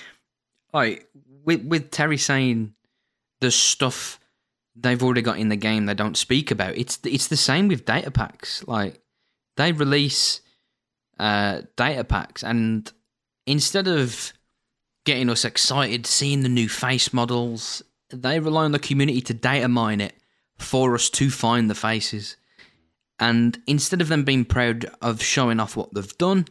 [0.73, 1.09] like
[1.45, 2.75] with with Terry saying
[3.41, 4.19] the stuff
[4.75, 6.77] they've already got in the game they don't speak about.
[6.77, 8.67] It's it's the same with data packs.
[8.67, 9.01] Like
[9.57, 10.41] they release
[11.19, 12.91] uh, data packs, and
[13.47, 14.33] instead of
[15.05, 17.83] getting us excited seeing the new face models,
[18.13, 20.15] they rely on the community to data mine it
[20.59, 22.37] for us to find the faces.
[23.19, 26.47] And instead of them being proud of showing off what they've done,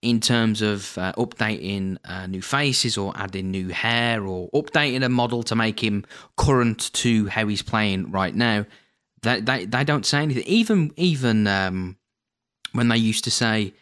[0.00, 5.08] in terms of uh, updating uh, new faces or adding new hair or updating a
[5.08, 6.04] model to make him
[6.36, 8.64] current to how he's playing right now.
[9.22, 10.44] They they, they don't say anything.
[10.46, 11.96] Even even um,
[12.72, 13.74] when they used to say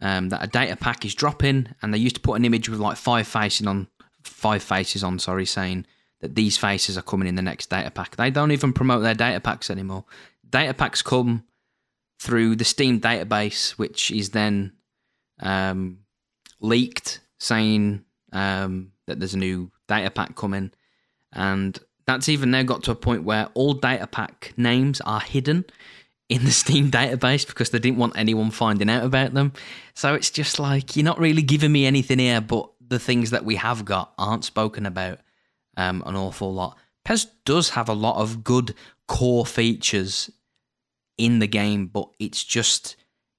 [0.00, 2.78] um, that a data pack is dropping, and they used to put an image with
[2.78, 3.88] like five faces on
[4.22, 5.86] five faces on, sorry, saying
[6.34, 8.16] these faces are coming in the next data pack.
[8.16, 10.04] They don't even promote their data packs anymore.
[10.48, 11.44] Data packs come
[12.18, 14.72] through the Steam database, which is then
[15.40, 15.98] um,
[16.60, 20.72] leaked saying um, that there's a new data pack coming,
[21.32, 25.64] and that's even now got to a point where all data pack names are hidden
[26.28, 29.52] in the Steam database because they didn't want anyone finding out about them.
[29.94, 33.44] So it's just like you're not really giving me anything here, but the things that
[33.44, 35.18] we have got aren't spoken about
[35.76, 36.76] um, an awful lot.
[37.04, 38.74] PES does have a lot of good
[39.06, 40.30] core features
[41.16, 42.96] in the game, but it's just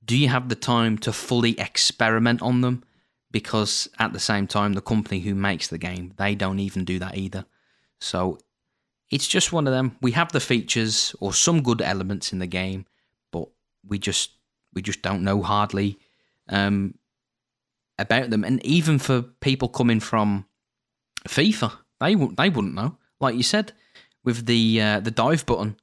[0.07, 2.83] do you have the time to fully experiment on them?
[3.29, 6.97] Because at the same time, the company who makes the game, they don't even do
[6.99, 7.45] that either.
[7.99, 8.39] So
[9.11, 9.97] it's just one of them.
[10.01, 12.85] We have the features or some good elements in the game,
[13.31, 13.49] but
[13.85, 14.31] we just
[14.73, 15.99] we just don't know hardly
[16.49, 16.95] um,
[17.99, 18.45] about them.
[18.45, 20.45] And even for people coming from
[21.27, 22.97] FIFA, they they wouldn't know.
[23.19, 23.73] Like you said,
[24.23, 25.77] with the uh, the dive button,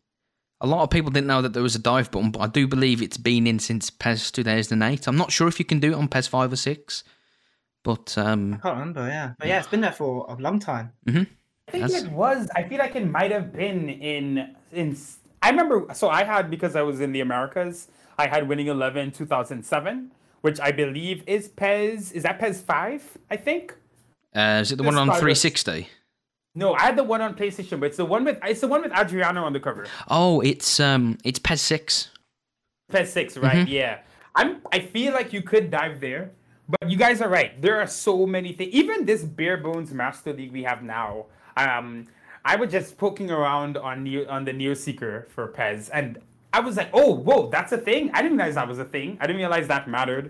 [0.61, 2.67] a lot of people didn't know that there was a dive button, but I do
[2.67, 5.07] believe it's been in since PES 2008.
[5.07, 7.05] I'm not sure if you can do it on PES 5 or 6,
[7.83, 9.07] but um, I can't remember.
[9.07, 10.93] Yeah, but yeah, it's been there for a long time.
[11.07, 11.25] Mm-hmm.
[11.69, 12.05] I think That's...
[12.05, 12.49] it was.
[12.55, 14.97] I feel like it might have been in in.
[15.43, 15.87] I remember.
[15.95, 17.89] So I had because I was in the Americas.
[18.17, 20.13] I had Winning Eleven 2007,
[20.43, 22.13] which I believe is PES.
[22.13, 23.19] Is that PES 5?
[23.31, 23.75] I think.
[24.35, 25.89] Uh, is it the one on 360?
[26.55, 28.83] No, I had the one on PlayStation, but it's the one with it's the one
[28.83, 29.87] with Adriano on the cover.
[30.09, 32.11] Oh, it's um, it's PES six.
[32.91, 33.57] PES six, right?
[33.67, 33.73] Mm-hmm.
[33.73, 33.99] Yeah.
[34.37, 34.61] I'm.
[34.73, 36.31] I feel like you could dive there,
[36.69, 37.61] but you guys are right.
[37.61, 38.73] There are so many things.
[38.73, 41.27] Even this bare bones Master League we have now.
[41.57, 42.07] Um,
[42.45, 46.19] I was just poking around on Neo, on the Neoseeker for PES, and
[46.53, 48.11] I was like, oh, whoa, that's a thing.
[48.15, 49.19] I didn't realize that was a thing.
[49.21, 50.27] I didn't realize that mattered.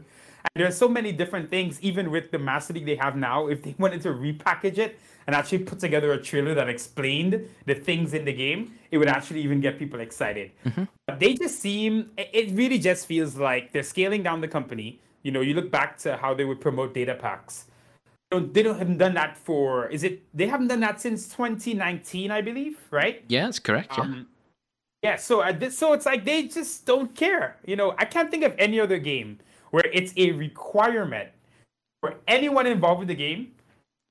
[0.54, 3.48] And there's so many different things, even with the Master League they have now.
[3.48, 7.74] If they wanted to repackage it, and actually put together a trailer that explained the
[7.74, 10.50] things in the game, it would actually even get people excited.
[10.64, 10.84] Mm-hmm.
[11.06, 15.00] But they just seem, it really just feels like they're scaling down the company.
[15.22, 17.66] You know, you look back to how they would promote data packs.
[18.30, 21.28] You know, they don't haven't done that for is it they haven't done that since
[21.28, 24.26] 2019 i believe right yeah that's correct yeah um,
[25.02, 28.30] yeah so uh, this, so it's like they just don't care you know i can't
[28.32, 29.38] think of any other game
[29.70, 31.28] where it's a requirement
[32.00, 33.53] for anyone involved with the game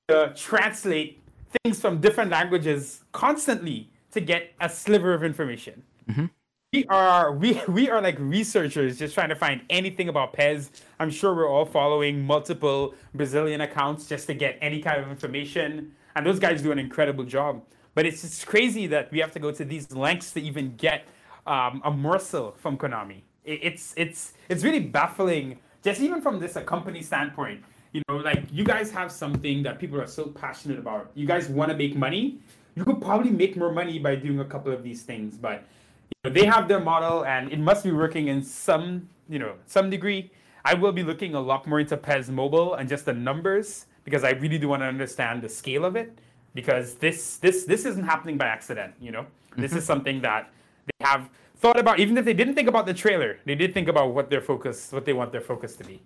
[0.08, 1.22] to translate
[1.62, 5.82] things from different languages constantly to get a sliver of information.
[6.10, 6.26] Mm-hmm.
[6.72, 10.70] We are we we are like researchers just trying to find anything about PES.
[10.98, 15.92] I'm sure we're all following multiple Brazilian accounts just to get any kind of information,
[16.16, 17.62] and those guys do an incredible job.
[17.94, 21.06] But it's just crazy that we have to go to these lengths to even get
[21.46, 23.22] um, a morsel from Konami.
[23.44, 27.62] it's it's it's really baffling, just even from this a company standpoint
[27.94, 31.10] you know, like you guys have something that people are so passionate about.
[31.14, 32.40] You guys want to make money.
[32.74, 35.62] You could probably make more money by doing a couple of these things, but
[36.10, 39.54] you know, they have their model, and it must be working in some, you know,
[39.66, 40.32] some degree.
[40.64, 44.24] I will be looking a lot more into PES Mobile and just the numbers because
[44.24, 46.18] I really do want to understand the scale of it.
[46.52, 48.94] Because this this this isn't happening by accident.
[49.00, 49.62] You know, mm-hmm.
[49.62, 50.52] this is something that
[50.86, 52.00] they have thought about.
[52.00, 54.90] Even if they didn't think about the trailer, they did think about what their focus,
[54.90, 56.00] what they want their focus to be.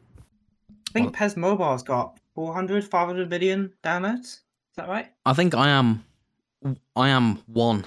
[0.90, 4.20] I think PES Mobile's got 400, 500 million downloads.
[4.22, 5.08] Is that right?
[5.26, 6.04] I think I am.
[6.96, 7.84] I am one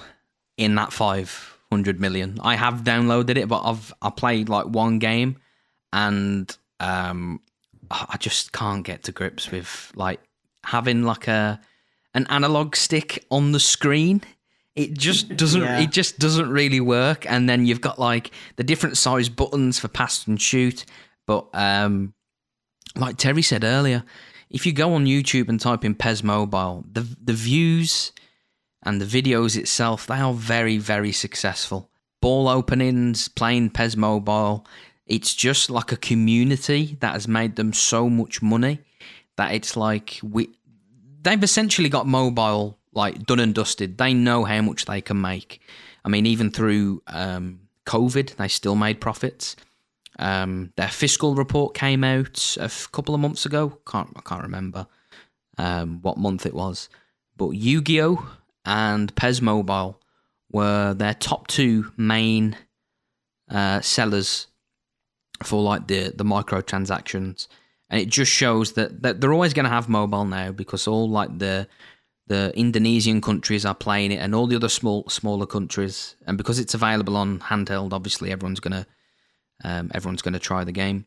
[0.57, 2.39] in that 500 million.
[2.41, 5.37] I have downloaded it, but I've I played like one game,
[5.91, 7.41] and um,
[7.91, 10.21] I just can't get to grips with like
[10.63, 11.59] having like a
[12.13, 14.21] an analog stick on the screen
[14.75, 15.79] it just doesn't yeah.
[15.79, 19.87] it just doesn't really work and then you've got like the different size buttons for
[19.87, 20.85] pass and shoot
[21.25, 22.13] but um
[22.95, 24.03] like Terry said earlier,
[24.49, 28.11] if you go on YouTube and type in PES Mobile, the the views
[28.83, 31.89] and the videos itself, they are very, very successful.
[32.21, 34.65] Ball openings, playing PES Mobile,
[35.05, 38.79] it's just like a community that has made them so much money
[39.37, 40.49] that it's like we
[41.21, 43.97] they've essentially got mobile like done and dusted.
[43.97, 45.61] They know how much they can make.
[46.03, 49.55] I mean, even through um, COVID, they still made profits.
[50.21, 53.79] Um, their fiscal report came out a couple of months ago.
[53.89, 54.87] Can't I can't remember
[55.57, 56.89] um, what month it was,
[57.37, 58.37] but Yu-Gi-Oh!
[58.65, 59.99] and PES Mobile
[60.51, 62.55] were their top two main
[63.49, 64.47] uh, sellers
[65.43, 67.47] for like the the microtransactions,
[67.89, 71.09] and it just shows that, that they're always going to have mobile now because all
[71.09, 71.67] like the
[72.27, 76.59] the Indonesian countries are playing it, and all the other small smaller countries, and because
[76.59, 78.85] it's available on handheld, obviously everyone's going to
[79.63, 81.05] um, everyone's going to try the game.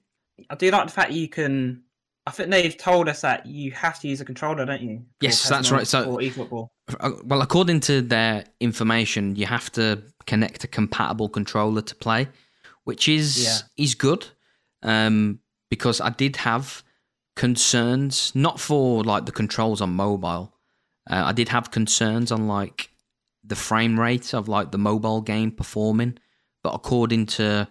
[0.50, 1.82] I do like the fact you can.
[2.26, 5.04] I think they've told us that you have to use a controller, don't you?
[5.20, 5.86] Yes, that's right.
[5.86, 6.70] So, eFootball.
[6.98, 12.28] Uh, well, according to their information, you have to connect a compatible controller to play,
[12.84, 13.84] which is yeah.
[13.84, 14.26] is good.
[14.82, 15.40] Um,
[15.70, 16.82] because I did have
[17.36, 20.54] concerns, not for like the controls on mobile.
[21.10, 22.90] Uh, I did have concerns on like
[23.42, 26.18] the frame rate of like the mobile game performing,
[26.62, 27.68] but according to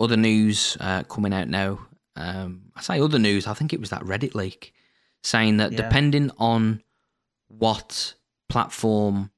[0.00, 1.80] other news uh, coming out now,
[2.16, 3.46] um, I say other news.
[3.46, 4.72] I think it was that Reddit leak
[5.22, 5.78] saying that Yeah.
[5.78, 6.82] depending on
[7.48, 8.14] what
[8.48, 9.30] platform.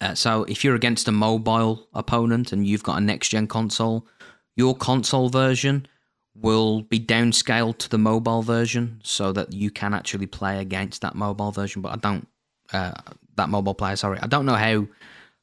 [0.00, 4.06] Uh, so if you're against a mobile opponent and you've got a next gen console,
[4.54, 5.86] your console version
[6.34, 11.14] will be downscaled to the mobile version so that you can actually play against that
[11.14, 11.80] mobile version.
[11.80, 12.28] But I don't
[12.72, 12.92] uh,
[13.36, 13.96] that mobile player.
[13.96, 14.86] Sorry, I don't know how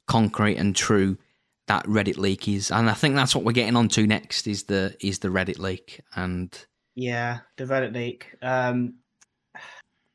[0.07, 1.17] concrete and true
[1.67, 4.95] that Reddit leak is, and I think that's what we're getting onto next is the
[4.99, 6.01] is the Reddit leak.
[6.15, 6.53] And
[6.95, 8.27] Yeah, the Reddit leak.
[8.41, 8.95] Um,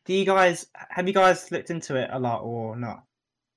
[0.05, 3.05] do you guys have you guys looked into it a lot or not?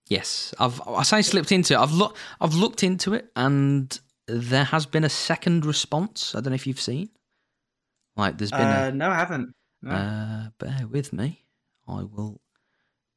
[0.10, 1.78] yes, I've I say slipped into it.
[1.80, 3.98] I've looked I've looked into it, and
[4.28, 6.36] there has been a second response.
[6.36, 7.10] I don't know if you've seen.
[8.18, 9.54] Like there's been Uh, a no, I haven't.
[9.82, 9.92] No.
[9.92, 11.46] Uh, bear with me.
[11.88, 12.40] I will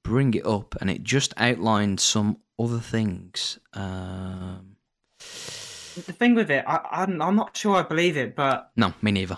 [0.04, 3.58] bring it up, and it just outlined some other things.
[3.72, 4.76] Um,
[5.18, 9.10] the thing with it, I, I'm I'm not sure I believe it, but no, me
[9.10, 9.36] neither.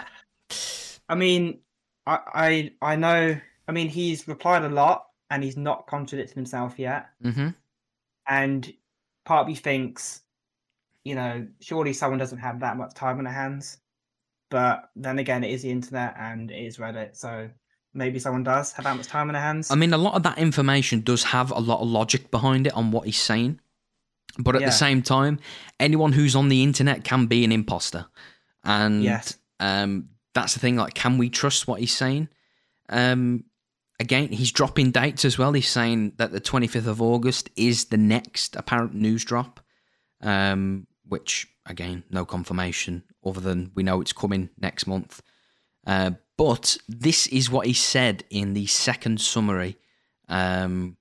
[1.08, 1.60] I mean,
[2.06, 3.40] I I I know.
[3.68, 7.06] I mean, he's replied a lot, and he's not contradicted himself yet.
[7.24, 7.48] Mm-hmm.
[8.28, 8.72] And
[9.24, 10.22] part of me thinks,
[11.04, 13.78] you know, surely someone doesn't have that much time on their hands.
[14.50, 17.50] But then again, it is the internet and it is Reddit, so
[17.96, 19.70] maybe someone does have that much time on their hands.
[19.70, 22.74] I mean, a lot of that information does have a lot of logic behind it
[22.74, 23.60] on what he's saying.
[24.38, 24.68] But at Yeah.
[24.68, 25.38] the same time,
[25.80, 28.06] anyone who's on the internet can be an imposter.
[28.62, 29.38] And Yes.
[29.60, 30.76] um, that's the thing.
[30.76, 32.28] Like, can we trust what he's saying?
[32.90, 33.44] Um,
[33.98, 35.52] again, he's dropping dates as well.
[35.54, 39.60] He's saying that the 25th of August is the next apparent news drop,
[40.20, 45.22] um, which, again, no confirmation other than we know it's coming next month.
[45.86, 49.76] Uh, but this is what he said in the second summary.
[50.28, 50.96] Um,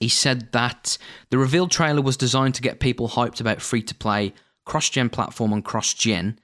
[0.00, 0.98] he said that
[1.30, 5.10] the reveal trailer was designed to get people hyped about free to play, cross gen
[5.10, 6.38] platform, and cross gen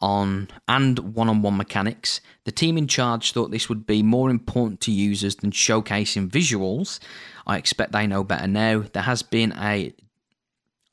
[0.00, 2.20] on and one on one mechanics.
[2.44, 7.00] The team in charge thought this would be more important to users than showcasing visuals.
[7.46, 8.84] I expect they know better now.
[8.92, 9.92] There has been a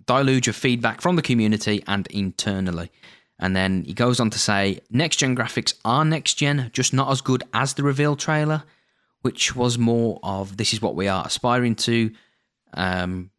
[0.05, 2.91] deluge of feedback from the community and internally.
[3.39, 7.11] And then he goes on to say next gen graphics are next gen, just not
[7.11, 8.64] as good as the reveal trailer,
[9.22, 12.11] which was more of this is what we are aspiring to.
[12.73, 13.30] Um,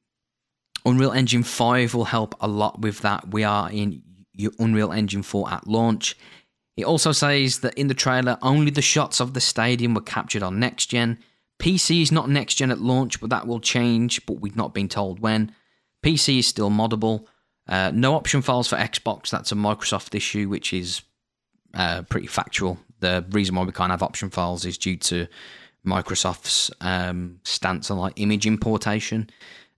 [0.84, 3.28] Unreal Engine 5 will help a lot with that.
[3.28, 4.02] We are in
[4.58, 6.16] Unreal Engine 4 at launch.
[6.76, 10.44] It also says that in the trailer, only the shots of the stadium were captured
[10.44, 11.18] on next gen.
[11.58, 14.88] PC is not next gen at launch, but that will change, but we've not been
[14.88, 15.52] told when.
[16.04, 17.26] PC is still moddable.
[17.68, 19.30] Uh, no option files for Xbox.
[19.30, 21.02] That's a Microsoft issue, which is
[21.74, 22.78] uh, pretty factual.
[23.00, 25.26] The reason why we can't have option files is due to
[25.86, 29.30] Microsoft's um, stance on like image importation.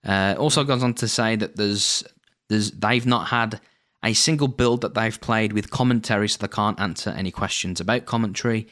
[0.05, 2.03] Uh, also goes on to say that there's
[2.49, 3.59] there's they've not had
[4.03, 8.05] a single build that they've played with commentary, so they can't answer any questions about
[8.05, 8.67] commentary.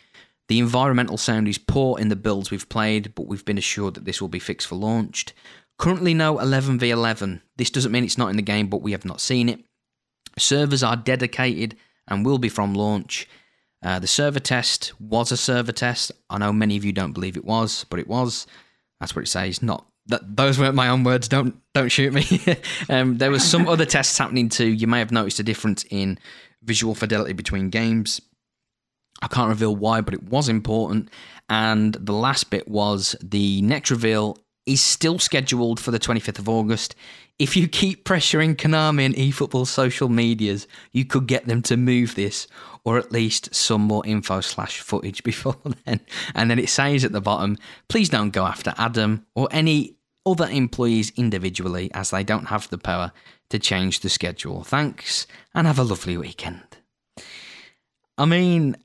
[0.48, 4.06] The environmental sound is poor in the builds we've played, but we've been assured that
[4.06, 5.34] this will be fixed for launched.
[5.80, 7.42] Currently, no 11v11.
[7.58, 9.64] This doesn't mean it's not in the game, but we have not seen it.
[10.38, 11.78] Servers are dedicated
[12.08, 13.28] and will be from launch.
[13.82, 16.12] Uh, the server test was a server test.
[16.30, 18.46] I know many of you don't believe it was, but it was.
[19.00, 19.64] That's what it says.
[19.64, 21.30] Not that those weren't my own words.
[21.30, 22.26] Don't don't shoot me.
[22.90, 24.68] um, there was some other tests happening too.
[24.68, 26.20] You may have noticed a difference in
[26.62, 28.20] visual fidelity between games.
[29.22, 31.10] I can't reveal why, but it was important.
[31.48, 34.38] And the last bit was the next reveal
[34.70, 36.96] is still scheduled for the 25th of August.
[37.40, 42.14] If you keep pressuring Konami and eFootball's social medias, you could get them to move
[42.14, 42.48] this,
[42.84, 46.02] or at least some more info slash footage before then.
[46.36, 50.48] And then it says at the bottom, please don't go after Adam or any other
[50.48, 53.12] employees individually, as they don't have the power
[53.50, 54.64] to change the schedule.
[54.64, 55.26] Thanks,
[55.56, 56.62] and have a lovely weekend.
[58.20, 58.76] I mean,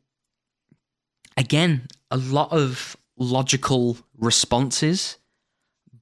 [1.36, 5.18] again, a lot of logical responses,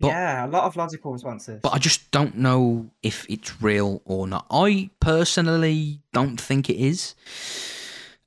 [0.03, 1.61] but yeah, a lot of logical responses.
[1.63, 4.47] but I just don't know if it's real or not.
[4.51, 7.15] I personally don't think it is.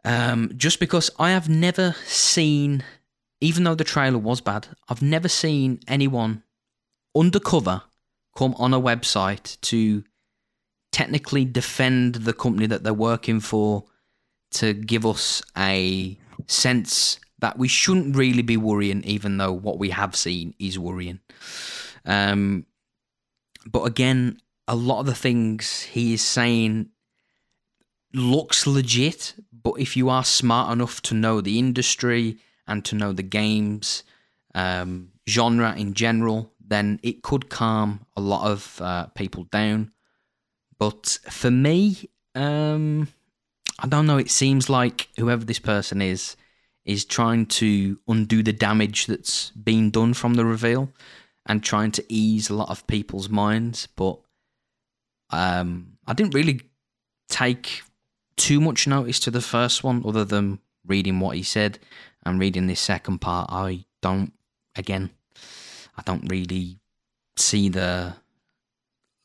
[0.06, 2.84] Um, just because I have never seen,
[3.42, 6.44] even though the trailer was bad, I've never seen anyone
[7.16, 7.82] undercover
[8.38, 10.04] come on a website to
[10.92, 13.84] technically defend the company that they're working for
[14.52, 19.92] to give us a sense that we shouldn't really be worrying, even though what we
[19.92, 21.20] have seen is worrying.
[22.04, 22.66] Um,
[23.68, 26.90] but again, a lot of the things he is saying
[28.16, 33.14] looks legit, but if you are smart enough to know the industry and to know
[33.14, 34.02] the games
[34.56, 39.92] um, genre in general, then it could calm a lot of uh, people down.
[40.80, 43.08] But for me, um,
[43.78, 44.18] I don't know.
[44.18, 46.36] It seems like whoever this person is
[46.86, 50.92] is trying to undo the damage that's been done from the reveal
[51.46, 53.88] and trying to ease a lot of people's minds.
[53.96, 54.20] But
[55.32, 56.62] um, I didn't really
[57.28, 57.82] take
[58.38, 61.80] too much notice to the first one, other than reading what he said
[62.24, 63.52] and reading this second part.
[63.52, 64.34] I don't,
[64.76, 65.10] again,
[65.98, 66.78] I don't really
[67.36, 68.16] see the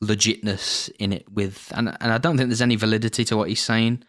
[0.02, 3.60] legitness in it with, and and I don't think there's any validity to what he's
[3.60, 4.04] saying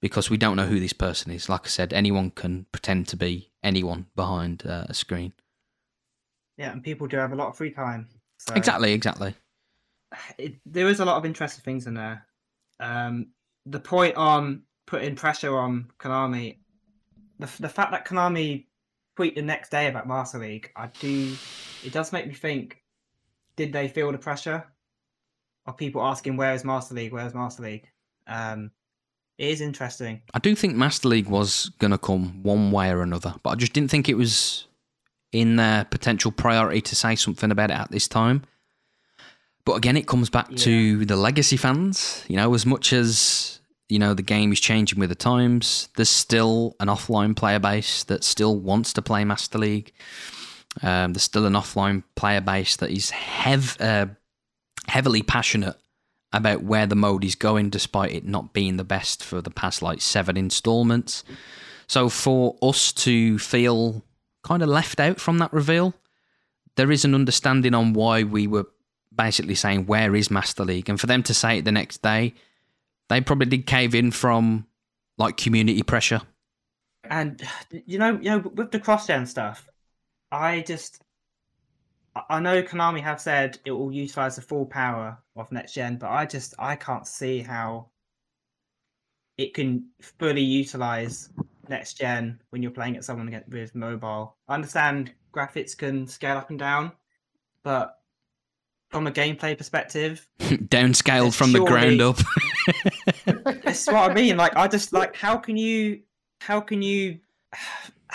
[0.00, 1.48] because we don't know who this person is.
[1.48, 5.32] Like I said, anyone can pretend to be anyone behind uh, a screen.
[6.56, 8.08] Yeah, and people do have a lot of free time.
[8.38, 9.34] So Exactly, exactly.
[10.38, 12.26] it, there is a lot of interesting things in there.
[12.80, 13.28] Um,
[13.64, 16.58] the point on putting pressure on Konami,
[17.38, 18.66] the the fact that Konami
[19.16, 21.34] tweet the next day about Master League, I do,
[21.84, 22.82] it does make me think:
[23.56, 24.64] Did they feel the pressure
[25.66, 27.12] of people asking where is Master League?
[27.12, 27.90] Where is Master League?
[28.26, 28.70] Um,
[29.38, 30.22] it is interesting.
[30.32, 33.54] I do think Master League was going to come one way or another, but I
[33.54, 34.66] just didn't think it was
[35.32, 38.42] in their potential priority to say something about it at this time.
[39.64, 42.24] But again, it comes back to the legacy fans.
[42.28, 46.08] You know, as much as you know the game is changing with the times, there's
[46.08, 49.92] still an offline player base that still wants to play Master League.
[50.82, 54.06] Um, there's still an offline player base that is hev- uh,
[54.86, 55.76] heavily passionate
[56.36, 59.82] about where the mode is going, despite it not being the best for the past
[59.82, 61.24] like seven installments.
[61.86, 64.02] So for us to feel
[64.42, 65.94] kind of left out from that reveal,
[66.76, 68.66] there is an understanding on why we were
[69.14, 72.34] basically saying where is Master League, and for them to say it the next day,
[73.08, 74.66] they probably did cave in from
[75.16, 76.20] like community pressure.
[77.08, 79.66] And you know, you know, with the cross-gen stuff,
[80.30, 81.00] I just
[82.30, 86.10] I- know Konami have said it will utilize the full power of next gen, but
[86.10, 87.90] I just I can't see how
[89.38, 91.30] it can fully utilize
[91.68, 94.36] next gen when you're playing at someone with mobile.
[94.48, 96.92] I understand graphics can scale up and down,
[97.62, 97.98] but
[98.90, 102.18] from a gameplay perspective, Downscaled from the ground up.
[103.64, 104.36] that's what I mean.
[104.36, 106.02] Like I just like how can you
[106.40, 107.18] how can you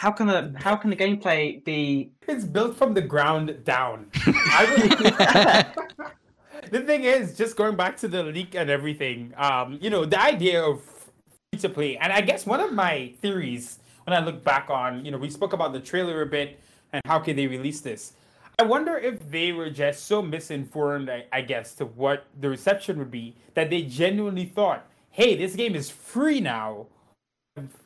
[0.02, 4.08] how can a how can the gameplay be It's built from the ground down.
[6.70, 10.22] The thing is, just going back to the leak and everything, um, you know, the
[10.22, 14.42] idea of free to play, and I guess one of my theories when I look
[14.44, 16.60] back on, you know, we spoke about the trailer a bit
[16.94, 18.14] and how could they release this.
[18.58, 23.00] I wonder if they were just so misinformed, I, I guess, to what the reception
[23.00, 26.88] would be that they genuinely thought, hey, this game is free now.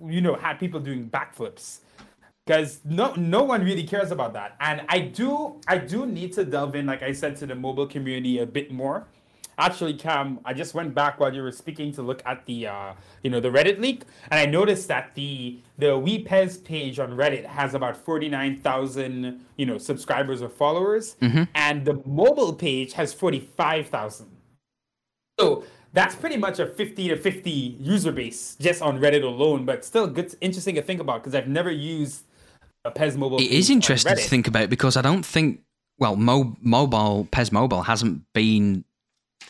[0.06, 1.80] You know, had people doing backflips
[2.46, 4.56] because no no one really cares about that.
[4.60, 7.88] And i do i do need to delve in like i said to the mobile
[7.88, 9.08] community a bit more.
[9.58, 12.94] Actually cam i just went back while you were speaking to look at the uh
[13.24, 17.46] you know the reddit leak and i noticed that the the WePES page on reddit
[17.46, 21.16] has about 49000 you know subscribers or followers
[21.56, 24.28] and the mobile page has 45000
[25.40, 25.64] so
[25.94, 27.50] that's pretty much a 50 to 50
[27.80, 31.48] user base just on Reddit alone, but still good, interesting to think about because I've
[31.48, 32.26] never used
[32.86, 33.38] a PES mobile.
[33.38, 35.62] It page is on interesting to think about because I don't think
[35.98, 38.86] well, mo- mobile PES Mobile hasn't been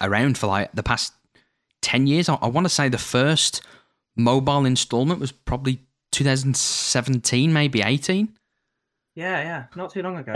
[0.01, 1.13] around for like the past
[1.81, 2.29] ten years.
[2.29, 3.61] I, I want to say the first
[4.15, 5.81] mobile installment was probably
[6.11, 8.29] 2017, maybe 18.
[9.15, 10.33] Yeah, yeah, not too long ago.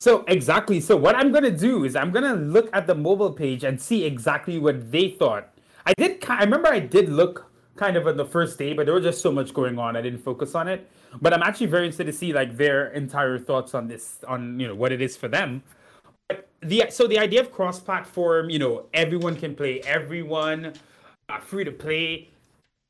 [0.00, 0.80] So exactly.
[0.80, 4.04] So what I'm gonna do is I'm gonna look at the mobile page and see
[4.04, 5.48] exactly what they thought.
[5.84, 6.24] I did.
[6.28, 7.49] I remember I did look
[7.80, 9.96] kind of on the first day, but there was just so much going on.
[9.96, 10.88] I didn't focus on it.
[11.22, 14.68] But I'm actually very interested to see like their entire thoughts on this, on you
[14.68, 15.62] know what it is for them.
[16.28, 20.74] But the so the idea of cross-platform, you know, everyone can play, everyone
[21.28, 22.28] uh, free to play.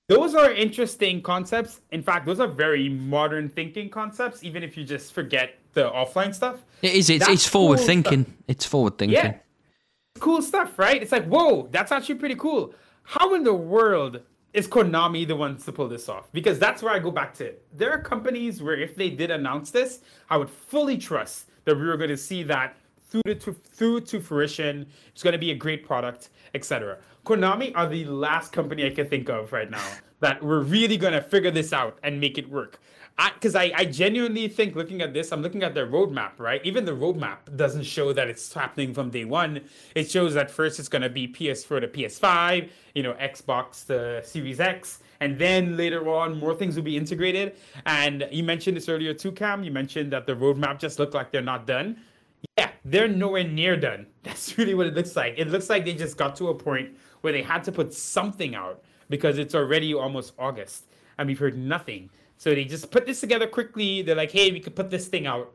[0.09, 1.81] Those are interesting concepts.
[1.93, 4.43] In fact, those are very modern thinking concepts.
[4.43, 6.57] Even if you just forget the offline stuff.
[6.83, 7.09] It is.
[7.09, 8.27] It's, it's forward cool thinking.
[8.49, 9.15] It's forward thinking.
[9.15, 9.35] Yeah.
[10.19, 11.01] Cool stuff, right?
[11.01, 12.75] It's like, whoa, that's actually pretty cool.
[13.05, 14.21] How in the world
[14.53, 16.31] is Konami the ones to pull this off?
[16.33, 17.65] Because that's where I go back to it.
[17.73, 21.87] There are companies where if they did announce this, I would fully trust that we
[21.87, 22.77] were going to see that
[23.09, 24.87] through to through to fruition.
[25.13, 26.99] It's going to be a great product, etc.
[27.25, 29.85] Konami are the last company I can think of right now
[30.21, 32.81] that we're really going to figure this out and make it work
[33.35, 36.61] because I, I, genuinely think looking at this, I'm looking at their roadmap, right?
[36.65, 39.61] Even the roadmap doesn't show that it's happening from day one.
[39.95, 44.25] It shows that first it's going to be PS4 to PS5, you know, Xbox to
[44.25, 47.57] Series X, and then later on more things will be integrated.
[47.87, 49.65] And you mentioned this earlier too, Cam.
[49.65, 52.01] You mentioned that the roadmap just looked like they're not done.
[52.57, 54.07] Yeah, they're nowhere near done.
[54.23, 55.35] That's really what it looks like.
[55.37, 58.55] It looks like they just got to a point where they had to put something
[58.55, 60.87] out because it's already almost August
[61.19, 62.09] and we've heard nothing.
[62.41, 64.01] So they just put this together quickly.
[64.01, 65.53] They're like, hey, we could put this thing out.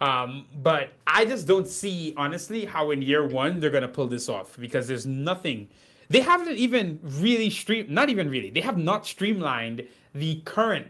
[0.00, 4.06] Um, but I just don't see, honestly, how in year one they're going to pull
[4.06, 5.68] this off because there's nothing.
[6.08, 10.86] They haven't even really stream, not even really, they have not streamlined the current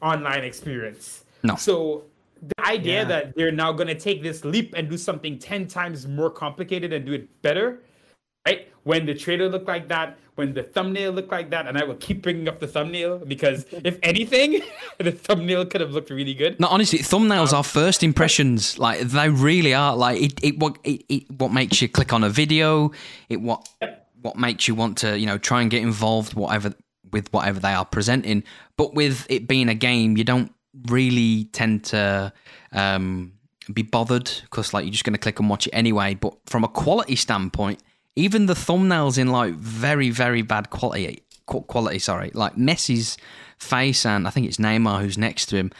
[0.00, 1.24] online experience.
[1.42, 1.56] No.
[1.56, 2.04] So
[2.40, 3.04] the idea Yeah.
[3.04, 6.94] that they're now going to take this leap and do something 10 times more complicated
[6.94, 7.80] and do it better
[8.86, 11.96] when the trailer looked like that when the thumbnail looked like that and i will
[11.96, 14.60] keep bringing up the thumbnail because if anything
[14.98, 18.78] the thumbnail could have looked really good No, honestly, thumbnails are first impressions.
[18.78, 19.94] Like they really are.
[19.96, 22.92] Like it, it what it, it what makes you click on a video.
[23.28, 23.68] It what
[24.22, 26.74] what makes you want to you know try and get involved whatever
[27.12, 28.42] with whatever they are presenting.
[28.76, 30.52] But with it being a game, you don't
[30.88, 32.32] really tend to
[32.72, 33.32] um,
[33.72, 36.14] be bothered because like you're just going to click and watch it anyway.
[36.14, 37.82] But from a quality standpoint,
[38.16, 41.98] even the thumbnails in like very very bad quality quality.
[41.98, 43.16] Sorry, like Messi's
[43.58, 45.70] face and I think it's Neymar who's next to him.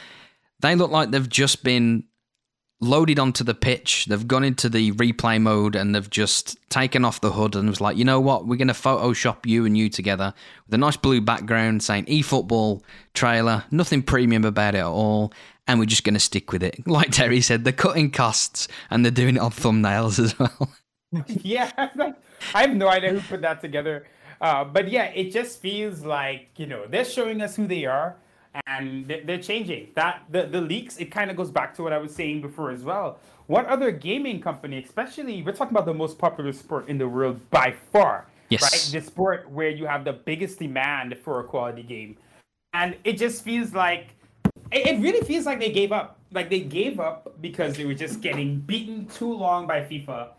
[0.61, 2.05] They look like they've just been
[2.79, 4.05] loaded onto the pitch.
[4.05, 7.81] They've gone into the replay mode and they've just taken off the hood and was
[7.81, 8.45] like, you know what?
[8.47, 10.33] We're going to Photoshop you and you together
[10.65, 12.81] with a nice blue background saying eFootball
[13.13, 13.63] trailer.
[13.71, 15.33] Nothing premium about it at all.
[15.67, 16.79] And we're just going to stick with it.
[16.87, 20.71] Like Terry said, they're cutting costs and they're doing it on thumbnails as well.
[21.27, 22.15] yeah like,
[22.53, 24.05] i have no idea who put that together.
[24.39, 28.15] Uh, but yeah it just feels like you know they're showing us who they are
[28.67, 29.89] and they're, they're changing.
[29.95, 32.71] That the, the leaks it kind of goes back to what i was saying before
[32.71, 33.19] as well.
[33.47, 37.39] What other gaming company especially we're talking about the most popular sport in the world
[37.49, 38.61] by far Yes.
[38.63, 39.01] right?
[39.01, 42.17] The sport where you have the biggest demand for a quality game.
[42.73, 44.15] And it just feels like
[44.71, 46.19] it, it really feels like they gave up.
[46.31, 50.29] Like they gave up because they were just getting beaten too long by fifa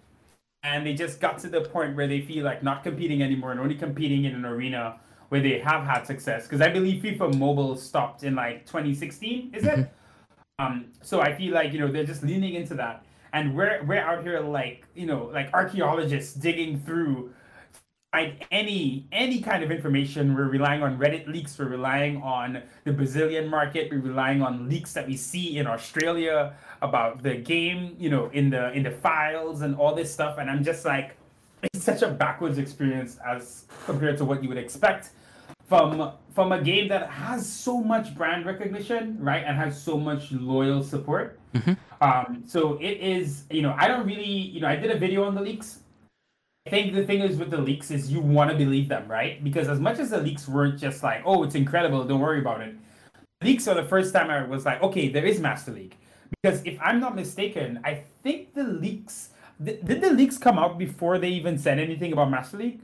[0.62, 3.60] and they just got to the point where they feel like not competing anymore and
[3.60, 4.98] only competing in an arena
[5.28, 6.44] where they have had success.
[6.44, 9.90] Because I believe FIFA Mobile stopped in like 2016, is it?
[10.60, 14.00] Um, so I feel like you know they're just leaning into that, and we're we're
[14.00, 17.32] out here like you know like archaeologists digging through
[18.12, 20.34] find any any kind of information.
[20.34, 21.58] We're relying on Reddit leaks.
[21.58, 23.90] We're relying on the Brazilian market.
[23.90, 27.96] We're relying on leaks that we see in Australia about the game.
[27.98, 30.38] You know, in the in the files and all this stuff.
[30.38, 31.16] And I'm just like,
[31.62, 35.10] it's such a backwards experience as compared to what you would expect
[35.68, 40.32] from from a game that has so much brand recognition, right, and has so much
[40.32, 41.38] loyal support.
[42.00, 45.24] Um, so it is, you know, I don't really, you know, I did a video
[45.24, 45.80] on the leaks.
[46.68, 49.42] I think the thing is with the leaks is you want to believe them, right?
[49.42, 52.60] Because as much as the leaks weren't just like, oh, it's incredible, don't worry about
[52.60, 52.74] it.
[53.42, 55.96] Leaks are the first time I was like, okay, there is Master League.
[56.28, 59.30] Because if I'm not mistaken, I think the leaks
[59.64, 62.80] did, did the leaks come out before they even said anything about Master League?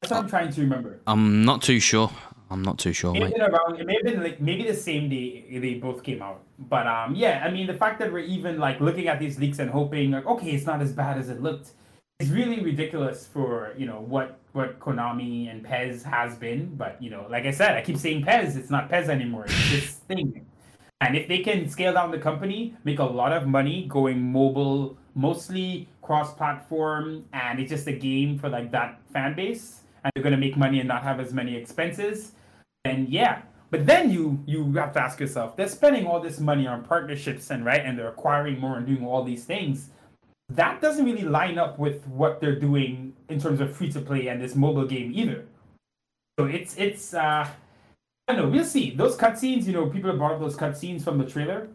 [0.00, 1.00] That's what I'm trying to remember.
[1.06, 2.10] I'm not too sure.
[2.48, 3.34] I'm not too sure, mate.
[3.38, 3.78] around.
[3.78, 6.40] It may have been like maybe the same day they both came out.
[6.58, 9.58] But um, yeah, I mean the fact that we're even like looking at these leaks
[9.58, 11.72] and hoping like okay, it's not as bad as it looked,
[12.20, 16.74] is really ridiculous for you know what what Konami and PES has been.
[16.76, 18.56] But you know, like I said, I keep saying PES.
[18.56, 19.46] It's not PES anymore.
[19.46, 20.46] It's this thing.
[21.00, 24.98] And if they can scale down the company, make a lot of money going mobile,
[25.14, 30.36] mostly cross-platform, and it's just a game for like that fan base, and they're gonna
[30.36, 32.32] make money and not have as many expenses,
[32.84, 33.42] then yeah.
[33.70, 37.50] But then you you have to ask yourself, they're spending all this money on partnerships
[37.50, 39.90] and right, and they're acquiring more and doing all these things.
[40.50, 44.28] That doesn't really line up with what they're doing in terms of free to play
[44.28, 45.46] and this mobile game either.
[46.38, 47.48] So it's it's uh
[48.28, 48.90] I don't know, we'll see.
[48.90, 51.68] Those cutscenes, you know, people have brought up those cutscenes from the trailer.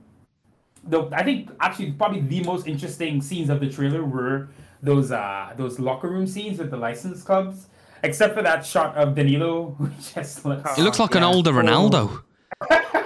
[0.84, 4.50] Though I think actually probably the most interesting scenes of the trailer were
[4.82, 7.68] those uh those locker room scenes with the license clubs.
[8.04, 12.22] Except for that shot of Danilo, who just looks It looks like an older Ronaldo.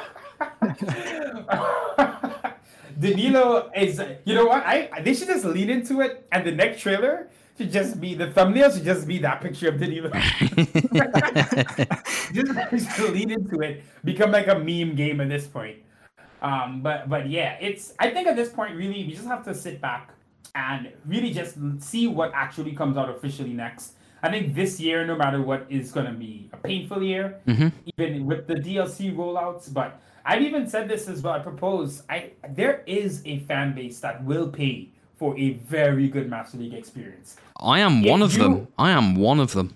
[2.99, 4.63] Danilo is you know what?
[4.65, 8.31] I they should just lean into it and the next trailer should just be the
[8.31, 10.09] thumbnail should just be that picture of Danilo.
[12.34, 15.77] just, just lean into it, become like a meme game at this point.
[16.41, 19.53] Um, but but yeah, it's I think at this point really we just have to
[19.53, 20.13] sit back
[20.55, 23.93] and really just see what actually comes out officially next.
[24.21, 27.39] I think this year, no matter what, is going to be a painful year,
[27.97, 29.73] even with the DLC rollouts.
[29.73, 31.34] But I've even said this as well.
[31.34, 36.30] I propose I there is a fan base that will pay for a very good
[36.30, 37.38] Master League experience.
[37.57, 38.68] I am one of you- them.
[38.77, 39.73] I am one of them.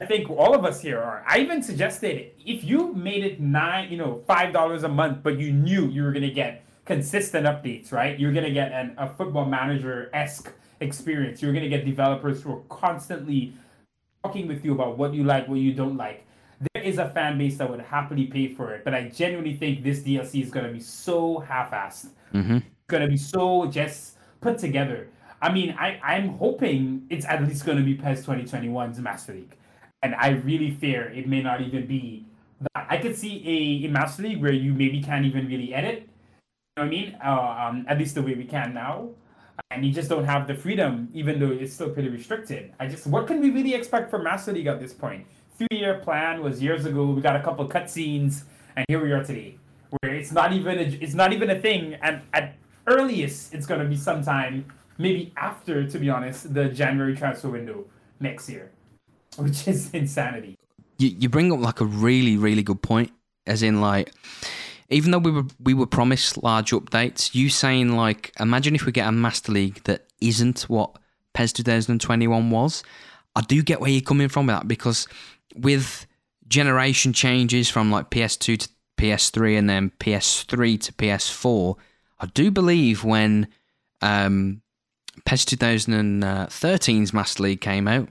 [0.00, 1.22] I think all of us here are.
[1.28, 5.38] I even suggested if you made it nine, you know, five dollars a month, but
[5.38, 8.18] you knew you were gonna get consistent updates, right?
[8.18, 10.50] You're gonna get an, a football manager esque
[10.80, 11.42] experience.
[11.42, 13.52] You're gonna get developers who are constantly
[14.24, 16.24] talking with you about what you like, what you don't like.
[16.80, 19.84] There is a fan base that would happily pay for it, but I genuinely think
[19.84, 22.08] this DLC is gonna be so half-assed.
[22.32, 22.58] Mm-hmm.
[22.86, 25.08] Gonna be so just put together.
[25.42, 29.56] I mean, I, I'm hoping it's at least gonna be PES 2021's Master League.
[30.02, 32.24] And I really fear it may not even be
[32.74, 32.86] that.
[32.88, 36.08] I could see a, a Master League where you maybe can't even really edit.
[36.78, 37.18] You know what I mean?
[37.22, 39.10] Uh, um, at least the way we can now
[39.70, 42.72] and you just don't have the freedom, even though it's still pretty restricted.
[42.80, 45.26] I just, what can we really expect from Master League at this point?
[45.60, 47.04] Three-year plan was years ago.
[47.04, 48.44] We got a couple cutscenes,
[48.76, 49.58] and here we are today,
[49.90, 51.98] where it's not even a, it's not even a thing.
[52.00, 52.56] And at
[52.86, 54.64] earliest, it's gonna be sometime,
[54.96, 57.84] maybe after, to be honest, the January transfer window
[58.20, 58.70] next year,
[59.36, 60.56] which is insanity.
[60.96, 63.12] You you bring up like a really really good point,
[63.46, 64.14] as in like
[64.88, 68.92] even though we were we were promised large updates, you saying like, imagine if we
[68.92, 70.96] get a Master League that isn't what
[71.34, 72.82] PES 2021 was.
[73.36, 75.06] I do get where you're coming from with that because
[75.56, 76.06] with
[76.48, 78.68] generation changes from like PS2 to
[78.98, 81.76] PS3 and then PS3 to PS4,
[82.18, 83.48] I do believe when
[84.02, 84.62] um,
[85.24, 88.08] PES 2013's Master League came out,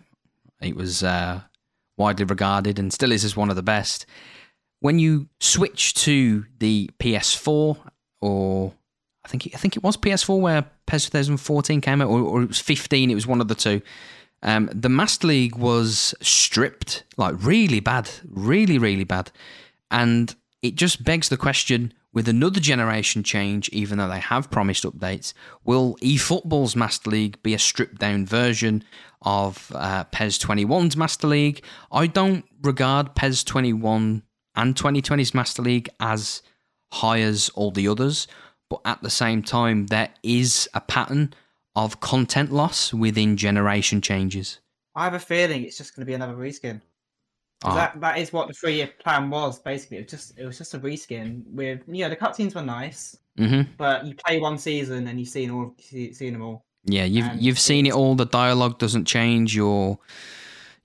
[0.62, 1.42] it was uh,
[1.98, 4.06] widely regarded and still is as one of the best
[4.80, 7.78] when you switch to the PS4
[8.22, 8.74] or
[9.24, 12.42] I think it, I think it was PS4 where PES 2014 came out, or, or,
[12.44, 13.12] it was 15.
[13.12, 13.82] It was one of the two.
[14.42, 19.32] Um, the Master League was stripped, like really bad, really really bad,
[19.92, 24.84] and it just begs the question: with another generation change, even though they have promised
[24.84, 25.34] updates,
[25.64, 28.84] will eFootball's Master League be a stripped down version
[29.22, 31.64] of uh, PES 21's Master League?
[31.92, 34.24] I don't regard PES 21
[34.56, 36.42] and 2020's Master League as
[36.92, 38.28] high as all the others,
[38.70, 41.34] but at the same time, there is a pattern
[41.86, 44.60] of content loss within generation changes.
[44.96, 46.82] I have a feeling it's just going to be another reskin.
[47.64, 47.76] Ah.
[47.76, 49.60] That that is what the three year plan was.
[49.60, 53.18] Basically, it was just it was just a reskin with yeah the cutscenes were nice,
[53.38, 53.72] Mm-hmm.
[53.78, 56.66] but you play one season and you've seen all see- seen them all.
[56.86, 58.16] Yeah, you've And you've seen it all.
[58.16, 59.56] The dialogue doesn't change.
[59.56, 60.00] Your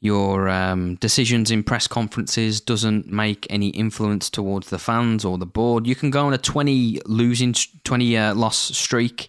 [0.00, 5.46] your um, decisions in press conferences doesn't make any influence towards the fans or the
[5.46, 5.86] board.
[5.86, 7.54] You can go on a twenty losing
[7.84, 9.28] twenty uh, loss streak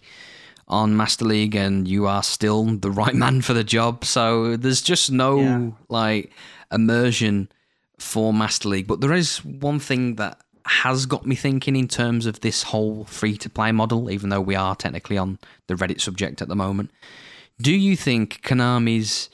[0.68, 4.04] on Master League, and you are still the right man for the job.
[4.04, 5.70] So there's just no Yeah.
[5.88, 6.32] like
[6.72, 7.48] immersion
[7.98, 8.86] for Master League.
[8.86, 13.04] But there is one thing that has got me thinking in terms of this whole
[13.04, 15.38] free to play model, even though we are technically on
[15.68, 16.90] the Reddit subject at the moment.
[17.62, 19.30] Do you think Konami's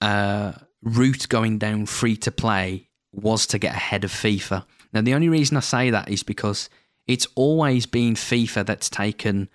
[0.00, 0.52] uh,
[0.82, 4.64] route going down free to play was to get ahead of FIFA?
[4.92, 6.70] Now, the only reason I say that is because
[7.06, 9.48] it's always been FIFA that's taken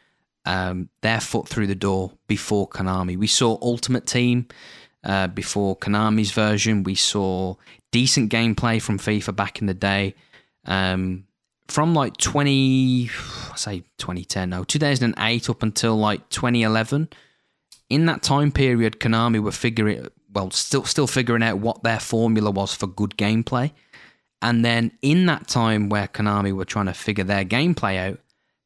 [0.45, 3.17] um, their foot through the door before Konami.
[3.17, 4.47] We saw Ultimate Team
[5.03, 6.83] uh, before Konami's version.
[6.83, 7.55] We saw
[7.91, 10.15] decent gameplay from FIFA back in the day.
[10.65, 11.25] Um,
[11.67, 13.09] from like 20,
[13.51, 17.09] I say 2010, no, 2008 up until like 2011.
[17.89, 22.51] In that time period, Konami were figuring, well, still still figuring out what their formula
[22.51, 23.71] was for good gameplay.
[24.41, 28.19] And then in that time where Konami were trying to figure their gameplay out,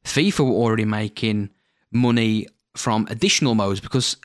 [0.04, 1.50] FIFA were already making
[1.92, 2.46] money
[2.76, 4.16] from additional modes because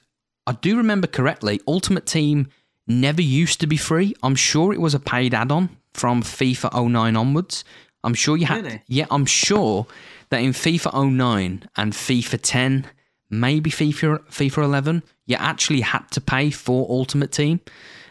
[0.45, 2.47] I do remember correctly, Ultimate Team
[2.87, 4.13] never used to be free.
[4.23, 7.63] I'm sure it was a paid add-on from FIFA 09 onwards.
[8.03, 8.81] I'm sure you had Really?
[8.87, 9.87] Yeah, I'm sure
[10.29, 12.85] that in FIFA 09 and FIFA 10,
[13.29, 17.61] maybe FIFA FIFA 11, you actually had to pay for Ultimate Team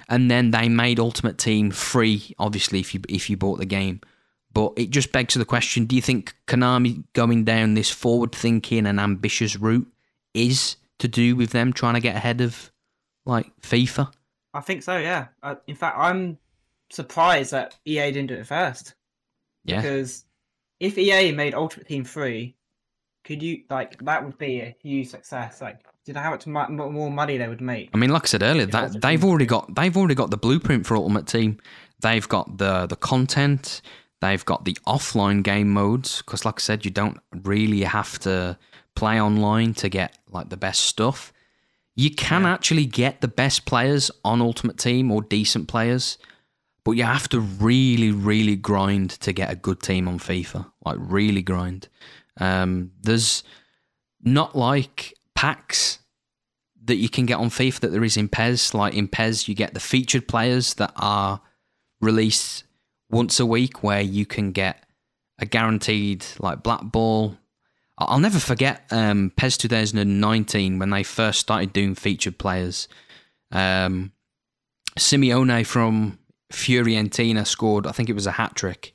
[0.09, 4.01] and then they made Ultimate Team free obviously if you if you bought the game.
[4.53, 9.01] But it just begs the question: Do you think Konami going down this forward-thinking and
[9.01, 9.91] ambitious route
[10.35, 12.71] is to do with them trying to get ahead of
[13.25, 14.13] like FIFA?
[14.55, 14.99] I think so.
[14.99, 15.29] Yeah.
[15.43, 16.39] Uh, in fact, I'm
[16.91, 18.95] surprised that EA didn't do it first
[19.65, 20.25] Yeah, because
[20.79, 22.55] if EA made Ultimate Team 3,
[23.25, 25.61] could you like that would be a huge success.
[25.61, 27.91] Like, do you know how much mo- mo- more money they would make?
[27.95, 30.87] I mean, like I said earlier, that they've already got they've already got the blueprint
[30.87, 31.59] for Ultimate Team.
[32.01, 33.81] They've got the the content.
[34.23, 38.57] They've got the offline game modes because, like I said, you don't really have to
[38.95, 41.33] play online to get like the best stuff.
[41.97, 42.53] You can Yeah.
[42.55, 46.19] actually get the best players on Ultimate Team or decent players,
[46.85, 50.71] but you have to really, really grind to get a good team on FIFA.
[50.85, 51.89] Like really grind.
[52.39, 53.43] Um, there's
[54.23, 55.99] not like packs
[56.85, 58.73] that you can get on FIFA that there is in PES.
[58.73, 61.41] Like in PES, you get the featured players that are
[62.01, 62.65] released
[63.13, 64.85] once a week, where you can get
[65.39, 67.37] a guaranteed like black ball,
[67.99, 72.89] I'll never forget um, PES 2019 when they first started doing featured players.
[73.51, 74.13] Um,
[74.99, 76.19] Simeone from
[76.53, 78.95] Fiorentina scored, I think it was a hat trick,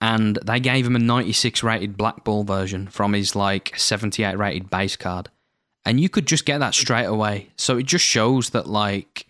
[0.00, 4.70] and they gave him a 96 rated black ball version from his like 78 rated
[4.70, 5.28] base card,
[5.84, 7.50] and you could just get that straight away.
[7.56, 9.26] So it just shows that like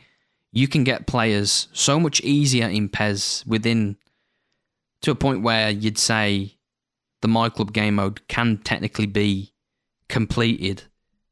[0.55, 3.97] you can get players so much easier in PES within
[5.03, 6.55] to a point where you'd say
[7.23, 9.53] the My Club game mode can technically be
[10.09, 10.85] completed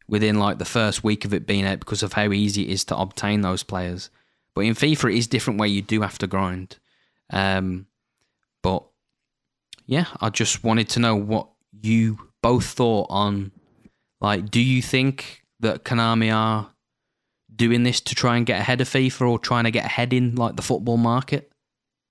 [0.08, 2.84] within like the first week of it being out because of how easy it is
[2.86, 4.10] to obtain those players.
[4.56, 6.78] But in FIFA, it is different where you do have to grind.
[7.30, 7.86] Um,
[8.60, 8.82] but
[9.86, 11.48] yeah, I just wanted to know what
[11.80, 13.52] you both thought on
[14.20, 16.71] like, do you think that Konami are
[17.56, 20.34] doing this to try and get ahead of FIFA or trying to get ahead in
[20.36, 21.50] like the football market?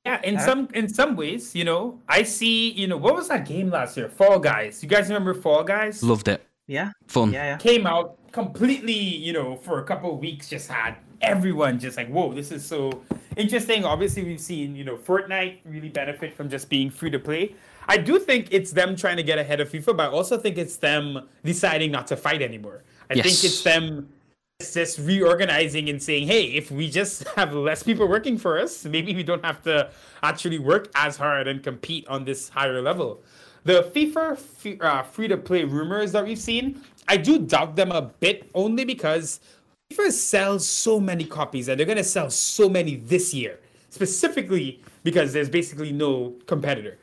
[0.05, 0.45] Yeah, in Yeah.
[0.45, 2.71] some in some ways, you know, I see.
[2.71, 4.09] You know, what was that game last year?
[4.09, 4.81] Fall Guys.
[4.81, 6.01] You guys remember Fall Guys?
[6.01, 6.43] Loved it.
[6.67, 7.33] Yeah, Fun.
[7.33, 7.57] yeah, yeah.
[7.57, 12.07] Came out completely, you know, for a couple of weeks, just had everyone just like,
[12.09, 13.01] whoa, this is so
[13.35, 13.83] interesting.
[13.85, 17.53] Obviously, we've seen, you know, Fortnite really benefit from just being free to play.
[17.87, 20.57] I do think it's them trying to get ahead of FIFA, but I also think
[20.57, 22.83] it's them deciding not to fight anymore.
[23.09, 24.07] I think it's them
[24.61, 28.85] it's just reorganizing and saying, hey, if we just have less people working for us,
[28.85, 29.89] maybe we don't have to
[30.21, 33.21] actually work as hard and compete on this higher level.
[33.63, 38.01] The FIFA uh, free to play rumors that we've seen, I do doubt them a
[38.01, 39.39] bit only because
[39.91, 43.59] FIFA sells so many copies and they're going to sell so many this year,
[43.89, 46.97] specifically because there's basically no competitor.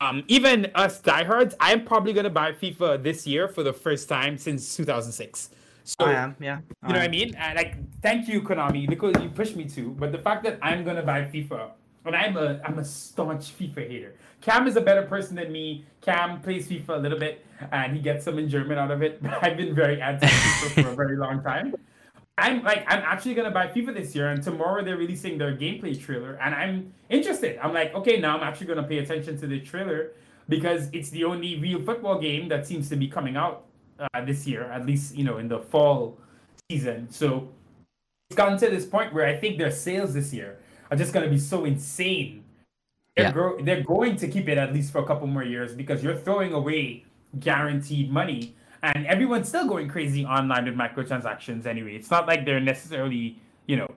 [0.00, 4.08] Um, even us diehards, I'm probably going to buy FIFA this year for the first
[4.08, 5.50] time since 2006.
[5.84, 6.36] So, I am.
[6.40, 7.34] Yeah, you know what I mean?
[7.34, 9.90] And like, thank you, Konami, because you pushed me to.
[9.90, 11.70] But the fact that I'm gonna buy FIFA,
[12.04, 14.14] and I'm a I'm a staunch FIFA hater.
[14.40, 15.84] Cam is a better person than me.
[16.00, 19.22] Cam plays FIFA a little bit, and he gets some enjoyment out of it.
[19.22, 21.74] But I've been very anti FIFA for a very long time.
[22.38, 26.00] I'm like, I'm actually gonna buy FIFA this year, and tomorrow they're releasing their gameplay
[26.00, 27.58] trailer, and I'm interested.
[27.62, 30.12] I'm like, okay, now I'm actually gonna pay attention to the trailer
[30.48, 33.66] because it's the only real football game that seems to be coming out
[34.00, 36.18] uh, this year, at least you know in the fall
[36.70, 37.08] season.
[37.10, 37.48] So
[38.30, 40.58] it's gotten to this point where I think their sales this year
[40.90, 42.44] are just going to be so insane.
[43.16, 43.32] They're, Yeah.
[43.32, 46.16] gro- they're going to keep it at least for a couple more years because you're
[46.16, 47.04] throwing away
[47.38, 51.94] guaranteed money, and everyone's still going crazy online with microtransactions anyway.
[51.94, 53.88] It's not like they're necessarily, you know,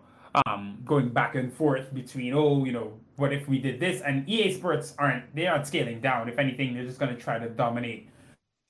[0.47, 4.01] um, going back and forth between, oh, you know, what if we did this?
[4.01, 6.27] And EA Sports aren't, they aren't scaling down.
[6.27, 8.09] If anything, they're just going to try to dominate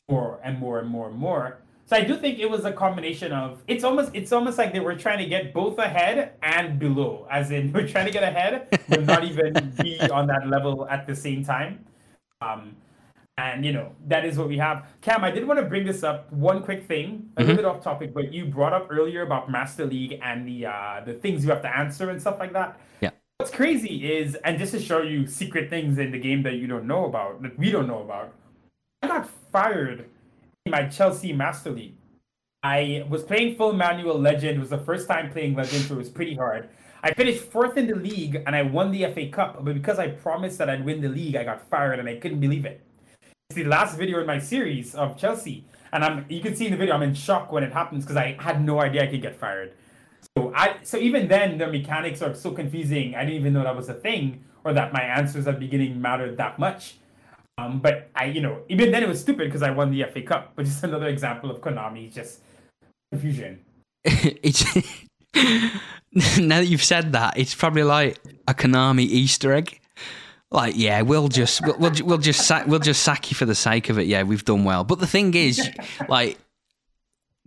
[0.09, 1.59] more and more and more and more.
[1.85, 4.79] So I do think it was a combination of it's almost it's almost like they
[4.79, 8.67] were trying to get both ahead and below, as in we're trying to get ahead
[8.87, 11.85] but not even be on that level at the same time.
[12.41, 12.75] Um,
[13.37, 14.85] and you know that is what we have.
[15.01, 16.31] Cam, I did want to bring this up.
[16.31, 19.85] One quick thing, a little bit off topic, but you brought up earlier about Master
[19.85, 22.79] League and the uh, the things you have to answer and stuff like that.
[23.01, 23.09] Yeah.
[23.37, 26.67] What's crazy is, and just to show you secret things in the game that you
[26.67, 28.33] don't know about, that we don't know about,
[29.03, 30.05] I got fired
[30.65, 31.97] in my Chelsea Master League.
[32.63, 34.55] I was playing full manual Legend.
[34.55, 36.69] It was the first time playing Legend, so it was pretty hard.
[37.03, 40.07] I finished fourth in the league and I won the FA Cup, but because I
[40.07, 42.79] promised that I'd win the league, I got fired and I couldn't believe it.
[43.49, 46.71] It's the last video in my series of Chelsea, and I'm you can see in
[46.71, 49.21] the video I'm in shock when it happens because I had no idea I could
[49.21, 49.73] get fired.
[50.37, 53.15] So I so even then the mechanics are so confusing.
[53.15, 56.01] I didn't even know that was a thing or that my answers at the beginning
[56.01, 56.95] mattered that much.
[57.57, 60.21] Um, but I, you know, even then it was stupid because I won the FA
[60.21, 60.53] Cup.
[60.55, 62.39] But just another example of Konami just
[63.11, 63.59] confusion.
[64.03, 64.63] it's
[65.33, 69.79] now that you've said that, it's probably like a Konami Easter egg.
[70.51, 73.55] Like, yeah, we'll just we'll we'll, we'll just sack we'll just sack you for the
[73.55, 74.07] sake of it.
[74.07, 74.83] Yeah, we've done well.
[74.83, 75.67] But the thing is,
[76.09, 76.37] like,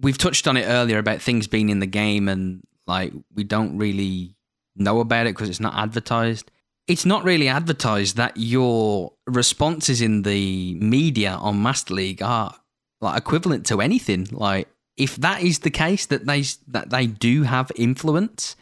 [0.01, 3.79] we've touched on it earlier about things being in the game, and like we don't
[3.79, 4.35] really
[4.75, 6.51] know about it because it's not advertised.
[6.87, 12.55] It's not really advertised that your responses in the media on Master League are
[13.01, 14.29] like equivalent to anything.
[14.31, 18.57] Like, if that is the case that they that they do have influence,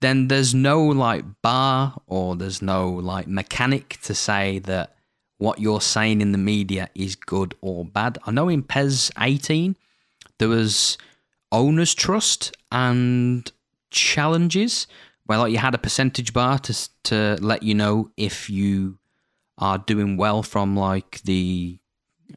[0.00, 4.96] then there's no like bar or there's no like mechanic to say that
[5.38, 8.18] what you're saying in the media is good or bad.
[8.26, 9.76] I know in PES 18
[10.38, 10.98] there was
[11.52, 13.50] owners trust and
[13.90, 14.86] challenges
[15.26, 18.98] where like you had a percentage bar to to let you know if you
[19.58, 21.78] are doing well from like the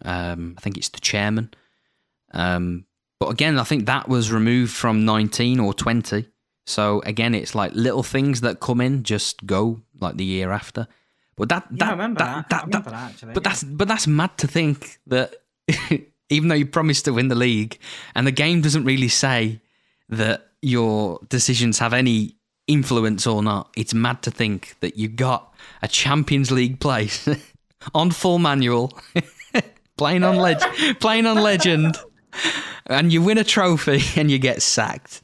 [0.03, 1.53] um I think it's the chairman.
[2.33, 2.85] Um
[3.19, 6.25] but again, I think that was removed from 19 or 20.
[6.65, 10.87] So again, it's like little things that come in just go like the year after.
[11.35, 12.49] But that Yeah, that that.
[12.49, 13.49] that, remember that, actually, but yeah.
[13.49, 15.35] that's but that's mad to think that
[16.29, 17.79] even though you promised to win the league,
[18.13, 19.61] and the game doesn't really say
[20.09, 22.35] that your decisions have any
[22.69, 23.69] influence or not.
[23.75, 27.27] It's mad to think that you got a Champions League place
[27.93, 28.97] on full manual,
[29.97, 30.61] playing on leg-
[30.99, 31.97] playing on legend,
[32.85, 35.23] and you win a trophy and you get sacked.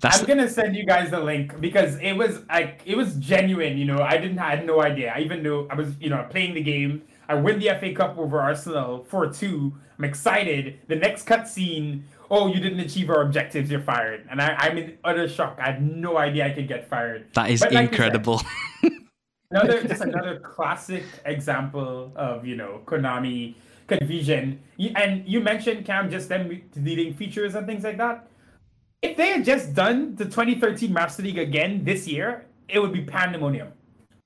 [0.00, 3.78] That's I'm gonna send you guys the link because it was like it was genuine.
[3.78, 5.12] You know, I didn't I had no idea.
[5.14, 7.02] I even knew I was you know playing the game.
[7.28, 9.72] I win the FA Cup over Arsenal four two.
[9.98, 10.80] I'm excited.
[10.88, 12.02] The next cutscene.
[12.32, 13.70] Oh, you didn't achieve our objectives.
[13.70, 14.26] You're fired.
[14.30, 15.58] And I, I'm in utter shock.
[15.60, 17.26] I had no idea I could get fired.
[17.34, 18.42] That is like incredible.
[18.80, 18.90] Said,
[19.50, 23.54] another just another classic example of you know Konami
[23.86, 24.58] confusion.
[24.96, 28.26] And you mentioned Cam just them deleting features and things like that
[29.02, 33.02] if they had just done the 2013 Master League again this year, it would be
[33.02, 33.68] pandemonium.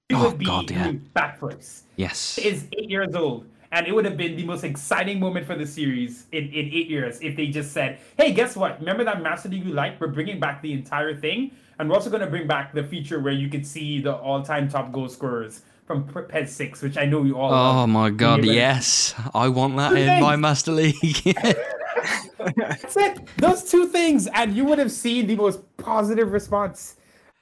[0.08, 0.92] It oh, would be God, yeah.
[1.16, 1.82] backflips.
[1.96, 2.38] Yes.
[2.38, 3.46] It is eight years old.
[3.72, 6.88] And it would have been the most exciting moment for the series in, in eight
[6.88, 8.78] years if they just said, hey, guess what?
[8.80, 10.00] Remember that Master League you liked?
[10.00, 11.50] We're bringing back the entire thing.
[11.78, 14.42] And we're also going to bring back the feature where you can see the all
[14.42, 17.88] time top goal scorers from PES 6, which I know you all Oh, love.
[17.88, 19.14] my God, yes.
[19.34, 20.94] I want that in my Master League.
[22.56, 23.20] That's it.
[23.38, 26.96] Those two things, and you would have seen the most positive response.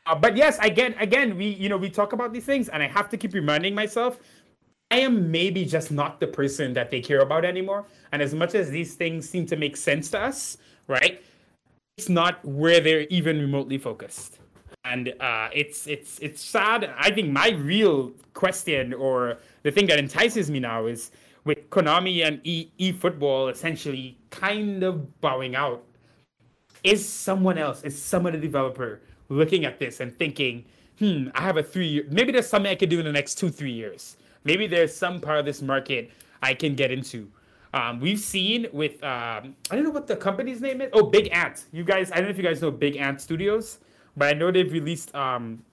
[0.07, 2.87] Uh, but yes, again, again, we you know we talk about these things, and I
[2.87, 4.19] have to keep reminding myself,
[4.91, 7.87] I am maybe just not the person that they care about anymore.
[8.13, 11.23] And as much as these things seem to make sense to us, right?
[11.97, 14.41] It's not where they're even remotely focused,
[14.85, 16.93] and uh, it's it's it's sad.
[16.99, 21.13] I think my real question or the thing that entices me now is
[21.45, 25.85] with Konami and e eFootball essentially kind of bowing out,
[26.83, 30.65] is someone else, is some other developer looking at this and thinking,
[30.99, 33.37] hmm, I have a three year, maybe there's something I could do in the next
[33.37, 34.17] two, three years.
[34.45, 36.11] Maybe there's some part of this market
[36.43, 37.31] I can get into.
[37.73, 40.91] Um, we've seen with, um, I don't know what the company's name is.
[40.93, 41.65] Oh, Big Ant.
[41.73, 43.79] You guys, I don't know if you guys know Big Ant Studios,
[44.17, 45.65] but I know they've released um,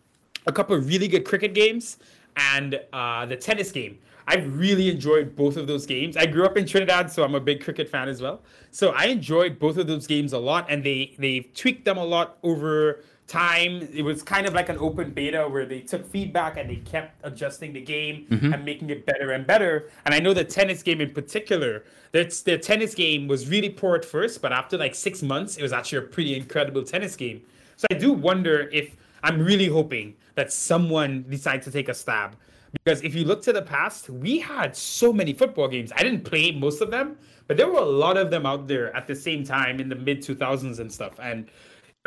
[0.47, 1.97] a couple of really good cricket games
[2.35, 3.99] and uh, the tennis game.
[4.27, 6.15] I've really enjoyed both of those games.
[6.15, 8.41] I grew up in Trinidad, so I'm a big cricket fan as well.
[8.71, 12.05] So I enjoyed both of those games a lot, and they they've tweaked them a
[12.05, 13.87] lot over time.
[13.93, 17.19] It was kind of like an open beta where they took feedback and they kept
[17.23, 18.53] adjusting the game mm-hmm.
[18.53, 19.89] and making it better and better.
[20.05, 23.95] And I know the tennis game in particular, that's the tennis game was really poor
[23.95, 27.41] at first, but after like six months, it was actually a pretty incredible tennis game.
[27.77, 32.35] So I do wonder if I'm really hoping that someone decides to take a stab
[32.71, 35.91] because if you look to the past, we had so many football games.
[35.95, 37.17] I didn't play most of them,
[37.47, 39.95] but there were a lot of them out there at the same time in the
[39.95, 41.19] mid 2000s and stuff.
[41.21, 41.49] And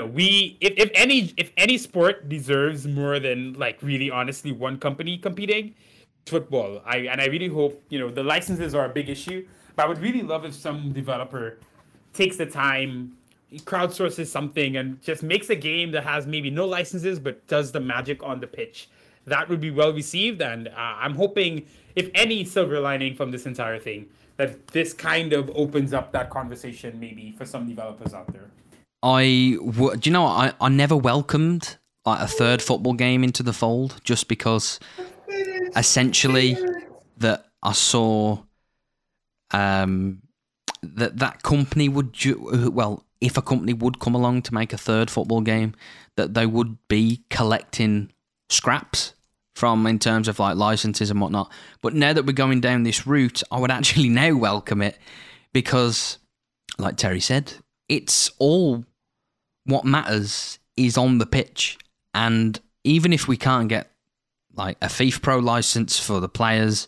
[0.03, 5.19] we, if, if any, if any sport deserves more than like really honestly one company
[5.19, 5.75] competing,
[6.27, 6.81] football.
[6.85, 9.47] I and I really hope you know the licenses are a big issue,
[9.77, 11.59] but I would really love if some developer
[12.13, 13.17] takes the time
[13.59, 17.79] crowdsources something and just makes a game that has maybe no licenses but does the
[17.79, 18.89] magic on the pitch
[19.27, 20.43] that would be well received.
[20.43, 21.67] And uh, I'm hoping,
[21.97, 24.07] if any silver lining from this entire thing,
[24.37, 28.51] that this kind of opens up that conversation maybe for some developers out there.
[29.05, 31.77] I do you know I I never welcomed
[32.07, 34.81] like a third football game into the fold just because
[35.77, 36.57] essentially
[37.19, 38.39] that I saw
[39.51, 40.23] um
[40.83, 44.79] that that company would ju- well if a company would come along to make a
[44.79, 45.75] third football game
[46.17, 48.11] that they would be collecting
[48.49, 49.15] scraps
[49.55, 51.51] from in terms of like licenses and whatnot.
[51.81, 54.99] But now that we're going down this route, I would actually now welcome it
[55.53, 56.19] because,
[56.79, 57.55] like Terry said,
[57.89, 58.85] it's all
[59.65, 61.79] what matters is on the pitch.
[62.13, 63.91] And even if we can't get
[64.55, 66.87] like a FIFPro license for the players,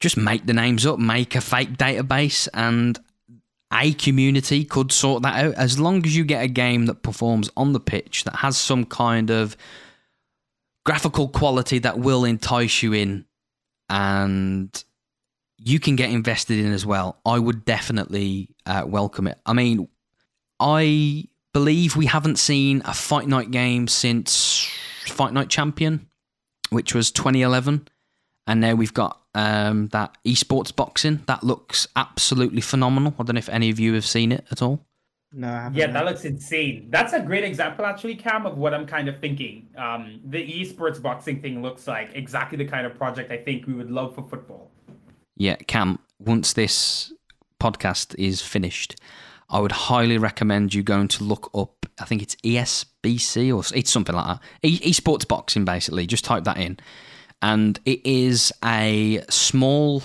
[0.00, 2.98] just make the names up, make a fake database, and
[3.72, 5.54] a community could sort that out.
[5.54, 8.84] As long as you get a game that performs on the pitch that has some
[8.84, 9.56] kind of
[10.84, 13.24] graphical quality that will entice you in
[13.88, 14.84] and
[15.58, 19.38] you can get invested in as well, I would definitely uh, welcome it.
[19.46, 19.88] I mean,
[20.60, 21.24] I
[21.56, 24.68] believe we haven't seen a Fight Night game since
[25.06, 26.06] Fight Night Champion,
[26.68, 27.88] which was 2011.
[28.46, 31.22] And now we've got um, that esports boxing.
[31.28, 33.14] That looks absolutely phenomenal.
[33.18, 34.84] I don't know if any of you have seen it at all.
[35.32, 36.88] No, yeah, that looks insane.
[36.90, 39.68] That's a great example, actually, Cam, of what I'm kind of thinking.
[39.78, 43.72] Um, the esports boxing thing looks like exactly the kind of project I think we
[43.72, 44.70] would love for football.
[45.38, 46.00] Yeah, Cam.
[46.18, 47.14] Once this
[47.58, 49.00] podcast is finished,
[49.48, 51.86] I would highly recommend you going to look up.
[52.00, 54.40] I think it's ESBC or it's something like that.
[54.62, 56.06] E- esports boxing, basically.
[56.06, 56.78] Just type that in,
[57.42, 60.02] and it is a small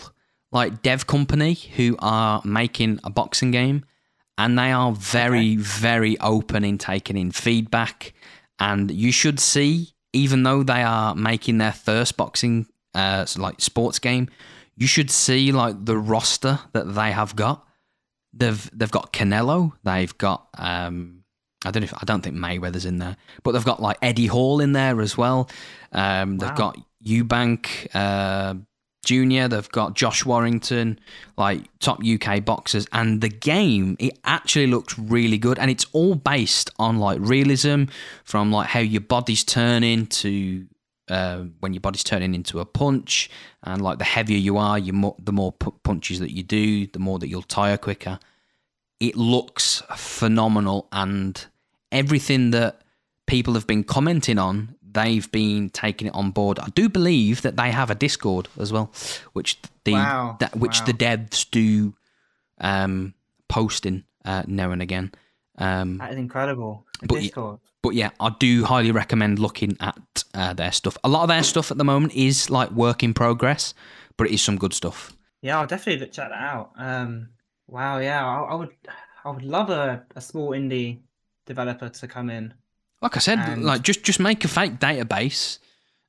[0.52, 3.86] like dev company who are making a boxing game,
[4.38, 8.14] and they are very, very open in taking in feedback.
[8.60, 13.98] And you should see, even though they are making their first boxing, uh, like sports
[13.98, 14.30] game,
[14.76, 17.66] you should see like the roster that they have got.
[18.34, 21.24] They've they've got Canelo, they've got um,
[21.66, 24.28] I don't know if I don't think Mayweather's in there, but they've got like Eddie
[24.28, 25.50] Hall in there as well.
[25.92, 28.56] Um, they've got Eubank uh,
[29.06, 29.48] Junior.
[29.48, 31.00] They've got Josh Warrington,
[31.38, 36.16] like top UK boxers, and the game it actually looks really good, and it's all
[36.16, 37.86] based on like realism,
[38.24, 40.66] from like how your body's turning to
[41.10, 43.30] uh, when your body's turning into a punch,
[43.64, 46.88] and like the heavier you are, you more, the more pu- punches that you do,
[46.88, 48.20] the more that you'll tire quicker.
[49.00, 51.44] It looks phenomenal, and
[51.92, 52.82] everything that
[53.26, 56.60] people have been commenting on, they've been taking it on board.
[56.60, 58.92] I do believe that they have a Discord as well,
[59.34, 60.86] which the Wow, that, which wow.
[60.86, 61.94] the devs do
[62.60, 63.14] um,
[63.48, 65.12] posting uh, now and again.
[65.58, 66.86] Um, That is incredible.
[67.02, 67.60] The But y- Discord.
[67.82, 70.98] But yeah, I do highly recommend looking at uh, their stuff.
[71.04, 73.74] A lot of their stuff at the moment is like work in progress,
[74.18, 75.16] but it is some good stuff.
[75.42, 76.72] Yeah, I'll definitely check that out.
[76.78, 77.30] Um,
[77.68, 78.70] wow, yeah, I, I would,
[79.26, 81.00] I would love a, a small indie
[81.48, 82.54] developer to come in.
[83.02, 85.58] Like I said, And- like just just make a fake database,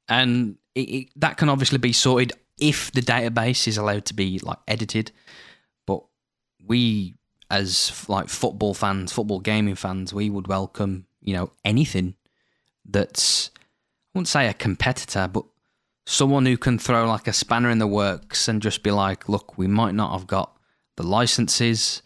[0.08, 4.38] and it, it, that can obviously be sorted if the database is allowed to be
[4.40, 5.10] like edited.
[5.86, 6.02] But
[6.66, 7.14] we,
[7.50, 12.14] as like football fans, football gaming fans, we would welcome you know anything
[12.84, 15.44] that's I wouldn't say a competitor, but
[16.06, 19.56] someone who can throw like a spanner in the works and just be like, look,
[19.56, 20.54] we might not have got
[20.96, 22.02] the licenses,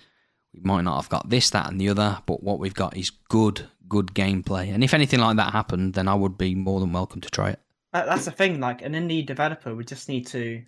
[0.55, 3.11] we might not have got this, that, and the other, but what we've got is
[3.11, 4.73] good, good gameplay.
[4.73, 7.51] And if anything like that happened, then I would be more than welcome to try
[7.51, 7.61] it.
[7.93, 8.61] That's the thing.
[8.61, 10.63] Like an indie developer would just need to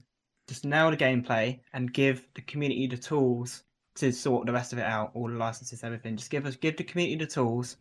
[0.48, 3.62] just nail the gameplay and give the community the tools
[3.96, 6.16] to sort the rest of it out, all the licenses, everything.
[6.16, 7.76] Just give us, give the community the tools,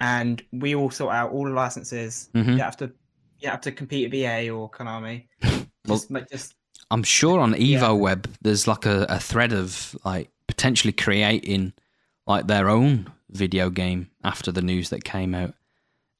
[0.00, 2.30] and we all sort out all the licenses.
[2.34, 2.56] Mhm.
[2.56, 2.90] You have to,
[3.38, 5.26] you have to compete with EA or Konami.
[5.86, 6.54] Well- Just, make just
[6.90, 7.90] I'm sure on Evo Yeah.
[7.92, 11.72] Web, there's like a, a thread of like potentially creating
[12.26, 15.54] like their own video game after the news that came out.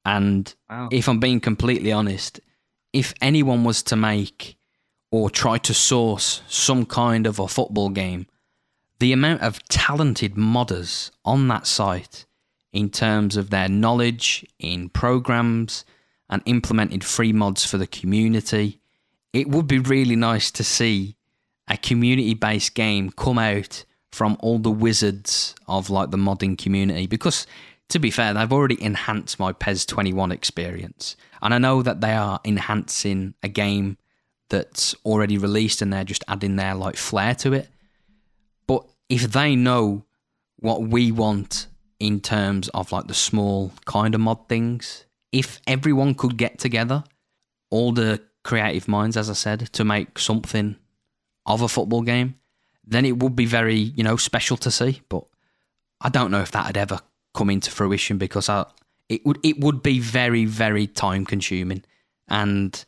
[0.05, 0.89] And wow.
[0.90, 2.40] if I'm being completely honest,
[2.94, 4.57] if anyone was to make
[5.12, 8.27] or try to source some kind of a football game,
[8.98, 12.24] the amount of talented modders on that site
[12.73, 15.85] in terms of their knowledge in programs
[16.29, 18.81] and implemented free mods for the community,
[19.33, 21.17] it would be really nice to see
[21.69, 27.07] a community based game come out from all the wizards of like the modding community
[27.07, 27.47] because
[27.89, 31.17] to be fair they've already enhanced my PES 21 experience.
[31.43, 33.99] And I know that they are enhancing a game
[34.49, 37.69] that's already released and they're just adding their like flair to it.
[38.67, 40.05] But if they know
[40.59, 41.69] what we want
[42.01, 47.05] in terms of like the small kind of mod things if everyone could get together
[47.71, 50.77] all the creative minds, as I said, to make something
[51.47, 52.37] of a football game,
[52.85, 55.03] then it would be very, you know, special to see.
[55.09, 55.25] But
[56.01, 57.01] I don't know if that had ever
[57.35, 58.67] come into fruition because I,
[59.09, 61.85] it would it would be very very time consuming,
[62.29, 62.85] and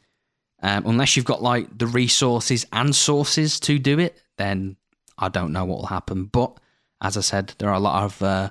[0.63, 4.77] um, unless you've got like the resources and sources to do it, then
[5.19, 6.25] I don't know what will happen.
[6.25, 6.59] But
[7.01, 8.51] as I said, there are a lot of uh,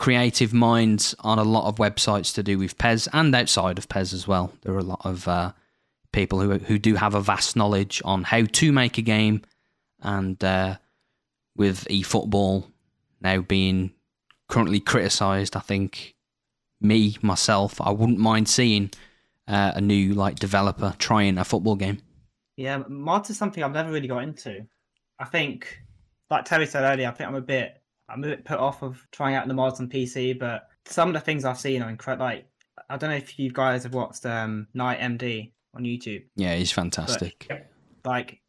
[0.00, 4.14] creative minds on a lot of websites to do with PES and outside of PES
[4.14, 4.50] as well.
[4.62, 5.52] There are a lot of uh,
[6.10, 9.42] people who who do have a vast knowledge on how to make a game,
[10.00, 10.78] and uh,
[11.54, 12.64] with eFootball
[13.20, 13.92] now being
[14.48, 16.14] currently criticised, I think
[16.80, 18.90] me myself, I wouldn't mind seeing
[19.46, 22.00] uh, a new like developer trying a football game.
[22.56, 24.66] Yeah, mods is something I've never really got into.
[25.18, 25.82] I think,
[26.30, 27.79] like Terry said earlier, I think I'm a bit,
[28.10, 30.38] I'm a bit put off of trying out the mods on PC.
[30.38, 32.24] But some of the things I've seen are incredible.
[32.26, 32.46] Like,
[32.88, 36.24] I don't know if you guys have watched um, Night MD on YouTube.
[36.36, 37.48] Yeah, he's fantastic.
[38.04, 38.40] Like,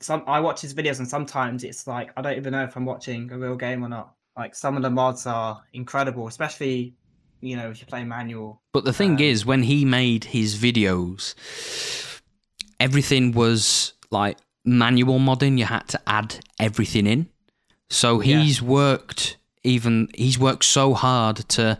[0.00, 2.84] some I watch his videos, and sometimes it's like I don't even know if I'm
[2.84, 4.14] watching a real game or not.
[4.36, 6.94] Like, some of the mods are incredible, especially
[7.40, 8.62] you know if you play manual.
[8.72, 11.34] But the thing Um, is, when he made his videos,
[12.80, 15.58] everything was like manual modding.
[15.58, 17.28] You had to add everything in.
[17.90, 18.42] So Yeah.
[18.42, 21.78] he's worked even he's worked so hard to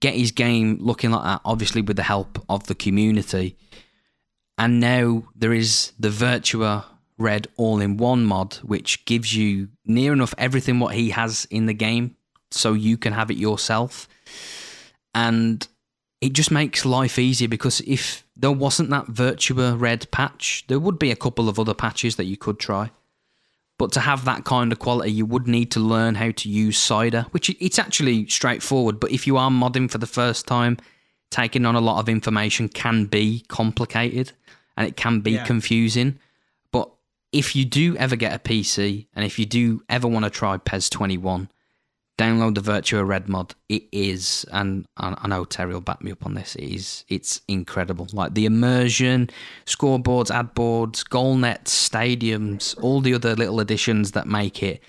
[0.00, 1.40] get his game looking like that.
[1.44, 3.56] Obviously, with the help of the community.
[4.58, 6.84] And now there is the Virtua
[7.16, 12.16] Red all-in-one mod, which gives you near enough everything what he has in the game,
[12.50, 14.08] so you can have it yourself.
[15.14, 15.66] And
[16.20, 20.98] it just makes life easier because if there wasn't that Virtua Red patch, there would
[20.98, 22.90] be a couple of other patches that you could try.
[23.78, 26.78] But to have that kind of quality, you would need to learn how to use
[26.78, 29.00] Sider, which it's actually straightforward.
[29.00, 30.78] But if you are modding for the first time,
[31.30, 34.32] taking on a lot of information can be complicated
[34.76, 35.44] and it can be Yeah.
[35.44, 36.18] confusing.
[36.70, 36.88] But
[37.32, 40.56] if you do ever get a PC and if you do ever want to try
[40.56, 41.48] PES 21,
[42.18, 43.54] download the Virtua Red mod.
[43.68, 46.54] It is, and I know Terry will back me up on this.
[46.56, 48.06] It is, it's incredible.
[48.12, 49.30] Like the immersion,
[49.66, 54.82] scoreboards, ad boards, goal nets, stadiums, all the other little additions that make it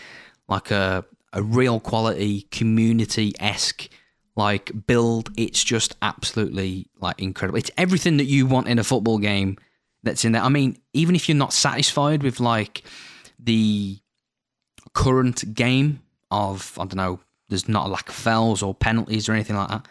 [0.48, 3.90] like a a real quality community esque
[4.36, 5.30] like build.
[5.38, 7.60] It's just absolutely like incredible.
[7.60, 9.58] It's everything that you want in a football game
[10.02, 10.42] that's in there.
[10.42, 12.84] I mean, even if you're not satisfied with like
[13.38, 14.00] the
[14.94, 16.02] current game
[16.36, 19.70] of I don't know, there's not a lack of fouls or penalties or anything like
[19.70, 19.88] that.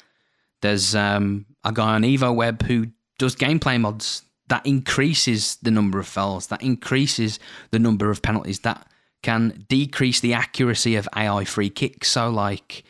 [0.62, 2.86] There's um, a guy on EvoWeb who
[3.18, 7.38] does gameplay mods that increases the number of fouls, that increases
[7.70, 8.86] the number of penalties, that
[9.22, 12.10] can decrease the accuracy of AI free kicks.
[12.10, 12.84] So like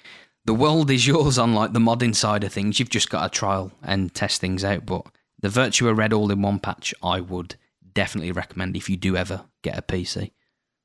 [0.45, 2.79] the world is yours on like the modding side of things.
[2.79, 4.87] You've just got to trial and test things out.
[4.87, 5.07] But
[5.41, 7.57] the Virtua Red all in one patch, I would
[7.93, 10.33] definitely recommend if you do ever get a PC.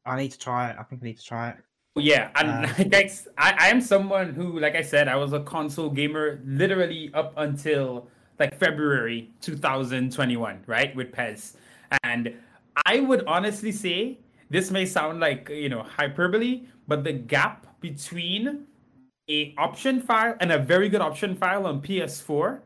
[0.06, 0.78] I need to try it.
[0.80, 1.58] I think I need to try it.
[1.96, 5.42] Yeah, and Uh, like I, I am someone who, like I said, I was a
[5.42, 8.08] console gamer literally up until
[8.40, 11.58] like February 2021, right, with PES.
[12.04, 12.34] And
[12.86, 18.66] I would honestly say this may sound like you know hyperbole, but the gap between
[19.30, 22.60] a option file and a very good option file on PS4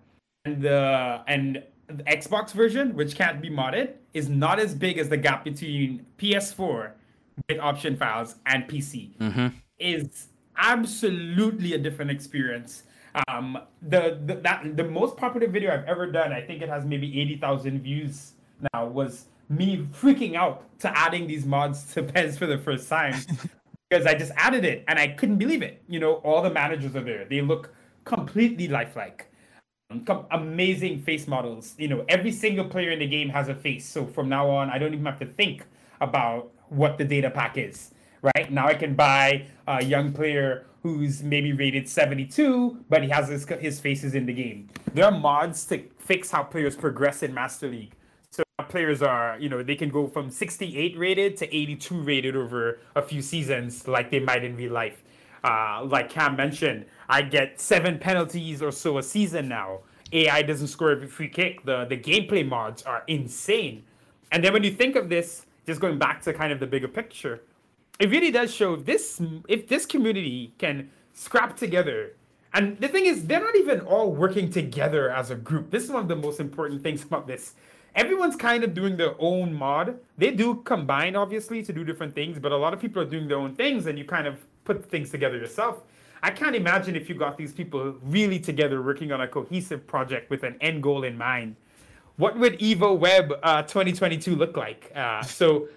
[0.45, 5.09] and the and the Xbox version, which can't be modded, is not as big as
[5.09, 6.91] the gap between PS4
[7.49, 9.11] with option files and PC.
[9.79, 10.27] Is
[10.57, 12.83] absolutely a different experience.
[13.27, 16.85] Um, the, the that the most popular video I've ever done, I think it has
[16.85, 18.33] maybe eighty thousand views
[18.73, 23.13] now, was me freaking out to adding these mods to PES for the first time
[23.89, 25.83] because I just added it and I couldn't believe it.
[25.87, 27.73] You know, all the managers are there; they look
[28.03, 29.29] completely lifelike.
[29.91, 31.75] Um, amazing face models.
[31.77, 33.85] You know, every single player in the game has a face.
[33.85, 35.65] So from now on, I don't even have to think
[36.01, 37.91] about what the data pack is.
[38.21, 43.29] Right now, I can buy a young player who's maybe rated 72, but he has
[43.29, 44.69] his his faces in the game.
[44.93, 47.93] There are mods to fix how players progress in Master League.
[48.29, 52.79] So players are, you know, they can go from 68 rated to 82 rated over
[52.95, 55.03] a few seasons, like they might in real life.
[55.43, 59.79] Uh, like Cam mentioned, I get seven penalties or so a season now.
[60.11, 61.65] AI doesn't score every free kick.
[61.65, 63.83] The the gameplay mods are insane.
[64.31, 66.87] And then when you think of this, just going back to kind of the bigger
[66.87, 67.41] picture,
[67.99, 72.13] it really does show this if this community can scrap together.
[72.53, 75.71] And the thing is, they're not even all working together as a group.
[75.71, 77.53] This is one of the most important things about this.
[77.95, 79.99] Everyone's kind of doing their own mod.
[80.17, 83.27] They do combine, obviously, to do different things, but a lot of people are doing
[83.27, 85.83] their own things, and you kind of put things together yourself.
[86.23, 90.29] I can't imagine if you got these people really together working on a cohesive project
[90.29, 91.55] with an end goal in mind.
[92.17, 94.91] What would EvoWeb uh, 2022 look like?
[94.95, 95.67] Uh, so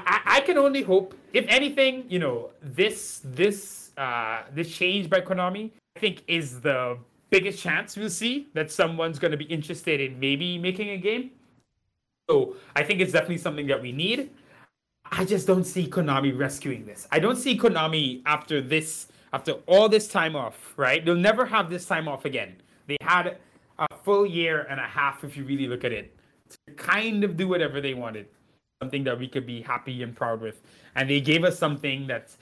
[0.00, 5.20] I, I can only hope, if anything, you know, this this uh, this change by
[5.20, 6.98] Konami, I think, is the
[7.30, 11.30] biggest chance we'll see that someone's going to be interested in maybe making a game.
[12.28, 14.30] So I think it's definitely something that we need.
[15.12, 17.06] I just don't see Konami rescuing this.
[17.12, 21.04] I don't see Konami after this, after all this time off, right?
[21.04, 22.56] They'll never have this time off again.
[22.88, 23.38] They had
[23.78, 26.16] a full year and a half, if you really look at it,
[26.50, 28.26] to kind of do whatever they wanted.
[28.82, 30.60] Something that we could be happy and proud with.
[30.94, 32.36] And they gave us something that's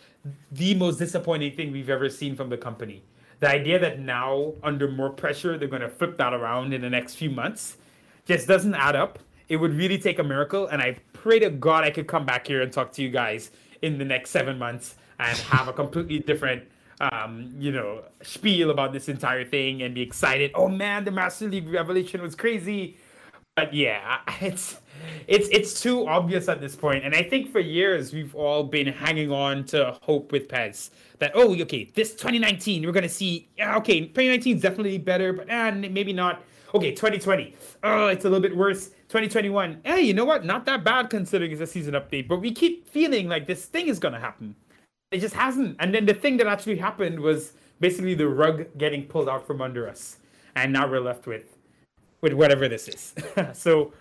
[0.51, 3.05] the most disappointing thing we've ever seen from the company.
[3.41, 6.91] The idea that now, under more pressure, they're going to flip that around in the
[6.91, 7.77] next few months
[8.27, 9.19] just doesn't add up.
[9.49, 12.47] It would really take a miracle, and I pray to God I could come back
[12.47, 13.51] here and talk to you guys
[13.83, 16.65] in the next seven months and have a completely different,
[17.01, 20.53] um, you know, spiel about this entire thing and be excited.
[20.55, 22.97] Oh man, the Master League Revelation was crazy.
[23.57, 24.81] But yeah, it's
[25.29, 27.05] it's it's too obvious at this point.
[27.05, 31.33] and I think for years we've all been hanging on to hope with PES that
[31.35, 36.13] oh okay this 2019 we're gonna see okay 2019 is definitely better, but uh, maybe
[36.13, 36.43] not.
[36.75, 37.55] Okay, 2020,
[37.85, 38.89] oh it's a little bit worse.
[39.09, 40.45] 2021, hey you know what?
[40.45, 43.87] Not that bad considering it's a season update, but we keep feeling like this thing
[43.87, 44.57] is gonna happen.
[45.15, 45.77] It just hasn't.
[45.79, 49.63] And then the thing that actually happened was basically the rug getting pulled out from
[49.63, 50.19] under us,
[50.57, 51.57] and now we're left with
[52.21, 53.15] with whatever this is.
[53.53, 53.93] so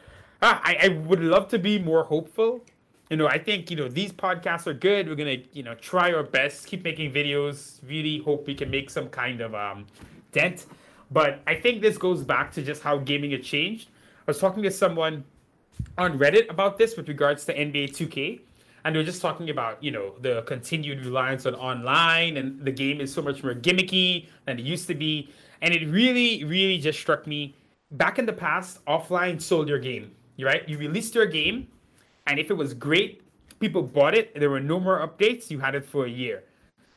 [0.41, 2.65] uh, I, I would love to be more hopeful.
[3.09, 5.07] You know, I think, you know, these podcasts are good.
[5.07, 8.89] We're to, you know, try our best, keep making videos, really hope we can make
[8.89, 9.85] some kind of um,
[10.31, 10.65] dent.
[11.11, 13.89] But I think this goes back to just how gaming had changed.
[14.19, 15.25] I was talking to someone
[15.97, 18.39] on Reddit about this with regards to NBA 2K.
[18.83, 22.71] And they were just talking about you know the continued reliance on online and the
[22.71, 25.29] game is so much more gimmicky than it used to be.
[25.61, 27.55] And it really really just struck me
[27.91, 30.67] back in the past offline sold your game right?
[30.67, 31.67] You released your game
[32.27, 33.21] and if it was great
[33.59, 36.43] people bought it there were no more updates you had it for a year.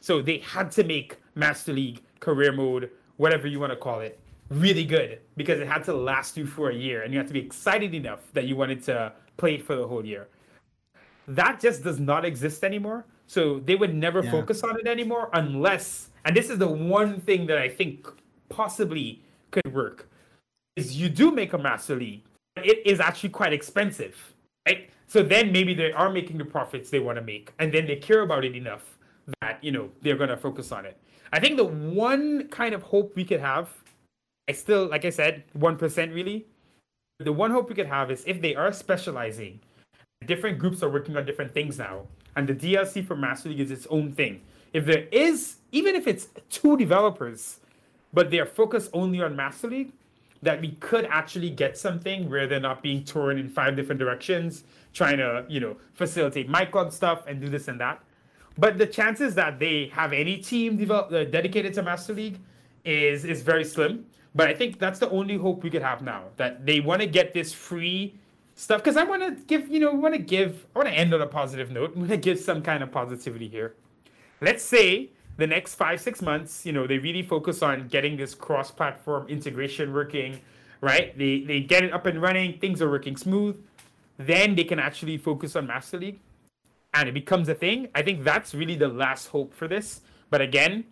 [0.00, 4.18] So they had to make master league career mode whatever you want to call it
[4.50, 7.32] really good because it had to last you for a year and you had to
[7.32, 10.28] be excited enough that you wanted to play it for the whole year
[11.28, 13.04] that just does not exist anymore.
[13.26, 14.30] So they would never yeah.
[14.30, 18.06] focus on it anymore unless, and this is the one thing that I think
[18.48, 20.08] possibly could work,
[20.76, 22.22] is you do make a master league.
[22.56, 24.34] It is actually quite expensive,
[24.66, 24.90] right?
[25.08, 27.96] So then maybe they are making the profits they want to make, and then they
[27.96, 28.96] care about it enough
[29.40, 30.96] that you know they're going to focus on it.
[31.32, 33.70] I think the one kind of hope we could have,
[34.48, 36.46] I still, like I said, one percent really.
[37.18, 39.60] The one hope we could have is if they are specializing
[40.26, 42.02] different groups are working on different things now,
[42.34, 44.42] and the DLC for Master League is its own thing.
[44.72, 47.60] If there is, even if it's two developers,
[48.12, 49.92] but they're focused only on Master League,
[50.42, 54.64] that we could actually get something where they're not being torn in five different directions,
[54.92, 58.02] trying to, you know, facilitate my club stuff and do this and that.
[58.58, 62.38] But the chances that they have any team develop, uh, dedicated to Master League
[62.84, 64.06] is is very slim.
[64.34, 67.06] But I think that's the only hope we could have now that they want to
[67.06, 68.14] get this free
[68.56, 71.14] stuff because I want to give you know want to give I want to end
[71.14, 71.92] on a positive note.
[71.94, 73.76] I'm going to give some kind of positivity here.
[74.40, 78.34] Let's say the next five six months, you know, they really focus on getting this
[78.34, 80.40] cross-platform integration working,
[80.80, 81.16] right?
[81.16, 83.62] They they get it up and running, things are working smooth.
[84.18, 86.20] Then they can actually focus on Master League,
[86.94, 87.88] and it becomes a thing.
[87.94, 90.00] I think that's really the last hope for this.
[90.30, 90.84] But again,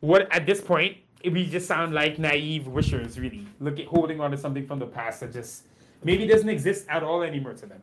[0.00, 4.30] what at this point, we just sound like naive wishers, really, look at holding on
[4.30, 5.64] to something from the past that just
[6.04, 7.82] maybe it doesn't exist at all anymore to them.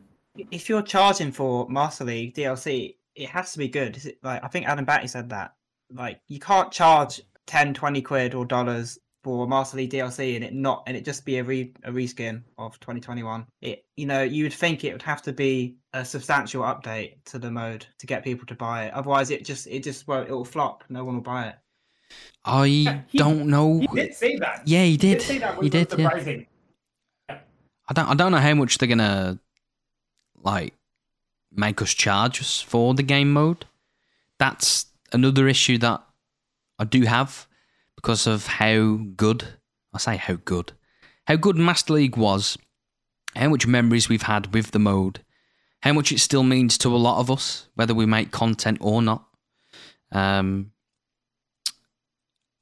[0.50, 4.16] If you're charging for Master League DLC, it has to be good.
[4.22, 5.54] Like I think Adam Batty said that.
[5.90, 10.54] Like you can't charge 10, 20 quid or dollars for Master League DLC and it
[10.54, 13.46] not and it just be a re a reskin of 2021.
[13.60, 17.38] It you know you would think it would have to be a substantial update to
[17.38, 18.94] the mode to get people to buy it.
[18.94, 20.28] Otherwise, it just it just won't.
[20.28, 20.84] It will flop.
[20.88, 21.56] No one will buy it.
[22.44, 23.80] I yeah, he, don't know.
[23.80, 24.62] He did say that.
[24.64, 25.22] Yeah, he did.
[25.22, 25.62] He did.
[25.62, 26.36] He did yeah.
[27.88, 29.38] I don't I don't know how much they're gonna
[30.42, 30.74] like
[31.52, 33.64] make us charge us for the game mode.
[34.38, 36.02] That's another issue that
[36.78, 37.46] I do have
[37.94, 39.44] because of how good
[39.94, 40.72] I say how good
[41.26, 42.56] how good Master League was,
[43.34, 45.24] how much memories we've had with the mode,
[45.82, 49.02] how much it still means to a lot of us, whether we make content or
[49.02, 49.26] not.
[50.12, 50.72] Um,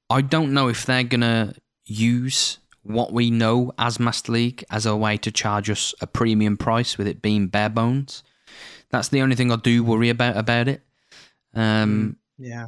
[0.09, 4.97] I don't know if they're gonna use what we know as Master League as a
[4.97, 8.23] way to charge us a premium price with it being bare bones.
[8.90, 10.82] That's the only thing I do worry about about it.
[11.55, 12.66] Um, mm, yeah.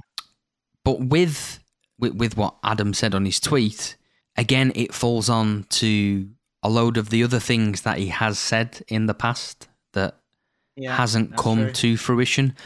[0.85, 1.61] But with,
[1.99, 3.97] with with what Adam said on his tweet,
[4.37, 6.29] again, it falls on to
[6.63, 10.17] a load of the other things that he has said in the past that
[10.77, 11.73] yeah, hasn't come true.
[11.73, 12.57] to fruition.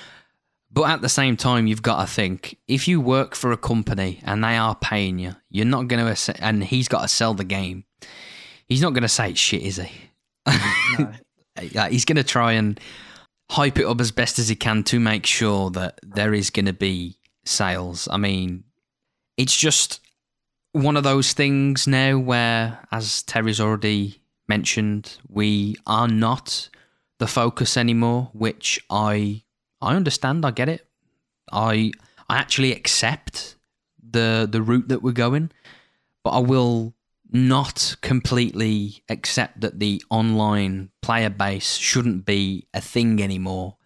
[0.73, 4.21] But at the same time, you've got to think if you work for a company
[4.23, 7.45] and they are paying you, you're not going to, and he's got to sell the
[7.45, 7.85] game.
[8.67, 9.93] He's not going to say shit, is he?
[10.99, 11.13] No.
[11.91, 12.79] he's going to try and
[13.51, 16.67] hype it up as best as he can to make sure that there is going
[16.67, 18.07] to be sales.
[18.09, 18.63] I mean,
[19.37, 20.01] it's just
[20.73, 26.69] one of those things now where, as Terry's already mentioned, we are not
[27.19, 29.43] the focus anymore, which I
[29.81, 30.45] I understand.
[30.45, 30.87] I get it.
[31.53, 31.93] I
[32.29, 33.57] I actually accept
[34.03, 35.51] the the route that we're going,
[36.23, 36.95] but I will
[37.33, 43.77] not completely accept that the online player base shouldn't be a thing anymore.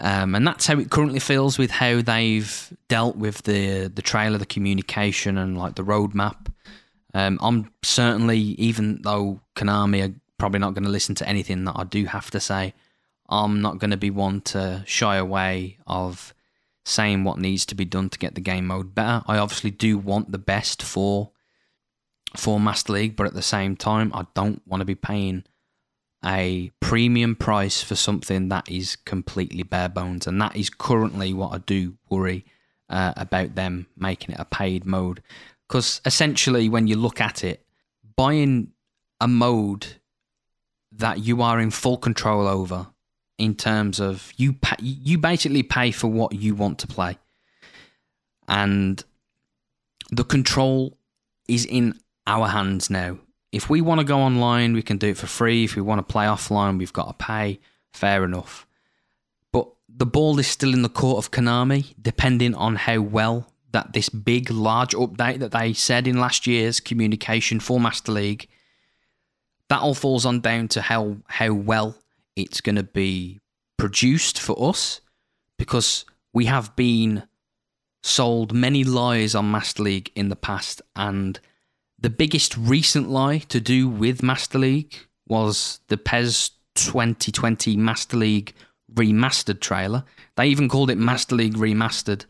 [0.00, 4.38] Um, and that's how it currently feels with how they've dealt with the the trailer,
[4.38, 6.52] the communication, and like the roadmap.
[7.14, 11.76] Um, I'm certainly, even though Konami are probably not going to listen to anything that
[11.76, 12.74] I do have to say,
[13.28, 16.34] I'm not going to be one to shy away of
[16.84, 19.22] saying what needs to be done to get the game mode better.
[19.26, 21.30] I obviously do want the best for
[22.36, 25.44] for Master League, but at the same time, I don't want to be paying
[26.24, 31.52] a premium price for something that is completely bare bones, and that is currently what
[31.52, 32.44] I do worry
[32.88, 35.22] uh, about them making it a paid mode.
[35.68, 37.64] Because essentially, when you look at it,
[38.16, 38.72] buying
[39.20, 39.86] a mode
[40.92, 42.88] that you are in full control over
[43.38, 47.18] in terms of you pay, you basically pay for what you want to play.
[48.46, 49.02] And
[50.10, 50.96] the control
[51.48, 53.18] is in our hands now.
[53.52, 55.64] If we want to go online we can do it for free.
[55.64, 57.60] If we want to play offline we've got to pay.
[57.92, 58.66] Fair enough.
[59.52, 63.92] But the ball is still in the court of Konami, depending on how well that
[63.92, 68.48] this big, large update that they said in last year's communication for Master League,
[69.68, 71.96] that all falls on down to how how well
[72.36, 73.40] it's going to be
[73.76, 75.00] produced for us,
[75.58, 77.24] because we have been
[78.02, 81.40] sold many lies on Master League in the past, and
[81.98, 84.94] the biggest recent lie to do with Master League
[85.26, 88.52] was the PES 2020 Master League
[88.92, 90.04] remastered trailer.
[90.36, 92.26] They even called it Master League Remastered.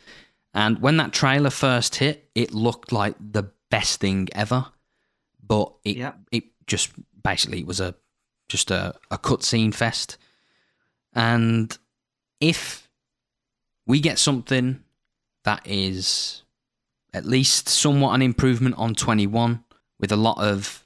[0.53, 4.67] And when that trailer first hit, it looked like the best thing ever.
[5.45, 6.19] But it Yep.
[6.31, 7.95] it just basically it was a
[8.49, 10.19] just a, a cutscene fest.
[11.15, 11.77] And
[12.41, 12.89] if
[13.87, 14.83] we get something
[15.45, 16.43] that is
[17.13, 19.63] at least somewhat an improvement on 21
[20.01, 20.85] with a lot of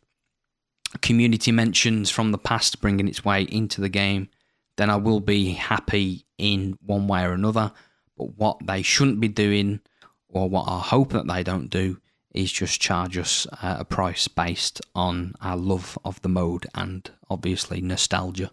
[1.00, 4.28] community mentions from the past bringing its way into the game,
[4.76, 7.72] then I will be happy in one way or another.
[8.16, 9.80] But what they shouldn't be doing,
[10.28, 12.00] or what I hope that they don't do,
[12.34, 17.10] is just charge us uh, a price based on our love of the mode and
[17.30, 18.50] obviously nostalgia.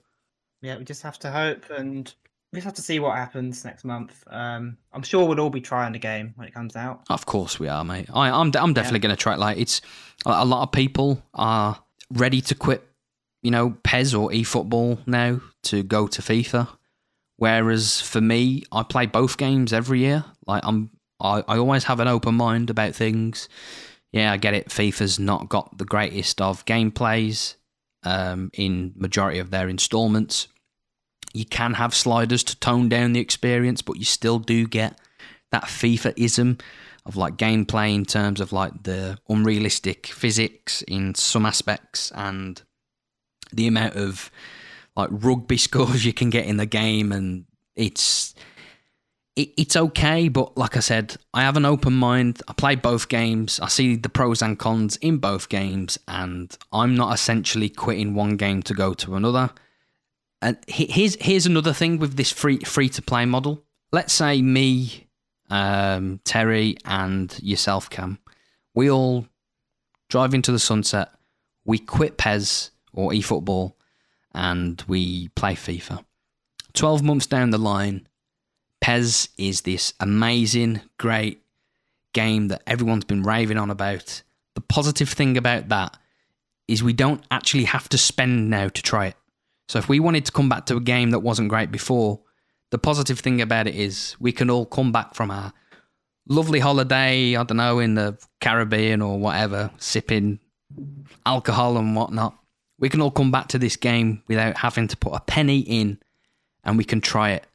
[0.61, 2.14] Yeah, we just have to hope and
[2.52, 4.23] we just have to see what happens next month.
[4.27, 7.02] Um, I'm sure we'll all be trying the game when it comes out.
[7.10, 8.10] Of course we are, mate.
[8.14, 9.34] I, I'm I'm definitely going to try.
[9.34, 9.39] it.
[9.39, 9.81] Like it's
[10.26, 12.88] a a lot of people are ready to quit,
[13.41, 16.69] you know, PES or eFootball now to go to FIFA.
[17.38, 20.23] Whereas for me, I play both games every year.
[20.47, 23.47] Like I'm, I, I always have an open mind about things.
[24.11, 24.69] Yeah, I get it.
[24.69, 27.55] FIFA's not got the greatest of gameplays
[28.03, 30.47] um, in majority of their installments.
[31.33, 34.99] You can have sliders to tone down the experience, but you still do get
[35.51, 36.57] that FIFA-ism
[37.05, 42.61] of like gameplay in terms of like the unrealistic physics in some aspects and
[43.53, 44.31] the amount of
[44.95, 48.33] like rugby scores you can get in the game and it's
[49.35, 52.41] it, it's okay but like i said i have an open mind.
[52.47, 53.59] I play both games.
[53.59, 58.37] I see the pros and cons in both games and i'm not essentially quitting one
[58.37, 59.51] game to go to another.
[60.41, 63.63] And here's here's another thing with this free free to play model.
[63.91, 65.07] Let's say me
[65.49, 68.17] um, terry and yourself cam
[68.73, 69.27] we all
[70.09, 71.09] drive into the sunset
[71.65, 73.73] we quit PES or efootball
[74.33, 76.03] and we play FIFA.
[76.73, 78.07] 12 months down the line,
[78.85, 81.41] PES is this amazing, great
[82.13, 84.21] game that everyone's been raving on about.
[84.53, 85.97] The positive thing about that
[86.67, 89.15] is we don't actually have to spend now to try it.
[89.69, 92.19] So if we wanted to come back to a game that wasn't great before,
[92.69, 95.51] the positive thing about it is we can all come back from our
[96.29, 100.37] lovely holiday, I don't know, in the Caribbean or whatever, sipping
[101.25, 102.37] alcohol and whatnot
[102.77, 105.97] we can all come back to this game without having to put a penny in
[106.63, 107.47] and we can try it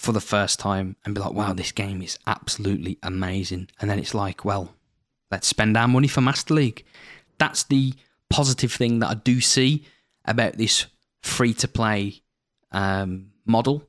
[0.00, 3.68] for the first time and be like, wow, this game is absolutely amazing.
[3.78, 4.74] And then it's like, well,
[5.30, 6.86] let's spend our money for Master League.
[7.36, 7.92] That's the
[8.30, 9.84] positive thing that I do see
[10.24, 10.86] about this
[11.20, 12.22] free to play
[12.72, 13.86] um, model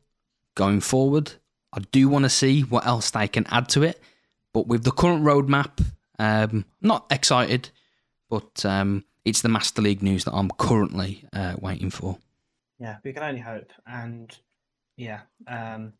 [0.55, 1.31] going forward.
[1.71, 3.97] I do want to see what else they can add to it.
[4.51, 5.81] But with the current roadmap,
[6.19, 7.69] um, not excited,
[8.29, 12.17] but um, it's the Master League news that I'm currently uh, waiting for.
[12.79, 13.71] Yeah, we can only hope.
[13.87, 14.37] And
[14.97, 15.93] yeah, um,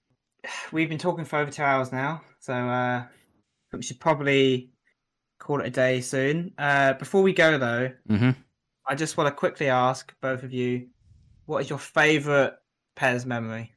[0.71, 3.03] we've been talking for over two hours now, so uh,
[3.73, 4.71] we should probably
[5.39, 6.53] call it a day soon.
[6.57, 8.31] Uh, before we go, though, hmm
[8.87, 10.87] I just want to quickly ask both of you,
[11.45, 12.53] what is your favourite
[12.95, 13.73] PES memory?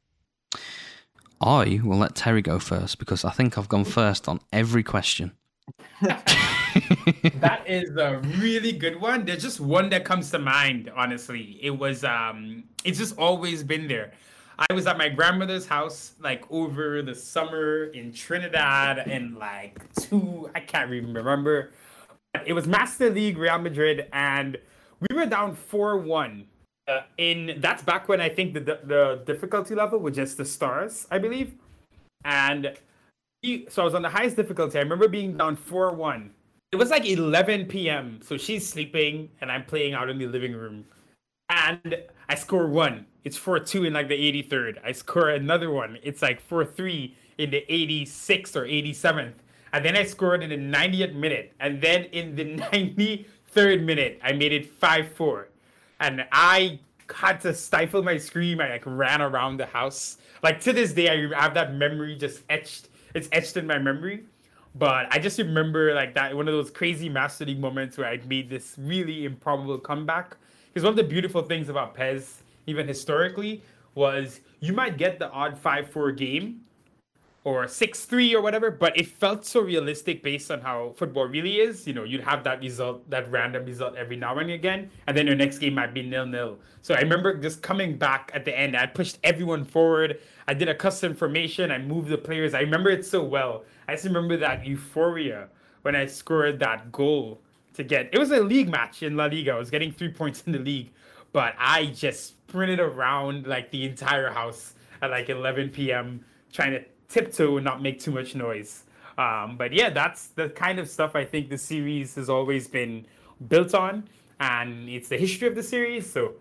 [1.39, 5.33] I will let Terry go first because I think I've gone first on every question.
[6.01, 9.25] that is a really good one.
[9.25, 11.59] There's just one that comes to mind, honestly.
[11.61, 14.11] It was um it's just always been there.
[14.57, 20.49] I was at my grandmother's house like over the summer in Trinidad and like two
[20.55, 21.71] I can't even remember.
[22.45, 24.57] It was Master League Real Madrid and
[25.09, 26.45] we were down 4-1.
[26.87, 31.07] Uh, in that's back when I think the the difficulty level was just the stars,
[31.09, 31.55] I believe.
[32.23, 32.77] And
[33.41, 34.77] he- so I was on the highest difficulty.
[34.77, 36.31] I remember being down 4 1.
[36.71, 38.19] It was like 11 p.m.
[38.21, 40.85] So she's sleeping and I'm playing out in the living room.
[41.49, 41.97] And
[42.29, 43.05] I score one.
[43.23, 44.77] It's 4 2 in like the 83rd.
[44.83, 45.97] I score another one.
[46.03, 49.33] It's like 4 3 in the 86th or 87th.
[49.73, 51.53] And then I scored in the 90th minute.
[51.59, 52.57] And then in the
[53.53, 55.49] 93rd minute, I made it 5 4.
[55.99, 56.79] And I
[57.13, 58.61] had to stifle my scream.
[58.61, 60.17] I like ran around the house.
[60.43, 62.89] Like to this day, I have that memory just etched.
[63.13, 64.25] It's etched in my memory.
[64.75, 68.19] But I just remember like that one of those crazy Master League moments where I
[68.27, 70.35] made this really improbable comeback.
[70.75, 75.31] Because one of the beautiful things about PES, even historically, was you might get the
[75.31, 76.63] odd 5 4 game
[77.45, 81.61] or 6 3 or whatever, but it felt so realistic based on how football really
[81.61, 81.87] is.
[81.87, 85.27] You know, you'd have that result, that random result every now and again, and then
[85.27, 86.59] your next game might be nil nil.
[86.81, 88.75] So I remember just coming back at the end.
[88.75, 90.19] I pushed everyone forward.
[90.45, 91.71] I did a custom formation.
[91.71, 92.53] I moved the players.
[92.53, 93.63] I remember it so well.
[93.87, 95.47] I just remember that euphoria
[95.83, 97.39] when I scored that goal
[97.75, 99.51] to get it was a league match in La Liga.
[99.51, 100.91] I was getting three points in the league,
[101.31, 106.23] but I just sprinted around like the entire house at like 11 p.m.
[106.51, 108.83] trying to tiptoe and not make too much noise.
[109.17, 113.05] Um, but yeah, that's the kind of stuff I think the series has always been
[113.47, 114.07] built on,
[114.39, 116.11] and it's the history of the series.
[116.11, 116.33] So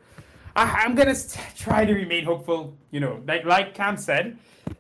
[0.57, 1.15] I, am gonna
[1.57, 2.77] try to remain hopeful.
[2.91, 4.39] You know, like like Cam said,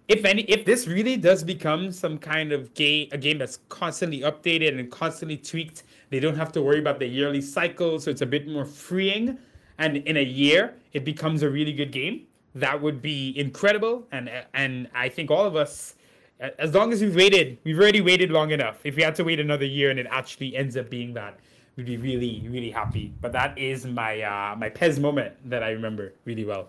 [0.08, 4.20] if any, if this really does become some kind of game, a game that's constantly
[4.20, 5.84] updated and constantly tweaked,
[6.14, 9.36] they don't have to worry about the yearly cycle, so it's a bit more freeing.
[9.78, 14.06] And in a year, it becomes a really good game that would be incredible.
[14.12, 15.96] And and I think all of us,
[16.38, 18.78] as long as we've waited, we've already waited long enough.
[18.84, 21.40] If we had to wait another year and it actually ends up being that,
[21.74, 23.12] we'd be really really happy.
[23.20, 26.68] But that is my uh, my PES moment that I remember really well.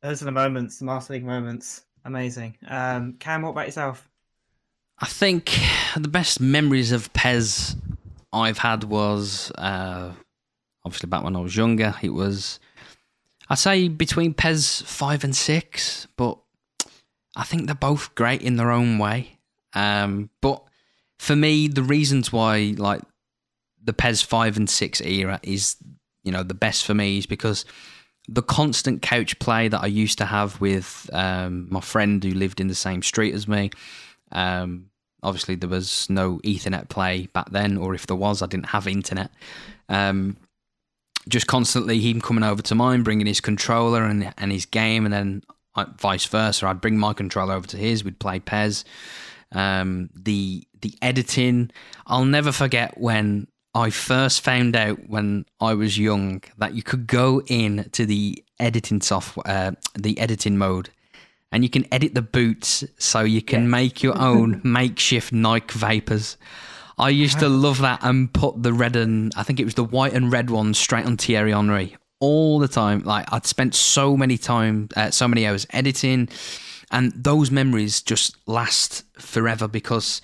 [0.00, 1.86] Those are the moments, the Master League moments.
[2.04, 2.56] Amazing.
[2.68, 4.08] Um, Cam, what about yourself?
[5.00, 5.58] I think
[5.96, 7.74] the best memories of PES
[8.32, 10.12] I've had was uh,
[10.84, 11.94] obviously back when I was younger.
[12.02, 12.60] It was
[13.48, 16.38] I say between PES five and six, but
[17.36, 19.38] I think they're both great in their own way.
[19.72, 20.62] Um, but
[21.18, 23.02] for me, the reasons why like
[23.82, 25.76] the PES five and six era is
[26.22, 27.64] you know the best for me is because
[28.28, 32.60] the constant couch play that I used to have with um, my friend who lived
[32.60, 33.70] in the same street as me.
[34.30, 34.89] Um,
[35.22, 38.86] obviously, there was no Ethernet play back then, or if there was, I didn't have
[38.86, 39.30] internet.
[39.88, 40.36] Um,
[41.28, 45.12] just constantly him coming over to mine, bringing his controller and and his game, and
[45.12, 45.42] then
[45.74, 46.66] uh, vice versa.
[46.66, 48.04] I'd bring my controller over to his.
[48.04, 48.84] We'd play PES.
[49.52, 51.70] Um, the the editing,
[52.06, 57.06] I'll never forget when I first found out when I was young that you could
[57.06, 60.90] go in to the editing software, uh, the editing mode,
[61.52, 63.68] and you can edit the boots so you can yeah.
[63.68, 66.36] make your own makeshift Nike Vapors.
[66.98, 69.84] I used to love that and put the red and I think it was the
[69.84, 73.02] white and red ones straight on Thierry Henry all the time.
[73.02, 76.28] Like I'd spent so many time, uh, so many hours editing,
[76.90, 80.20] and those memories just last forever because.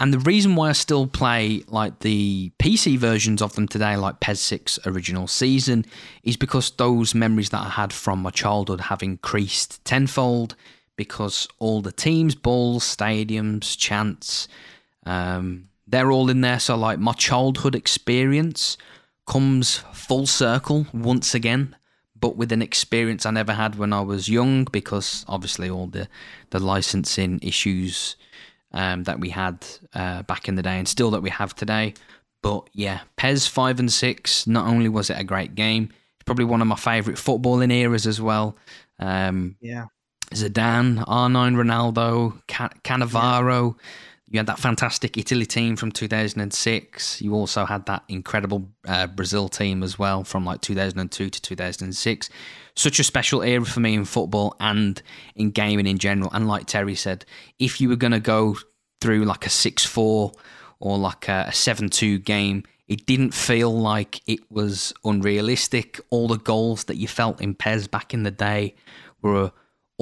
[0.00, 4.18] And the reason why I still play like the PC versions of them today, like
[4.18, 5.84] PES 6 original season,
[6.24, 10.56] is because those memories that I had from my childhood have increased tenfold
[10.96, 14.48] because all the teams, balls, stadiums, chants,
[15.06, 16.58] um, they're all in there.
[16.58, 18.76] So, like, my childhood experience
[19.26, 21.76] comes full circle once again,
[22.18, 26.08] but with an experience I never had when I was young because obviously all the,
[26.50, 28.16] the licensing issues
[28.72, 31.94] um, that we had uh, back in the day and still that we have today.
[32.42, 35.84] But yeah, PES 5 and 6, not only was it a great game,
[36.16, 38.56] it's probably one of my favourite footballing eras as well.
[38.98, 39.86] Um, yeah.
[40.32, 43.74] Zidane, R9 Ronaldo, Can- Cannavaro.
[43.76, 43.86] Yeah
[44.32, 47.20] you had that fantastic Italy team from 2006.
[47.20, 52.30] You also had that incredible uh, Brazil team as well from like 2002 to 2006.
[52.74, 55.02] Such a special era for me in football and
[55.36, 56.30] in gaming in general.
[56.32, 57.26] And like Terry said,
[57.58, 58.56] if you were going to go
[59.02, 60.32] through like a 6 4
[60.80, 66.00] or like a 7 2 game, it didn't feel like it was unrealistic.
[66.08, 68.76] All the goals that you felt in PES back in the day
[69.20, 69.52] were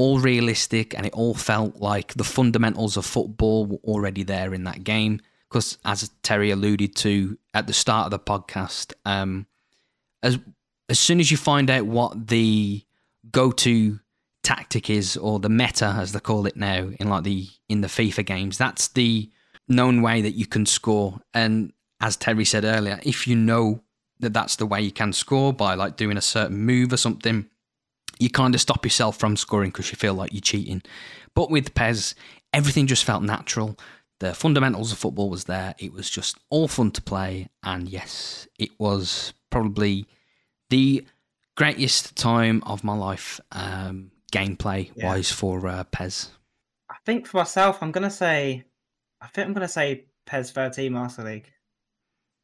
[0.01, 4.65] all realistic and it all felt like the fundamentals of football were already there in
[4.65, 5.21] that game.
[5.47, 9.47] Because as Terry alluded to at the start of the podcast, um,
[10.23, 10.39] as
[10.89, 12.83] as soon as you find out what the
[13.31, 14.01] go-to
[14.43, 17.89] tactic is or the meta as they call it now in like the in the
[17.89, 19.29] FIFA games, that's the
[19.69, 21.21] known way that you can score.
[21.35, 23.83] And as Terry said earlier, if you know
[24.21, 27.50] that that's the way you can score by like doing a certain move or something,
[28.21, 30.83] you kind of stop yourself from scoring because you feel like you're cheating.
[31.35, 32.15] But with PES,
[32.53, 33.79] everything just felt natural.
[34.19, 35.75] The fundamentals of football was there.
[35.79, 37.49] It was just all fun to play.
[37.63, 40.07] And yes, it was probably
[40.69, 41.07] the
[41.57, 45.07] greatest time of my life, um, gameplay yeah.
[45.07, 46.31] wise, for uh, PES.
[46.91, 48.65] I think for myself, I'm going to say,
[49.21, 51.51] I think I'm going to say PES 13 Master League.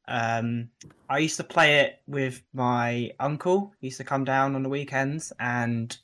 [0.08, 0.70] Um,
[1.08, 3.74] I used to play it with my uncle.
[3.80, 5.96] He used to come down on the weekends, and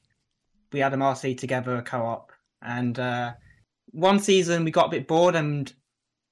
[0.73, 2.33] we had a Marseille together, a co-op.
[2.63, 3.33] And uh,
[3.91, 5.73] one season we got a bit bored, and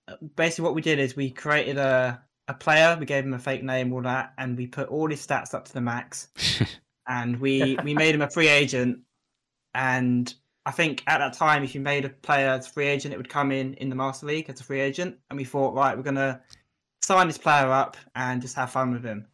[0.09, 2.97] uh, basically what we did is we created a a player.
[2.98, 5.64] We gave him a fake name, all that, and we put all his stats up
[5.66, 6.28] to the max.
[7.09, 9.01] and we we made him a free agent.
[9.74, 10.34] and
[10.66, 13.16] I think at that time, if you made a player as a free agent, it
[13.16, 15.97] would come in in the Master League as a free agent, and we thought, right,
[15.97, 16.40] we're gonna
[17.11, 19.27] sign this player up and just have fun with him.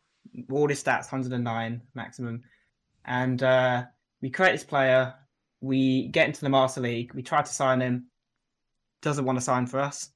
[0.50, 2.42] All his stats, 109 maximum,
[3.04, 3.84] and uh,
[4.22, 5.12] we create this player.
[5.60, 7.12] We get into the Master League.
[7.12, 8.06] We try to sign him.
[9.02, 10.08] Doesn't want to sign for us,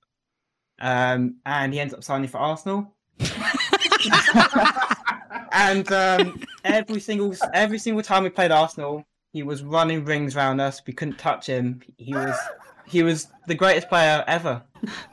[0.80, 2.94] um, and he ends up signing for Arsenal.
[5.52, 9.04] and um, every single every single time we played Arsenal,
[9.34, 10.80] he was running rings around us.
[10.86, 11.82] We couldn't touch him.
[11.98, 12.38] He was
[12.86, 14.62] he was the greatest player ever,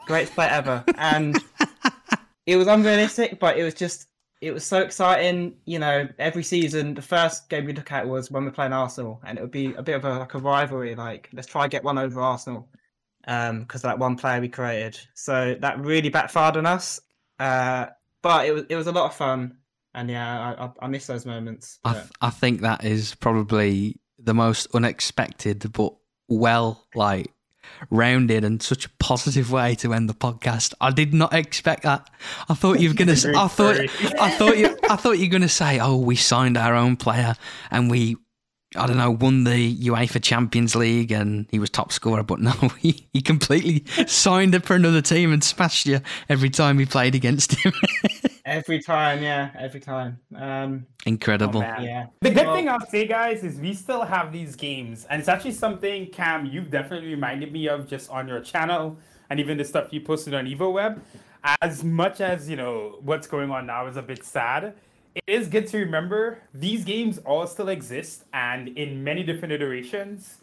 [0.06, 1.38] greatest player ever, and
[2.48, 4.08] it was unrealistic, but it was just
[4.42, 5.58] it was so exciting.
[5.66, 9.22] You know, every season, the first game we look at was when we're playing Arsenal,
[9.26, 10.96] and it would be a bit of a like a rivalry.
[10.96, 12.68] Like, let's try and get one over Arsenal
[13.22, 14.98] because um, that one player we created.
[15.14, 17.02] So that really backfired on us.
[17.38, 17.88] Uh,
[18.24, 19.58] but it was it was a lot of fun,
[19.94, 21.80] and yeah, I, I, I miss those moments.
[21.84, 25.94] I, th- I think that is probably the most unexpected but
[26.28, 27.32] well like
[27.90, 30.74] rounded and such a positive way to end the podcast.
[30.82, 32.10] I did not expect that.
[32.50, 33.12] I thought you were gonna.
[33.38, 33.78] I thought.
[34.20, 34.78] I thought you.
[34.90, 37.36] I thought you were gonna say, "Oh, we signed our own player
[37.72, 38.18] and we
[38.76, 42.52] I don't know, won the UEFA Champions League and he was top scorer, but no,
[42.80, 47.16] he, he completely signed up for another team and smashed you every time he played
[47.16, 47.74] against him.
[48.48, 50.20] every time, yeah, every time.
[50.36, 51.62] Um, Incredible.
[51.62, 52.08] oh, yeah.
[52.22, 55.52] The good thing I'll say, guys, is we still have these games, and it's actually
[55.52, 58.98] something Cam you've definitely reminded me of just on your channel
[59.30, 61.00] and even the stuff you posted on EvoWeb.
[61.62, 64.74] As much as you know what's going on now is a bit sad,
[65.16, 70.38] it is good to remember these games all still exist, and in many different iterations,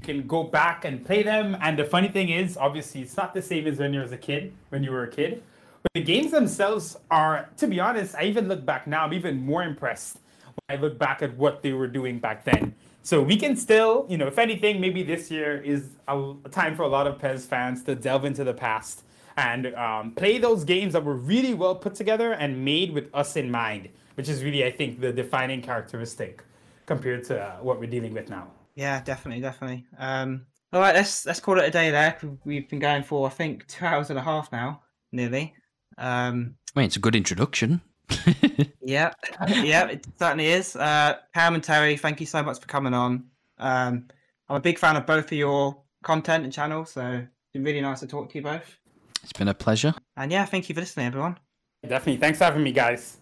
[0.00, 1.56] you can go back and play them.
[1.60, 4.16] And the funny thing is, obviously, it's not the same as when you was a
[4.16, 5.42] kid, when you were a kid.
[5.82, 9.40] But the games themselves are, to be honest, I even look back now, I'm even
[9.40, 12.74] more impressed when I look back at what they were doing back then.
[13.02, 16.82] So we can still, you know, if anything, maybe this year is a, time for
[16.82, 19.04] a lot of PES fans to delve into the past
[19.36, 23.36] and um, play those games that were really well put together and made with us
[23.36, 26.44] in mind, which is really, I think, the defining characteristic
[26.84, 28.48] compared to uh, what we're dealing with now.
[28.74, 29.86] Yeah, definitely, definitely.
[29.98, 32.16] Um, all right, let's let's call it a day there.
[32.44, 35.54] We've been going for I think two hours and a half now, nearly.
[35.98, 37.80] Um, I mean, it's a good introduction.
[38.82, 39.12] yeah,
[39.48, 40.76] yeah, it certainly is.
[40.76, 43.24] Uh, Cam and Terry, thank you so much for coming on.
[43.58, 44.08] Um,
[44.48, 47.80] I'm a big fan of both of your content and channel, so it's been really
[47.80, 48.78] nice to talk to you both.
[49.22, 49.94] It's been a pleasure.
[50.16, 51.38] And yeah, thank you for listening, everyone.
[51.86, 52.18] Definitely.
[52.18, 53.18] Thanks for having me, guys.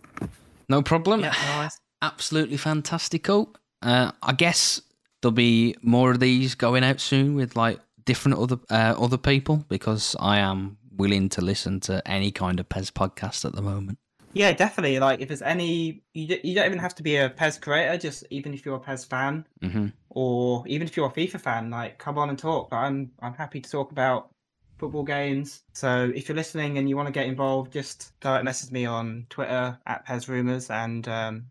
[0.69, 1.21] No problem.
[1.21, 1.79] Yeah, nice.
[2.03, 3.55] Absolutely fantastical.
[3.83, 4.81] Uh, I guess
[5.21, 9.65] there'll be more of these going out soon with like different other uh, other people
[9.69, 13.99] because I am willing to listen to any kind of PES podcast at the moment.
[14.35, 14.99] Yeah, definitely.
[14.99, 17.97] Like, if there's any, you, d- you don't even have to be a PES creator.
[17.97, 21.71] Just even if you're a PES fan, hmm or even if you're a FIFA fan,
[21.71, 22.69] like, come on and talk.
[22.73, 24.31] I'm I'm happy to talk about
[24.79, 25.63] football games.
[25.75, 29.27] So if you're listening and you want to get involved, just direct message me on
[29.29, 31.47] Twitter at PES Rumours and um,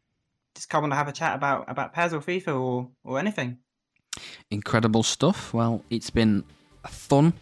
[0.55, 3.57] just come on and have a chat about about PES or FIFA or or anything.
[4.49, 5.53] Incredible stuff.
[5.53, 6.43] Well, it's been
[6.87, 7.33] fun.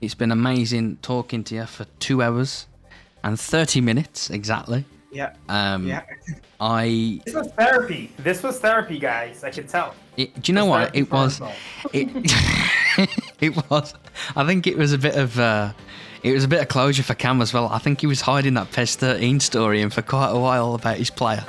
[0.00, 2.66] It's been amazing talking to you for two hours
[3.24, 4.84] and 30 minutes exactly.
[5.10, 6.02] Yeah, Um, yeah.
[6.60, 8.12] I This was therapy.
[8.18, 9.42] This was therapy, guys.
[9.42, 9.94] I could tell.
[10.16, 11.40] It, do you know what it was?
[11.92, 12.08] It
[13.40, 13.94] it was.
[14.36, 15.72] I think it was a bit of uh,
[16.22, 17.68] it was a bit of closure for Cam as well.
[17.68, 20.96] I think he was hiding that PES 13 story in for quite a while about
[20.98, 21.44] his player.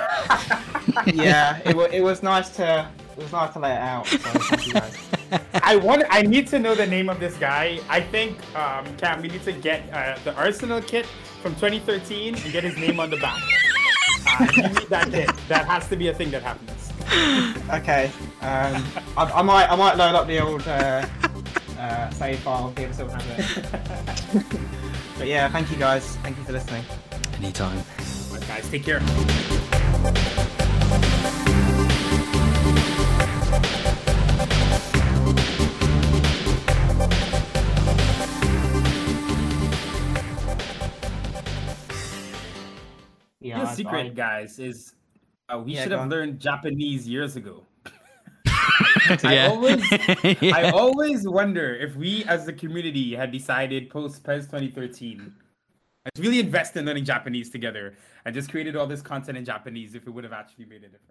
[1.08, 2.88] yeah, it, wa- it was nice to
[3.18, 4.08] it was nice to lay it out.
[4.08, 4.98] So thank you guys.
[5.53, 6.03] I want.
[6.09, 7.80] I need to know the name of this guy.
[7.90, 11.06] I think, um, Cam, we need to get uh, the Arsenal kit
[11.41, 13.41] from 2013 and get his name on the back.
[14.27, 15.30] Uh, you need that kit.
[15.48, 16.91] That has to be a thing that happens.
[17.69, 18.83] Okay, um,
[19.17, 21.06] I, I might I might load up the old uh,
[21.80, 22.74] uh, save file.
[22.75, 24.45] See if I still have it.
[25.17, 26.17] but yeah, thank you guys.
[26.17, 26.83] Thank you for listening.
[27.38, 27.77] Anytime.
[27.77, 28.99] All right, guys, take care.
[43.42, 44.93] Yeah, The secret, I- guys, is
[45.53, 46.09] uh, we Yeah, should have on.
[46.09, 47.66] learned Japanese years ago.
[49.24, 49.48] yeah.
[49.50, 55.34] always- I always wonder if we, as a community, had decided post PES 2013
[56.16, 57.95] to really invest in learning Japanese together
[58.26, 60.90] and just created all this content in Japanese, if it would have actually made a
[60.90, 61.08] difference.